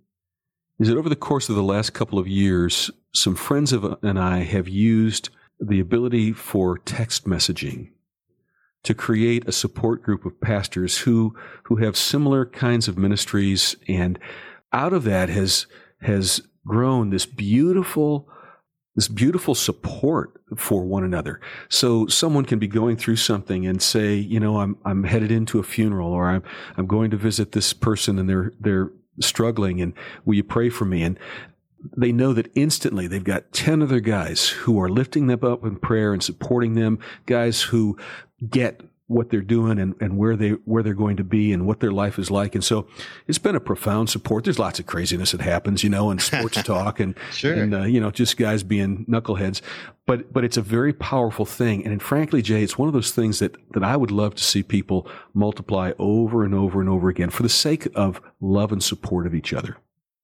is 0.78 0.88
that 0.88 0.96
over 0.96 1.09
the 1.09 1.16
course 1.16 1.48
of 1.48 1.57
the 1.57 1.62
last 1.62 1.92
couple 1.92 2.18
of 2.18 2.26
years, 2.26 2.90
some 3.12 3.37
friends 3.37 3.72
of 3.72 3.98
and 4.02 4.18
I 4.18 4.38
have 4.38 4.68
used 4.68 5.28
the 5.61 5.80
ability 5.80 6.33
for 6.33 6.78
text 6.78 7.26
messaging 7.26 7.90
to 8.83 8.94
create 8.94 9.48
a 9.48 9.52
support 9.52 10.02
group 10.02 10.26
of 10.26 10.40
pastors 10.40 10.98
who 10.98 11.37
who 11.64 11.76
have 11.76 11.96
similar 11.96 12.44
kinds 12.44 12.88
of 12.88 12.98
ministries, 12.98 13.76
and 13.87 14.18
out 14.72 14.92
of 14.92 15.04
that 15.04 15.28
has 15.28 15.66
has 16.00 16.42
grown 16.66 17.11
this 17.11 17.26
beautiful 17.26 18.28
this 18.94 19.09
beautiful 19.09 19.54
support 19.54 20.40
for 20.56 20.85
one 20.85 21.04
another. 21.04 21.40
So 21.68 22.06
someone 22.06 22.44
can 22.44 22.58
be 22.58 22.68
going 22.68 22.96
through 22.96 23.16
something 23.16 23.66
and 23.66 23.83
say, 23.83 24.14
you 24.14 24.38
know, 24.38 24.60
I'm, 24.60 24.79
I'm 24.85 25.04
headed 25.04 25.33
into 25.33 25.58
a 25.58 25.64
funeral 25.64 26.12
or 26.12 26.29
I'm, 26.29 26.42
I'm 26.77 26.87
going 26.87 27.10
to 27.10 27.16
visit 27.16 27.52
this 27.52 27.73
person 27.73 28.18
and 28.18 28.29
they're, 28.29 28.52
they're 28.60 28.90
struggling 29.21 29.81
and 29.81 29.94
will 30.25 30.35
you 30.35 30.44
pray 30.44 30.71
for 30.71 30.85
me? 30.85 31.02
And 31.02 31.18
they 31.96 32.12
know 32.12 32.33
that 32.33 32.50
instantly 32.54 33.06
they've 33.06 33.23
got 33.23 33.52
10 33.52 33.83
other 33.83 34.00
guys 34.00 34.48
who 34.48 34.81
are 34.81 34.88
lifting 34.88 35.27
them 35.27 35.40
up 35.42 35.64
in 35.64 35.77
prayer 35.77 36.12
and 36.12 36.23
supporting 36.23 36.75
them, 36.75 36.98
guys 37.27 37.62
who 37.62 37.98
get 38.48 38.81
what 39.07 39.29
they're 39.29 39.42
doing 39.42 39.79
and, 39.79 39.94
and 40.00 40.17
where 40.17 40.35
they 40.35 40.50
where 40.65 40.83
they're 40.83 40.94
going 40.94 41.17
to 41.17 41.25
be 41.25 41.52
and 41.52 41.67
what 41.67 41.81
their 41.81 41.92
life 41.92 42.19
is 42.19 42.31
like. 42.31 42.55
And 42.55 42.65
so 42.65 42.87
it's 43.27 43.38
been 43.38 43.55
a 43.55 43.61
profound 43.61 44.09
support. 44.09 44.44
There's 44.44 44.59
lots 44.59 44.79
of 44.79 44.87
craziness 44.87 45.33
that 45.33 45.42
happens, 45.42 45.85
you 45.85 45.90
know, 45.90 46.11
and 46.11 46.21
sports 46.23 46.63
talk 46.65 47.00
and, 47.00 47.15
sure. 47.31 47.52
and 47.52 47.75
uh, 47.75 47.83
you 47.83 48.00
know, 48.00 48.11
just 48.11 48.37
guys 48.37 48.63
being 48.63 49.05
knuckleheads. 49.07 49.61
But 50.07 50.33
but 50.33 50.44
it's 50.44 50.57
a 50.57 50.63
very 50.63 50.92
powerful 50.92 51.44
thing. 51.44 51.87
And 51.87 52.02
frankly, 52.02 52.40
Jay, 52.40 52.63
it's 52.63 52.79
one 52.79 52.88
of 52.88 52.94
those 52.94 53.13
things 53.13 53.40
that 53.40 53.57
that 53.73 53.85
I 53.85 53.96
would 53.96 54.11
love 54.11 54.35
to 54.37 54.44
see 54.44 54.63
people 54.63 55.07
multiply 55.35 55.92
over 55.98 56.44
and 56.44 56.55
over 56.55 56.81
and 56.81 56.88
over 56.88 57.09
again 57.09 57.31
for 57.31 57.42
the 57.42 57.48
sake 57.48 57.87
of 57.94 58.23
love 58.40 58.73
and 58.73 58.83
support 58.83 59.27
of 59.27 59.35
each 59.35 59.52
other. 59.52 59.77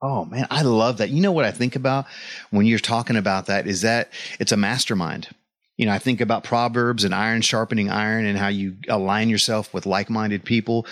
Oh 0.02 0.24
man, 0.24 0.46
I 0.50 0.62
love 0.62 0.96
that. 0.98 1.10
You 1.10 1.20
know 1.20 1.32
what 1.32 1.44
I 1.44 1.50
think 1.50 1.76
about 1.76 2.06
when 2.50 2.64
you're 2.64 2.78
talking 2.78 3.16
about 3.16 3.46
that 3.46 3.66
is 3.66 3.82
that 3.82 4.10
it's 4.38 4.52
a 4.52 4.56
mastermind 4.56 5.28
you 5.80 5.86
know, 5.86 5.92
I 5.92 5.98
think 5.98 6.20
about 6.20 6.44
Proverbs 6.44 7.04
and 7.04 7.14
iron 7.14 7.40
sharpening 7.40 7.88
iron 7.88 8.26
and 8.26 8.36
how 8.36 8.48
you 8.48 8.76
align 8.86 9.30
yourself 9.30 9.72
with 9.72 9.86
like-minded 9.86 10.44
people. 10.44 10.84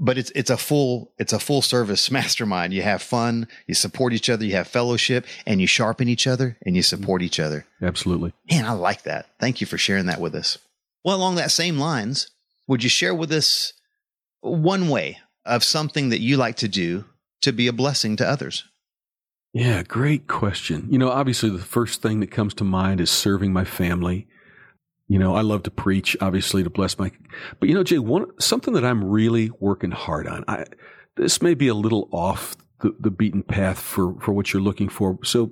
But 0.00 0.18
it's 0.18 0.32
it's 0.34 0.50
a 0.50 0.56
full 0.56 1.12
it's 1.18 1.32
a 1.32 1.38
full 1.38 1.62
service 1.62 2.10
mastermind. 2.18 2.74
You 2.74 2.82
have 2.82 3.00
fun, 3.00 3.46
you 3.68 3.74
support 3.74 4.12
each 4.12 4.28
other, 4.28 4.44
you 4.44 4.56
have 4.56 4.66
fellowship, 4.66 5.24
and 5.46 5.60
you 5.60 5.68
sharpen 5.68 6.08
each 6.08 6.26
other 6.26 6.56
and 6.66 6.74
you 6.74 6.82
support 6.82 7.22
each 7.22 7.38
other. 7.38 7.64
Absolutely. 7.80 8.32
Man, 8.50 8.64
I 8.64 8.72
like 8.72 9.04
that. 9.04 9.26
Thank 9.38 9.60
you 9.60 9.68
for 9.68 9.78
sharing 9.78 10.06
that 10.06 10.20
with 10.20 10.34
us. 10.34 10.58
Well, 11.04 11.16
along 11.16 11.36
that 11.36 11.52
same 11.52 11.78
lines, 11.78 12.28
would 12.66 12.82
you 12.82 12.90
share 12.90 13.14
with 13.14 13.30
us 13.30 13.72
one 14.40 14.88
way 14.88 15.18
of 15.44 15.62
something 15.62 16.08
that 16.08 16.20
you 16.20 16.36
like 16.36 16.56
to 16.56 16.66
do 16.66 17.04
to 17.42 17.52
be 17.52 17.68
a 17.68 17.72
blessing 17.72 18.16
to 18.16 18.28
others? 18.28 18.64
Yeah, 19.58 19.82
great 19.82 20.28
question. 20.28 20.86
You 20.88 20.98
know, 20.98 21.10
obviously, 21.10 21.50
the 21.50 21.58
first 21.58 22.00
thing 22.00 22.20
that 22.20 22.30
comes 22.30 22.54
to 22.54 22.64
mind 22.64 23.00
is 23.00 23.10
serving 23.10 23.52
my 23.52 23.64
family. 23.64 24.28
You 25.08 25.18
know, 25.18 25.34
I 25.34 25.40
love 25.40 25.64
to 25.64 25.70
preach, 25.72 26.16
obviously, 26.20 26.62
to 26.62 26.70
bless 26.70 26.96
my. 26.96 27.10
But 27.58 27.68
you 27.68 27.74
know, 27.74 27.82
Jay, 27.82 27.98
one 27.98 28.26
something 28.38 28.72
that 28.74 28.84
I'm 28.84 29.02
really 29.02 29.50
working 29.58 29.90
hard 29.90 30.28
on. 30.28 30.44
I 30.46 30.64
this 31.16 31.42
may 31.42 31.54
be 31.54 31.66
a 31.66 31.74
little 31.74 32.08
off 32.12 32.56
the, 32.82 32.94
the 33.00 33.10
beaten 33.10 33.42
path 33.42 33.80
for 33.80 34.14
for 34.20 34.30
what 34.30 34.52
you're 34.52 34.62
looking 34.62 34.88
for. 34.88 35.18
So, 35.24 35.50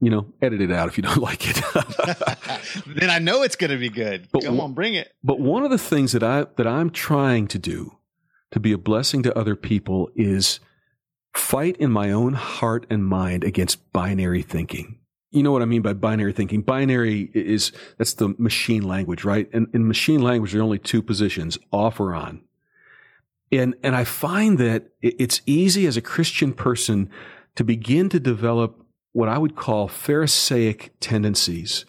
you 0.00 0.10
know, 0.10 0.34
edit 0.42 0.60
it 0.60 0.70
out 0.70 0.88
if 0.88 0.98
you 0.98 1.02
don't 1.02 1.16
like 1.22 1.48
it. 1.48 1.56
then 2.86 3.08
I 3.08 3.20
know 3.20 3.40
it's 3.40 3.56
going 3.56 3.70
to 3.70 3.78
be 3.78 3.88
good. 3.88 4.28
But 4.32 4.44
Come 4.44 4.60
on, 4.60 4.74
bring 4.74 4.92
it. 4.92 5.14
But 5.24 5.40
one 5.40 5.64
of 5.64 5.70
the 5.70 5.78
things 5.78 6.12
that 6.12 6.22
I 6.22 6.44
that 6.58 6.66
I'm 6.66 6.90
trying 6.90 7.46
to 7.48 7.58
do 7.58 7.96
to 8.50 8.60
be 8.60 8.72
a 8.72 8.78
blessing 8.78 9.22
to 9.22 9.38
other 9.38 9.56
people 9.56 10.10
is 10.14 10.60
fight 11.36 11.76
in 11.76 11.90
my 11.90 12.10
own 12.10 12.34
heart 12.34 12.86
and 12.90 13.04
mind 13.04 13.44
against 13.44 13.92
binary 13.92 14.42
thinking. 14.42 14.98
You 15.30 15.42
know 15.42 15.52
what 15.52 15.62
I 15.62 15.66
mean 15.66 15.82
by 15.82 15.92
binary 15.92 16.32
thinking? 16.32 16.62
Binary 16.62 17.30
is, 17.34 17.72
that's 17.98 18.14
the 18.14 18.34
machine 18.38 18.82
language, 18.82 19.24
right? 19.24 19.48
And 19.52 19.66
in 19.74 19.86
machine 19.86 20.22
language, 20.22 20.52
there 20.52 20.60
are 20.60 20.64
only 20.64 20.78
two 20.78 21.02
positions, 21.02 21.58
off 21.72 22.00
or 22.00 22.14
on. 22.14 22.42
And, 23.52 23.74
and 23.82 23.94
I 23.94 24.04
find 24.04 24.58
that 24.58 24.88
it's 25.02 25.42
easy 25.46 25.86
as 25.86 25.96
a 25.96 26.02
Christian 26.02 26.52
person 26.52 27.10
to 27.54 27.64
begin 27.64 28.08
to 28.10 28.20
develop 28.20 28.82
what 29.12 29.28
I 29.28 29.38
would 29.38 29.56
call 29.56 29.88
Pharisaic 29.88 30.92
tendencies 31.00 31.84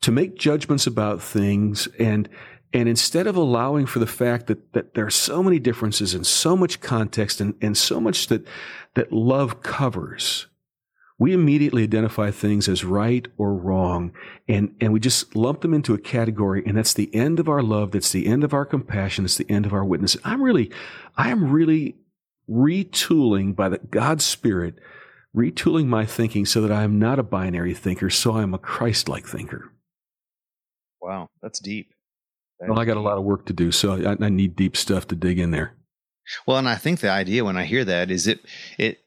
to 0.00 0.12
make 0.12 0.38
judgments 0.38 0.86
about 0.86 1.22
things 1.22 1.88
and 1.98 2.28
and 2.72 2.88
instead 2.88 3.26
of 3.26 3.36
allowing 3.36 3.86
for 3.86 3.98
the 3.98 4.06
fact 4.06 4.46
that, 4.48 4.72
that 4.74 4.94
there 4.94 5.06
are 5.06 5.10
so 5.10 5.42
many 5.42 5.58
differences 5.58 6.14
and 6.14 6.26
so 6.26 6.56
much 6.56 6.80
context 6.80 7.40
and, 7.40 7.54
and 7.62 7.76
so 7.76 8.00
much 8.00 8.26
that, 8.26 8.46
that 8.94 9.12
love 9.12 9.62
covers, 9.62 10.46
we 11.18 11.32
immediately 11.32 11.82
identify 11.82 12.30
things 12.30 12.68
as 12.68 12.84
right 12.84 13.26
or 13.38 13.54
wrong 13.54 14.12
and, 14.46 14.74
and 14.80 14.92
we 14.92 15.00
just 15.00 15.34
lump 15.34 15.62
them 15.62 15.74
into 15.74 15.94
a 15.94 15.98
category 15.98 16.62
and 16.66 16.76
that's 16.76 16.94
the 16.94 17.12
end 17.14 17.40
of 17.40 17.48
our 17.48 17.62
love. 17.62 17.90
That's 17.92 18.12
the 18.12 18.26
end 18.26 18.44
of 18.44 18.52
our 18.52 18.64
compassion. 18.64 19.24
It's 19.24 19.36
the 19.36 19.50
end 19.50 19.66
of 19.66 19.72
our 19.72 19.84
witness. 19.84 20.16
I'm 20.22 20.42
really, 20.42 20.70
I 21.16 21.30
am 21.30 21.50
really 21.50 21.96
retooling 22.48 23.56
by 23.56 23.68
the 23.68 23.78
God's 23.78 24.24
Spirit, 24.24 24.78
retooling 25.36 25.86
my 25.86 26.06
thinking 26.06 26.46
so 26.46 26.60
that 26.60 26.70
I 26.70 26.82
am 26.82 26.98
not 26.98 27.18
a 27.18 27.24
binary 27.24 27.74
thinker. 27.74 28.10
So 28.10 28.32
I 28.32 28.42
am 28.42 28.54
a 28.54 28.58
Christ-like 28.58 29.26
thinker. 29.26 29.72
Wow. 31.00 31.30
That's 31.42 31.58
deep. 31.58 31.92
Well, 32.60 32.78
I 32.78 32.84
got 32.84 32.96
a 32.96 33.00
lot 33.00 33.18
of 33.18 33.24
work 33.24 33.46
to 33.46 33.52
do, 33.52 33.70
so 33.70 33.92
I, 33.92 34.24
I 34.24 34.28
need 34.28 34.56
deep 34.56 34.76
stuff 34.76 35.06
to 35.08 35.14
dig 35.14 35.38
in 35.38 35.52
there. 35.52 35.74
Well, 36.46 36.58
and 36.58 36.68
I 36.68 36.74
think 36.74 37.00
the 37.00 37.10
idea 37.10 37.44
when 37.44 37.56
I 37.56 37.64
hear 37.64 37.84
that 37.84 38.10
is 38.10 38.26
it 38.26 38.40
it 38.78 38.98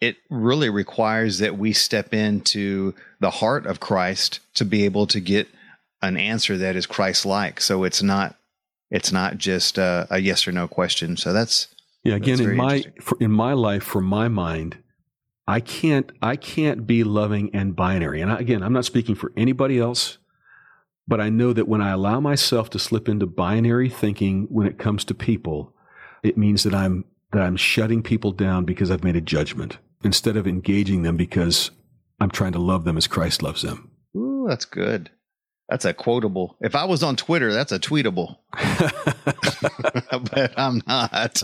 it 0.00 0.16
really 0.30 0.68
requires 0.68 1.38
that 1.38 1.56
we 1.56 1.72
step 1.72 2.12
into 2.12 2.94
the 3.20 3.30
heart 3.30 3.66
of 3.66 3.80
Christ 3.80 4.40
to 4.54 4.64
be 4.64 4.84
able 4.84 5.06
to 5.08 5.20
get 5.20 5.48
an 6.02 6.16
answer 6.16 6.56
that 6.58 6.76
is 6.76 6.86
Christ-like. 6.86 7.60
So 7.60 7.84
it's 7.84 8.02
not 8.02 8.36
it's 8.90 9.12
not 9.12 9.38
just 9.38 9.78
a, 9.78 10.06
a 10.10 10.18
yes 10.18 10.46
or 10.46 10.52
no 10.52 10.68
question. 10.68 11.16
So 11.16 11.32
that's 11.32 11.68
yeah. 12.04 12.14
Again, 12.14 12.38
that's 12.38 12.48
in 12.48 12.56
my 12.56 12.84
for, 13.00 13.18
in 13.20 13.30
my 13.30 13.52
life, 13.52 13.82
for 13.82 14.00
my 14.00 14.28
mind, 14.28 14.78
I 15.46 15.60
can't 15.60 16.10
I 16.22 16.36
can't 16.36 16.86
be 16.86 17.04
loving 17.04 17.54
and 17.54 17.76
binary. 17.76 18.20
And 18.20 18.32
I, 18.32 18.38
again, 18.38 18.62
I'm 18.62 18.72
not 18.72 18.84
speaking 18.84 19.14
for 19.14 19.32
anybody 19.36 19.78
else. 19.78 20.18
But 21.08 21.20
I 21.20 21.28
know 21.28 21.52
that 21.52 21.68
when 21.68 21.80
I 21.80 21.90
allow 21.90 22.20
myself 22.20 22.70
to 22.70 22.78
slip 22.78 23.08
into 23.08 23.26
binary 23.26 23.88
thinking 23.88 24.46
when 24.50 24.66
it 24.66 24.78
comes 24.78 25.04
to 25.04 25.14
people, 25.14 25.72
it 26.22 26.36
means 26.36 26.64
that 26.64 26.74
I'm 26.74 27.04
that 27.32 27.42
I'm 27.42 27.56
shutting 27.56 28.02
people 28.02 28.32
down 28.32 28.64
because 28.64 28.90
I've 28.90 29.04
made 29.04 29.16
a 29.16 29.20
judgment 29.20 29.78
instead 30.04 30.36
of 30.36 30.46
engaging 30.46 31.02
them 31.02 31.16
because 31.16 31.70
I'm 32.20 32.30
trying 32.30 32.52
to 32.52 32.58
love 32.58 32.84
them 32.84 32.96
as 32.96 33.06
Christ 33.06 33.42
loves 33.42 33.62
them. 33.62 33.90
Ooh, 34.16 34.46
that's 34.48 34.64
good. 34.64 35.10
That's 35.68 35.84
a 35.84 35.92
quotable. 35.92 36.56
If 36.60 36.76
I 36.76 36.84
was 36.84 37.02
on 37.02 37.16
Twitter, 37.16 37.52
that's 37.52 37.72
a 37.72 37.78
tweetable. 37.78 38.36
but 40.32 40.54
I'm 40.56 40.82
not. 40.86 41.42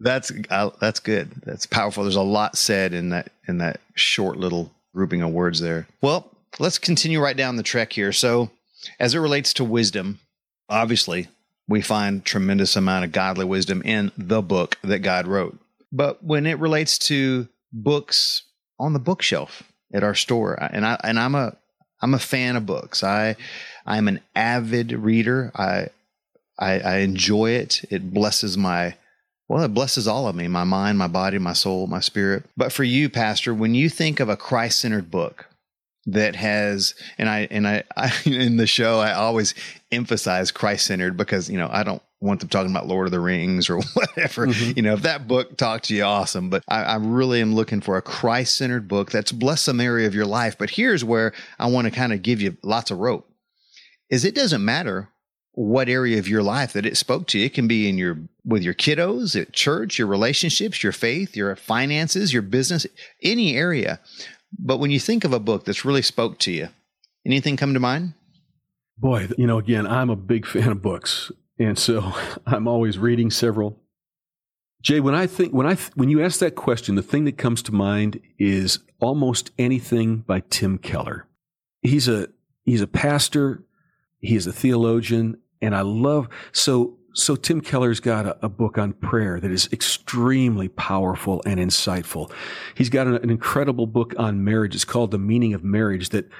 That's 0.00 0.30
uh, 0.50 0.70
that's 0.80 1.00
good. 1.00 1.30
That's 1.44 1.66
powerful. 1.66 2.04
There's 2.04 2.16
a 2.16 2.22
lot 2.22 2.56
said 2.56 2.94
in 2.94 3.10
that 3.10 3.30
in 3.46 3.58
that 3.58 3.80
short 3.94 4.38
little 4.38 4.72
grouping 4.94 5.22
of 5.22 5.30
words 5.30 5.60
there. 5.60 5.86
Well, 6.00 6.34
let's 6.58 6.78
continue 6.78 7.20
right 7.20 7.36
down 7.36 7.56
the 7.56 7.62
trek 7.62 7.92
here. 7.92 8.12
So 8.12 8.50
as 8.98 9.14
it 9.14 9.18
relates 9.18 9.52
to 9.54 9.64
wisdom, 9.64 10.20
obviously, 10.68 11.28
we 11.68 11.80
find 11.80 12.24
tremendous 12.24 12.76
amount 12.76 13.04
of 13.04 13.12
godly 13.12 13.44
wisdom 13.44 13.82
in 13.84 14.12
the 14.16 14.42
book 14.42 14.78
that 14.82 14.98
God 15.00 15.26
wrote. 15.26 15.58
But 15.90 16.24
when 16.24 16.46
it 16.46 16.58
relates 16.58 16.98
to 16.98 17.48
books 17.72 18.42
on 18.78 18.92
the 18.92 18.98
bookshelf 18.98 19.62
at 19.92 20.02
our 20.02 20.14
store, 20.14 20.54
and 20.54 20.84
I 20.86 20.98
and 21.04 21.18
I'm 21.18 21.34
a 21.34 21.56
I'm 22.00 22.14
a 22.14 22.18
fan 22.18 22.56
of 22.56 22.66
books. 22.66 23.04
I 23.04 23.36
I'm 23.86 24.08
an 24.08 24.20
avid 24.34 24.92
reader. 24.92 25.52
I 25.54 25.88
I, 26.58 26.80
I 26.80 26.96
enjoy 26.98 27.50
it. 27.50 27.84
It 27.90 28.12
blesses 28.12 28.56
my 28.56 28.94
well, 29.48 29.64
it 29.64 29.74
blesses 29.74 30.08
all 30.08 30.28
of 30.28 30.34
me, 30.34 30.48
my 30.48 30.64
mind, 30.64 30.96
my 30.96 31.08
body, 31.08 31.38
my 31.38 31.52
soul, 31.52 31.86
my 31.86 32.00
spirit. 32.00 32.44
But 32.56 32.72
for 32.72 32.84
you, 32.84 33.10
Pastor, 33.10 33.52
when 33.52 33.74
you 33.74 33.90
think 33.90 34.18
of 34.18 34.28
a 34.30 34.36
Christ 34.36 34.80
centered 34.80 35.10
book, 35.10 35.46
that 36.06 36.34
has 36.34 36.94
and 37.18 37.28
I 37.28 37.46
and 37.50 37.66
I, 37.66 37.84
I 37.96 38.12
in 38.26 38.56
the 38.56 38.66
show 38.66 38.98
I 38.98 39.12
always 39.12 39.54
emphasize 39.90 40.50
Christ 40.50 40.86
centered 40.86 41.16
because 41.16 41.48
you 41.48 41.58
know 41.58 41.68
I 41.70 41.82
don't 41.82 42.02
want 42.20 42.40
them 42.40 42.48
talking 42.48 42.70
about 42.70 42.86
Lord 42.86 43.06
of 43.06 43.10
the 43.10 43.20
Rings 43.20 43.68
or 43.68 43.76
whatever. 43.94 44.46
Mm-hmm. 44.46 44.72
You 44.76 44.82
know, 44.82 44.94
if 44.94 45.02
that 45.02 45.26
book 45.26 45.56
talked 45.56 45.86
to 45.86 45.94
you, 45.94 46.04
awesome. 46.04 46.50
But 46.50 46.62
I, 46.68 46.82
I 46.82 46.96
really 46.96 47.40
am 47.40 47.54
looking 47.54 47.80
for 47.80 47.96
a 47.96 48.02
Christ 48.02 48.56
centered 48.56 48.86
book 48.86 49.10
that's 49.10 49.32
blessed 49.32 49.64
some 49.64 49.80
area 49.80 50.06
of 50.06 50.14
your 50.14 50.26
life. 50.26 50.56
But 50.56 50.70
here's 50.70 51.04
where 51.04 51.32
I 51.58 51.66
want 51.66 51.86
to 51.86 51.90
kind 51.90 52.12
of 52.12 52.22
give 52.22 52.40
you 52.40 52.56
lots 52.62 52.90
of 52.90 52.98
rope. 52.98 53.28
Is 54.08 54.24
it 54.24 54.34
doesn't 54.34 54.64
matter 54.64 55.08
what 55.54 55.88
area 55.88 56.18
of 56.18 56.28
your 56.28 56.42
life 56.42 56.72
that 56.72 56.86
it 56.86 56.96
spoke 56.96 57.26
to 57.28 57.38
you. 57.38 57.46
It 57.46 57.54
can 57.54 57.68
be 57.68 57.88
in 57.88 57.98
your 57.98 58.18
with 58.44 58.62
your 58.62 58.74
kiddos, 58.74 59.40
at 59.40 59.52
church, 59.52 59.98
your 59.98 60.08
relationships, 60.08 60.82
your 60.82 60.92
faith, 60.92 61.36
your 61.36 61.54
finances, 61.56 62.32
your 62.32 62.42
business, 62.42 62.86
any 63.22 63.54
area. 63.56 64.00
But 64.58 64.78
when 64.78 64.90
you 64.90 65.00
think 65.00 65.24
of 65.24 65.32
a 65.32 65.40
book 65.40 65.64
that's 65.64 65.84
really 65.84 66.02
spoke 66.02 66.38
to 66.40 66.52
you, 66.52 66.68
anything 67.26 67.56
come 67.56 67.74
to 67.74 67.80
mind? 67.80 68.14
Boy, 68.98 69.28
you 69.36 69.46
know, 69.46 69.58
again, 69.58 69.86
I'm 69.86 70.10
a 70.10 70.16
big 70.16 70.46
fan 70.46 70.68
of 70.68 70.82
books, 70.82 71.32
and 71.58 71.78
so 71.78 72.12
I'm 72.46 72.68
always 72.68 72.98
reading 72.98 73.30
several. 73.30 73.78
Jay, 74.82 74.98
when 74.98 75.14
I 75.14 75.26
think 75.26 75.52
when 75.52 75.66
I 75.66 75.76
when 75.94 76.08
you 76.08 76.22
ask 76.22 76.40
that 76.40 76.56
question, 76.56 76.96
the 76.96 77.02
thing 77.02 77.24
that 77.24 77.38
comes 77.38 77.62
to 77.62 77.72
mind 77.72 78.20
is 78.38 78.80
almost 79.00 79.50
anything 79.58 80.18
by 80.18 80.42
Tim 80.50 80.76
Keller. 80.76 81.26
He's 81.82 82.08
a 82.08 82.28
he's 82.64 82.80
a 82.80 82.88
pastor, 82.88 83.62
he's 84.18 84.46
a 84.46 84.52
theologian, 84.52 85.38
and 85.60 85.74
I 85.74 85.82
love 85.82 86.28
so 86.50 86.98
so 87.14 87.36
Tim 87.36 87.60
Keller's 87.60 88.00
got 88.00 88.26
a, 88.26 88.46
a, 88.46 88.48
book 88.48 88.78
on 88.78 88.92
prayer 88.92 89.38
that 89.40 89.50
is 89.50 89.68
extremely 89.72 90.68
powerful 90.68 91.42
and 91.44 91.60
insightful. 91.60 92.32
He's 92.74 92.90
got 92.90 93.06
an, 93.06 93.16
an 93.16 93.30
incredible 93.30 93.86
book 93.86 94.14
on 94.18 94.44
marriage. 94.44 94.74
It's 94.74 94.84
called 94.84 95.10
The 95.10 95.18
Meaning 95.18 95.54
of 95.54 95.62
Marriage 95.62 96.10
that 96.10 96.30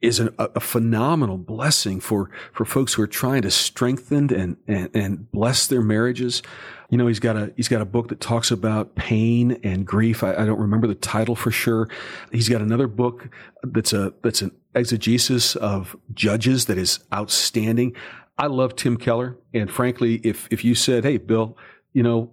is 0.00 0.20
a, 0.20 0.32
a, 0.38 0.60
phenomenal 0.60 1.38
blessing 1.38 1.98
for, 1.98 2.30
for 2.52 2.64
folks 2.64 2.94
who 2.94 3.02
are 3.02 3.08
trying 3.08 3.42
to 3.42 3.50
strengthen 3.50 4.32
and, 4.32 4.56
and, 4.68 4.90
and 4.94 5.30
bless 5.32 5.66
their 5.66 5.82
marriages. 5.82 6.40
You 6.88 6.98
know, 6.98 7.08
he's 7.08 7.18
got 7.18 7.36
a, 7.36 7.52
he's 7.56 7.68
got 7.68 7.82
a 7.82 7.84
book 7.84 8.08
that 8.08 8.20
talks 8.20 8.52
about 8.52 8.94
pain 8.94 9.58
and 9.64 9.84
grief. 9.84 10.22
I, 10.22 10.34
I 10.34 10.46
don't 10.46 10.60
remember 10.60 10.86
the 10.86 10.94
title 10.94 11.34
for 11.34 11.50
sure. 11.50 11.88
He's 12.30 12.48
got 12.48 12.60
another 12.60 12.86
book 12.86 13.28
that's 13.64 13.92
a, 13.92 14.12
that's 14.22 14.40
an 14.40 14.52
exegesis 14.74 15.56
of 15.56 15.96
judges 16.14 16.66
that 16.66 16.78
is 16.78 17.00
outstanding. 17.12 17.96
I 18.38 18.46
love 18.46 18.76
Tim 18.76 18.96
Keller. 18.96 19.36
And 19.52 19.70
frankly, 19.70 20.20
if, 20.22 20.46
if 20.50 20.64
you 20.64 20.74
said, 20.74 21.04
Hey, 21.04 21.16
Bill, 21.18 21.56
you 21.92 22.02
know, 22.02 22.32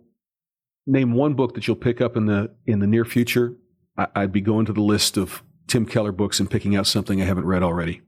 name 0.85 1.13
one 1.13 1.33
book 1.33 1.55
that 1.55 1.67
you'll 1.67 1.75
pick 1.75 1.99
up 1.99 2.15
in 2.15 2.27
the, 2.27 2.51
in 2.67 2.79
the 2.79 2.87
near 2.87 3.05
future, 3.05 3.55
I, 3.97 4.07
I'd 4.15 4.31
be 4.31 4.41
going 4.41 4.65
to 4.67 4.73
the 4.73 4.81
list 4.81 5.17
of 5.17 5.41
Tim 5.67 5.85
Keller 5.85 6.11
books 6.11 6.39
and 6.39 6.49
picking 6.49 6.75
out 6.75 6.85
something 6.85 7.21
I 7.21 7.25
haven't 7.25 7.45
read 7.45 7.63
already. 7.63 8.01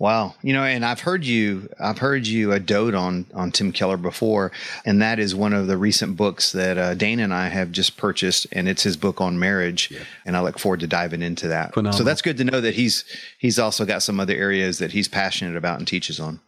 Wow. 0.00 0.36
You 0.42 0.52
know, 0.52 0.62
and 0.62 0.84
I've 0.84 1.00
heard 1.00 1.24
you, 1.24 1.68
I've 1.80 1.98
heard 1.98 2.24
you 2.24 2.52
uh, 2.52 2.58
dote 2.58 2.94
on, 2.94 3.26
on 3.34 3.50
Tim 3.50 3.72
Keller 3.72 3.96
before. 3.96 4.52
And 4.84 5.02
that 5.02 5.18
is 5.18 5.34
one 5.34 5.52
of 5.52 5.66
the 5.66 5.76
recent 5.76 6.16
books 6.16 6.52
that 6.52 6.78
uh, 6.78 6.94
Dana 6.94 7.24
and 7.24 7.34
I 7.34 7.48
have 7.48 7.72
just 7.72 7.96
purchased. 7.96 8.46
And 8.52 8.68
it's 8.68 8.84
his 8.84 8.96
book 8.96 9.20
on 9.20 9.40
marriage. 9.40 9.90
Yeah. 9.90 10.00
And 10.24 10.36
I 10.36 10.40
look 10.40 10.58
forward 10.58 10.80
to 10.80 10.86
diving 10.86 11.22
into 11.22 11.48
that. 11.48 11.74
Phenomenal. 11.74 11.98
So 11.98 12.04
that's 12.04 12.22
good 12.22 12.36
to 12.36 12.44
know 12.44 12.60
that 12.60 12.74
he's, 12.74 13.04
he's 13.38 13.58
also 13.58 13.84
got 13.84 14.02
some 14.02 14.20
other 14.20 14.34
areas 14.34 14.78
that 14.78 14.92
he's 14.92 15.08
passionate 15.08 15.56
about 15.56 15.78
and 15.78 15.86
teaches 15.86 16.20
on. 16.20 16.40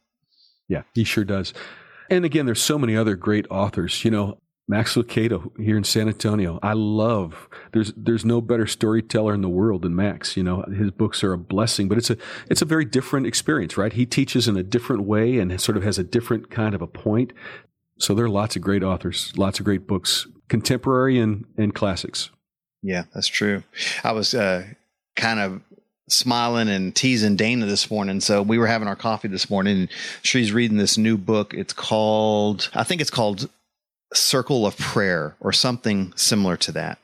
Yeah, 0.71 0.83
he 0.95 1.03
sure 1.03 1.25
does. 1.25 1.53
And 2.09 2.25
again, 2.25 2.47
there's 2.47 2.63
so 2.63 2.79
many 2.79 2.97
other 2.97 3.17
great 3.17 3.47
authors. 3.51 4.05
You 4.05 4.13
know, 4.13 4.39
Max 4.69 4.95
Lucado 4.95 5.51
here 5.61 5.77
in 5.77 5.83
San 5.83 6.07
Antonio. 6.07 6.61
I 6.63 6.75
love 6.75 7.49
there's 7.73 7.93
there's 7.97 8.25
no 8.25 8.41
better 8.41 8.69
storyteller 8.69 9.35
in 9.35 9.43
the 9.43 9.49
world 9.49 9.83
than 9.83 9.97
Max. 9.97 10.37
You 10.37 10.45
know, 10.45 10.63
his 10.63 10.93
books 10.93 11.25
are 11.25 11.33
a 11.33 11.39
blessing, 11.39 11.89
but 11.89 11.99
it's 11.99 12.09
a 12.09 12.17
it's 12.49 12.63
a 12.63 12.67
very 12.67 12.85
different 12.85 13.27
experience, 13.27 13.77
right? 13.77 13.93
He 13.93 14.07
teaches 14.07 14.47
in 14.47 14.57
a 14.57 14.63
different 14.63 15.03
way 15.03 15.39
and 15.39 15.61
sort 15.61 15.77
of 15.77 15.83
has 15.83 15.99
a 15.99 16.05
different 16.05 16.51
kind 16.51 16.73
of 16.73 16.83
a 16.83 16.87
point. 16.87 17.33
So 17.99 18.15
there 18.15 18.25
are 18.25 18.31
lots 18.31 18.55
of 18.55 18.63
great 18.63 18.85
authors, 18.85 19.33
lots 19.37 19.59
of 19.59 19.65
great 19.65 19.89
books, 19.89 20.29
contemporary 20.49 21.19
and 21.19 21.47
and 21.59 21.75
classics. 21.75 22.31
Yeah, 22.81 23.05
that's 23.13 23.27
true. 23.27 23.65
I 24.05 24.13
was 24.13 24.35
uh, 24.35 24.69
kind 25.17 25.41
of 25.41 25.63
smiling 26.13 26.69
and 26.69 26.95
teasing 26.95 27.37
Dana 27.37 27.67
this 27.67 27.91
morning. 27.91 28.21
So 28.21 28.43
we 28.43 28.59
were 28.59 28.67
having 28.67 28.89
our 28.89 28.97
coffee 28.97 29.29
this 29.29 29.51
morning 29.51 29.79
and 29.79 29.89
she's 30.23 30.53
reading 30.53 30.77
this 30.77 30.99
new 30.99 31.17
book. 31.17 31.55
It's 31.55 31.73
called, 31.73 32.71
I 32.75 32.85
think 32.85 33.01
it's 33.01 33.11
called 33.11 33.49
circle 34.13 34.67
of 34.67 34.77
prayer 34.77 35.37
or 35.41 35.53
something 35.53 36.13
similar 36.17 36.57
to 36.59 36.73
that. 36.73 36.99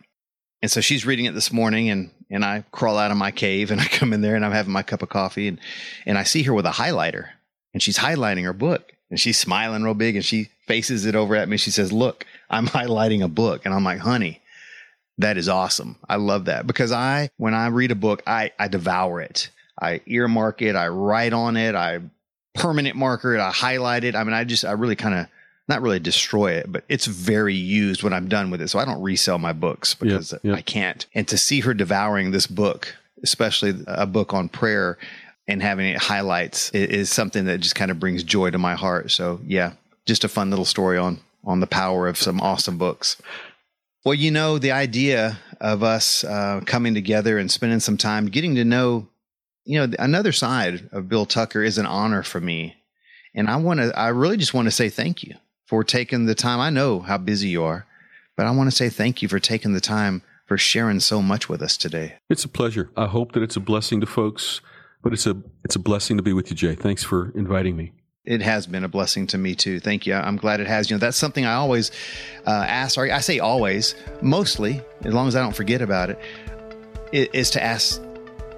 And 0.62 0.70
so 0.70 0.80
she's 0.80 1.06
reading 1.06 1.26
it 1.26 1.34
this 1.34 1.52
morning 1.52 1.90
and 1.90 2.10
and 2.28 2.44
I 2.44 2.64
crawl 2.72 2.98
out 2.98 3.12
of 3.12 3.16
my 3.16 3.30
cave 3.30 3.70
and 3.70 3.80
I 3.80 3.84
come 3.84 4.12
in 4.12 4.20
there 4.20 4.34
and 4.34 4.44
I'm 4.44 4.52
having 4.52 4.72
my 4.72 4.82
cup 4.82 5.02
of 5.02 5.08
coffee 5.08 5.48
and 5.48 5.60
and 6.04 6.18
I 6.18 6.24
see 6.24 6.42
her 6.44 6.54
with 6.54 6.66
a 6.66 6.70
highlighter 6.70 7.28
and 7.72 7.82
she's 7.82 7.98
highlighting 7.98 8.44
her 8.44 8.52
book 8.52 8.92
and 9.10 9.20
she's 9.20 9.38
smiling 9.38 9.82
real 9.82 9.94
big 9.94 10.16
and 10.16 10.24
she 10.24 10.48
faces 10.66 11.06
it 11.06 11.14
over 11.14 11.36
at 11.36 11.48
me. 11.48 11.56
She 11.56 11.70
says, 11.70 11.92
"Look, 11.92 12.26
I'm 12.50 12.66
highlighting 12.78 13.22
a 13.22 13.28
book." 13.28 13.64
And 13.64 13.72
I'm 13.72 13.84
like, 13.84 14.00
"Honey, 14.00 14.40
that 15.18 15.36
is 15.36 15.48
awesome. 15.48 15.96
I 16.08 16.16
love 16.16 16.46
that 16.46 16.66
because 16.66 16.92
I 16.92 17.30
when 17.36 17.54
I 17.54 17.68
read 17.68 17.90
a 17.90 17.96
book, 17.96 18.22
I 18.26 18.52
I 18.58 18.68
devour 18.68 19.20
it. 19.20 19.50
I 19.80 20.00
earmark 20.06 20.62
it, 20.62 20.74
I 20.74 20.88
write 20.88 21.32
on 21.32 21.56
it, 21.56 21.74
I 21.74 22.00
permanent 22.54 22.96
marker 22.96 23.34
it, 23.34 23.40
I 23.40 23.50
highlight 23.50 24.04
it. 24.04 24.16
I 24.16 24.24
mean, 24.24 24.32
I 24.32 24.44
just 24.44 24.64
I 24.64 24.72
really 24.72 24.96
kind 24.96 25.14
of 25.14 25.26
not 25.68 25.82
really 25.82 25.98
destroy 25.98 26.52
it, 26.52 26.70
but 26.70 26.84
it's 26.88 27.06
very 27.06 27.54
used 27.54 28.02
when 28.02 28.12
I'm 28.12 28.28
done 28.28 28.50
with 28.50 28.60
it. 28.60 28.68
So 28.68 28.78
I 28.78 28.84
don't 28.84 29.02
resell 29.02 29.38
my 29.38 29.52
books 29.52 29.94
because 29.94 30.32
yep, 30.32 30.40
yep. 30.44 30.56
I 30.56 30.62
can't. 30.62 31.06
And 31.14 31.26
to 31.28 31.36
see 31.36 31.60
her 31.60 31.74
devouring 31.74 32.30
this 32.30 32.46
book, 32.46 32.94
especially 33.22 33.74
a 33.86 34.06
book 34.06 34.32
on 34.32 34.48
prayer 34.48 34.96
and 35.48 35.62
having 35.62 35.86
it 35.86 35.98
highlights 35.98 36.70
is 36.70 37.10
something 37.10 37.46
that 37.46 37.58
just 37.58 37.74
kind 37.74 37.90
of 37.90 38.00
brings 38.00 38.22
joy 38.22 38.50
to 38.50 38.58
my 38.58 38.74
heart. 38.74 39.10
So 39.10 39.40
yeah, 39.44 39.72
just 40.06 40.24
a 40.24 40.28
fun 40.28 40.50
little 40.50 40.64
story 40.64 40.98
on 40.98 41.20
on 41.44 41.60
the 41.60 41.66
power 41.66 42.08
of 42.08 42.16
some 42.16 42.40
awesome 42.40 42.78
books. 42.78 43.16
Well, 44.06 44.14
you 44.14 44.30
know, 44.30 44.58
the 44.60 44.70
idea 44.70 45.36
of 45.60 45.82
us 45.82 46.22
uh, 46.22 46.60
coming 46.64 46.94
together 46.94 47.38
and 47.38 47.50
spending 47.50 47.80
some 47.80 47.96
time 47.96 48.26
getting 48.26 48.54
to 48.54 48.64
know, 48.64 49.08
you 49.64 49.80
know, 49.80 49.92
another 49.98 50.30
side 50.30 50.88
of 50.92 51.08
Bill 51.08 51.26
Tucker 51.26 51.60
is 51.60 51.76
an 51.76 51.86
honor 51.86 52.22
for 52.22 52.40
me. 52.40 52.76
And 53.34 53.50
I 53.50 53.56
want 53.56 53.80
to, 53.80 53.92
I 53.98 54.10
really 54.10 54.36
just 54.36 54.54
want 54.54 54.66
to 54.66 54.70
say 54.70 54.90
thank 54.90 55.24
you 55.24 55.34
for 55.64 55.82
taking 55.82 56.26
the 56.26 56.36
time. 56.36 56.60
I 56.60 56.70
know 56.70 57.00
how 57.00 57.18
busy 57.18 57.48
you 57.48 57.64
are, 57.64 57.84
but 58.36 58.46
I 58.46 58.52
want 58.52 58.70
to 58.70 58.76
say 58.76 58.90
thank 58.90 59.22
you 59.22 59.28
for 59.28 59.40
taking 59.40 59.72
the 59.72 59.80
time 59.80 60.22
for 60.46 60.56
sharing 60.56 61.00
so 61.00 61.20
much 61.20 61.48
with 61.48 61.60
us 61.60 61.76
today. 61.76 62.14
It's 62.30 62.44
a 62.44 62.48
pleasure. 62.48 62.90
I 62.96 63.06
hope 63.06 63.32
that 63.32 63.42
it's 63.42 63.56
a 63.56 63.60
blessing 63.60 64.00
to 64.02 64.06
folks, 64.06 64.60
but 65.02 65.14
it's 65.14 65.26
a 65.26 65.36
it's 65.64 65.74
a 65.74 65.80
blessing 65.80 66.16
to 66.16 66.22
be 66.22 66.32
with 66.32 66.48
you, 66.48 66.54
Jay. 66.54 66.76
Thanks 66.76 67.02
for 67.02 67.32
inviting 67.36 67.76
me. 67.76 67.90
It 68.26 68.42
has 68.42 68.66
been 68.66 68.82
a 68.82 68.88
blessing 68.88 69.28
to 69.28 69.38
me 69.38 69.54
too. 69.54 69.78
Thank 69.78 70.04
you. 70.04 70.14
I'm 70.14 70.36
glad 70.36 70.60
it 70.60 70.66
has. 70.66 70.90
You 70.90 70.96
know, 70.96 70.98
that's 70.98 71.16
something 71.16 71.46
I 71.46 71.54
always 71.54 71.92
uh, 72.44 72.50
ask, 72.50 72.98
or 72.98 73.10
I 73.10 73.20
say 73.20 73.38
always, 73.38 73.94
mostly, 74.20 74.82
as 75.04 75.14
long 75.14 75.28
as 75.28 75.36
I 75.36 75.42
don't 75.42 75.54
forget 75.54 75.80
about 75.80 76.10
it, 76.10 76.18
is 77.12 77.50
to 77.50 77.62
ask 77.62 78.02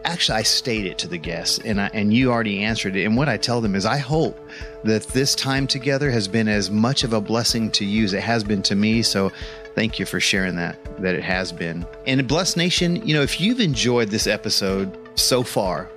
actually 0.05 0.39
I 0.39 0.43
state 0.43 0.87
it 0.87 0.97
to 0.99 1.09
the 1.09 1.19
guests 1.19 1.59
and 1.59 1.81
I, 1.81 1.91
and 1.93 2.15
you 2.15 2.31
already 2.31 2.63
answered 2.63 2.97
it 2.97 3.05
and 3.05 3.17
what 3.17 3.29
I 3.29 3.37
tell 3.37 3.61
them 3.61 3.75
is 3.75 3.85
I 3.85 3.99
hope 3.99 4.39
that 4.85 5.03
this 5.09 5.35
time 5.35 5.67
together 5.67 6.11
has 6.11 6.27
been 6.27 6.49
as 6.49 6.71
much 6.71 7.05
of 7.05 7.13
a 7.13 7.21
blessing 7.21 7.71
to 7.73 7.85
you 7.85 8.05
as 8.05 8.15
it 8.15 8.23
has 8.23 8.43
been 8.43 8.63
to 8.63 8.75
me 8.75 9.03
so 9.03 9.31
thank 9.75 9.99
you 9.99 10.07
for 10.07 10.19
sharing 10.19 10.57
that 10.57 10.79
that 11.03 11.15
it 11.15 11.23
has 11.23 11.53
been 11.53 11.85
and 12.07 12.27
blessed 12.27 12.57
nation 12.57 13.07
you 13.07 13.13
know 13.13 13.23
if 13.23 13.41
you've 13.41 13.61
enjoyed 13.61 14.09
this 14.09 14.27
episode 14.27 14.97
so 15.19 15.43
far 15.43 15.91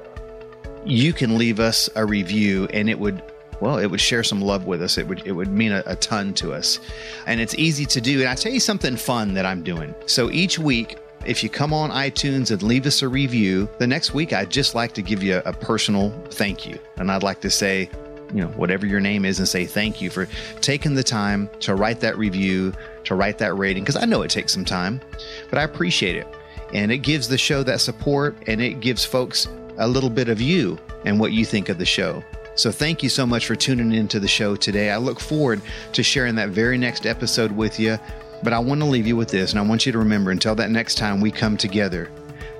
you 0.84 1.14
can 1.14 1.38
leave 1.38 1.60
us 1.60 1.90
a 1.96 2.06
review 2.06 2.68
and 2.74 2.90
it 2.90 3.00
would 3.00 3.22
well, 3.62 3.78
it 3.78 3.86
would 3.88 4.02
share 4.02 4.24
some 4.24 4.42
love 4.42 4.66
with 4.66 4.82
us. 4.82 4.98
It 4.98 5.08
would 5.08 5.26
it 5.26 5.32
would 5.32 5.50
mean 5.50 5.72
a, 5.72 5.84
a, 5.86 5.96
ton 5.96 6.34
to 6.36 6.52
us. 6.54 6.80
And 7.28 7.40
it's 7.40 7.54
easy 7.56 7.86
to 7.86 8.02
do. 8.02 8.20
And 8.20 8.28
I 8.28 8.36
tell 8.36 8.52
you 8.52 8.60
something 8.60 8.98
fun 8.98 9.36
that 9.36 9.46
I'm 9.46 9.64
doing. 9.64 9.94
So 10.08 10.32
each 10.32 10.60
week 10.60 10.98
if 11.26 11.44
you 11.44 11.50
come 11.50 11.74
on 11.74 11.92
iTunes 11.92 12.52
and 12.52 12.64
leave 12.64 12.86
us 12.86 13.02
a 13.02 13.08
review, 13.08 13.70
the 13.78 13.88
next 13.88 14.14
week 14.14 14.34
I'd 14.34 14.50
just 14.50 14.74
like 14.74 14.94
to 14.94 15.02
give 15.02 15.22
you 15.22 15.36
a, 15.36 15.50
a 15.50 15.54
personal 15.54 16.10
thank 16.32 16.68
you. 16.68 16.80
And 16.98 17.12
I'd 17.12 17.24
like 17.24 17.42
to 17.42 17.50
say, 17.50 17.90
you 18.34 18.42
know, 18.42 18.48
whatever 18.50 18.86
your 18.86 19.00
name 19.00 19.26
is, 19.26 19.40
and 19.40 19.48
say 19.48 19.66
thank 19.66 20.02
you 20.02 20.10
for 20.10 20.28
taking 20.62 20.96
the 20.96 21.04
time 21.04 21.50
to 21.60 21.76
write 21.76 22.00
that 22.00 22.18
review, 22.18 22.74
to 23.04 23.16
write 23.16 23.38
that 23.40 23.56
rating, 23.56 23.84
because 23.84 23.98
I 23.98 24.06
know 24.06 24.22
it 24.22 24.32
takes 24.32 24.54
some 24.54 24.66
time, 24.66 25.02
but 25.50 25.60
I 25.60 25.64
appreciate 25.64 26.16
it. 26.16 26.28
And 26.74 26.92
it 26.92 27.00
gives 27.00 27.28
the 27.28 27.38
show 27.38 27.64
that 27.64 27.82
support 27.82 28.36
and 28.48 28.62
it 28.62 28.80
gives 28.80 29.04
folks 29.04 29.48
a 29.78 29.88
little 29.88 30.10
bit 30.10 30.30
of 30.30 30.40
you 30.40 30.80
and 31.06 31.20
what 31.20 31.34
you 31.34 31.46
think 31.46 31.70
of 31.70 31.78
the 31.78 31.86
show. 31.86 32.24
So 32.56 32.72
thank 32.72 33.02
you 33.02 33.10
so 33.10 33.26
much 33.26 33.46
for 33.46 33.56
tuning 33.56 33.94
into 33.94 34.20
the 34.20 34.28
show 34.28 34.56
today. 34.56 34.92
I 34.92 34.98
look 34.98 35.20
forward 35.20 35.62
to 35.94 36.04
sharing 36.04 36.36
that 36.36 36.50
very 36.50 36.78
next 36.78 37.06
episode 37.06 37.52
with 37.52 37.80
you. 37.80 37.98
But 38.44 38.54
I 38.54 38.60
want 38.60 38.82
to 38.82 38.86
leave 38.86 39.06
you 39.06 39.16
with 39.16 39.30
this, 39.30 39.52
and 39.52 39.60
I 39.60 39.64
want 39.64 39.86
you 39.86 39.92
to 39.92 40.00
remember 40.00 40.32
until 40.32 40.56
that 40.56 40.72
next 40.72 40.96
time 40.96 41.22
we 41.22 41.30
come 41.32 41.58
together 41.58 42.10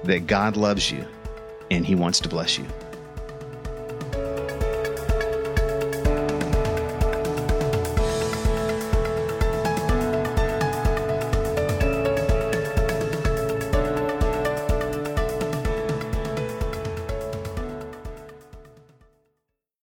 that 0.04 0.28
God 0.28 0.56
loves 0.56 0.92
you 0.92 1.06
and 1.72 1.86
He 1.86 1.96
wants 1.96 2.20
to 2.20 2.30
bless 2.30 2.58
you. 2.58 2.66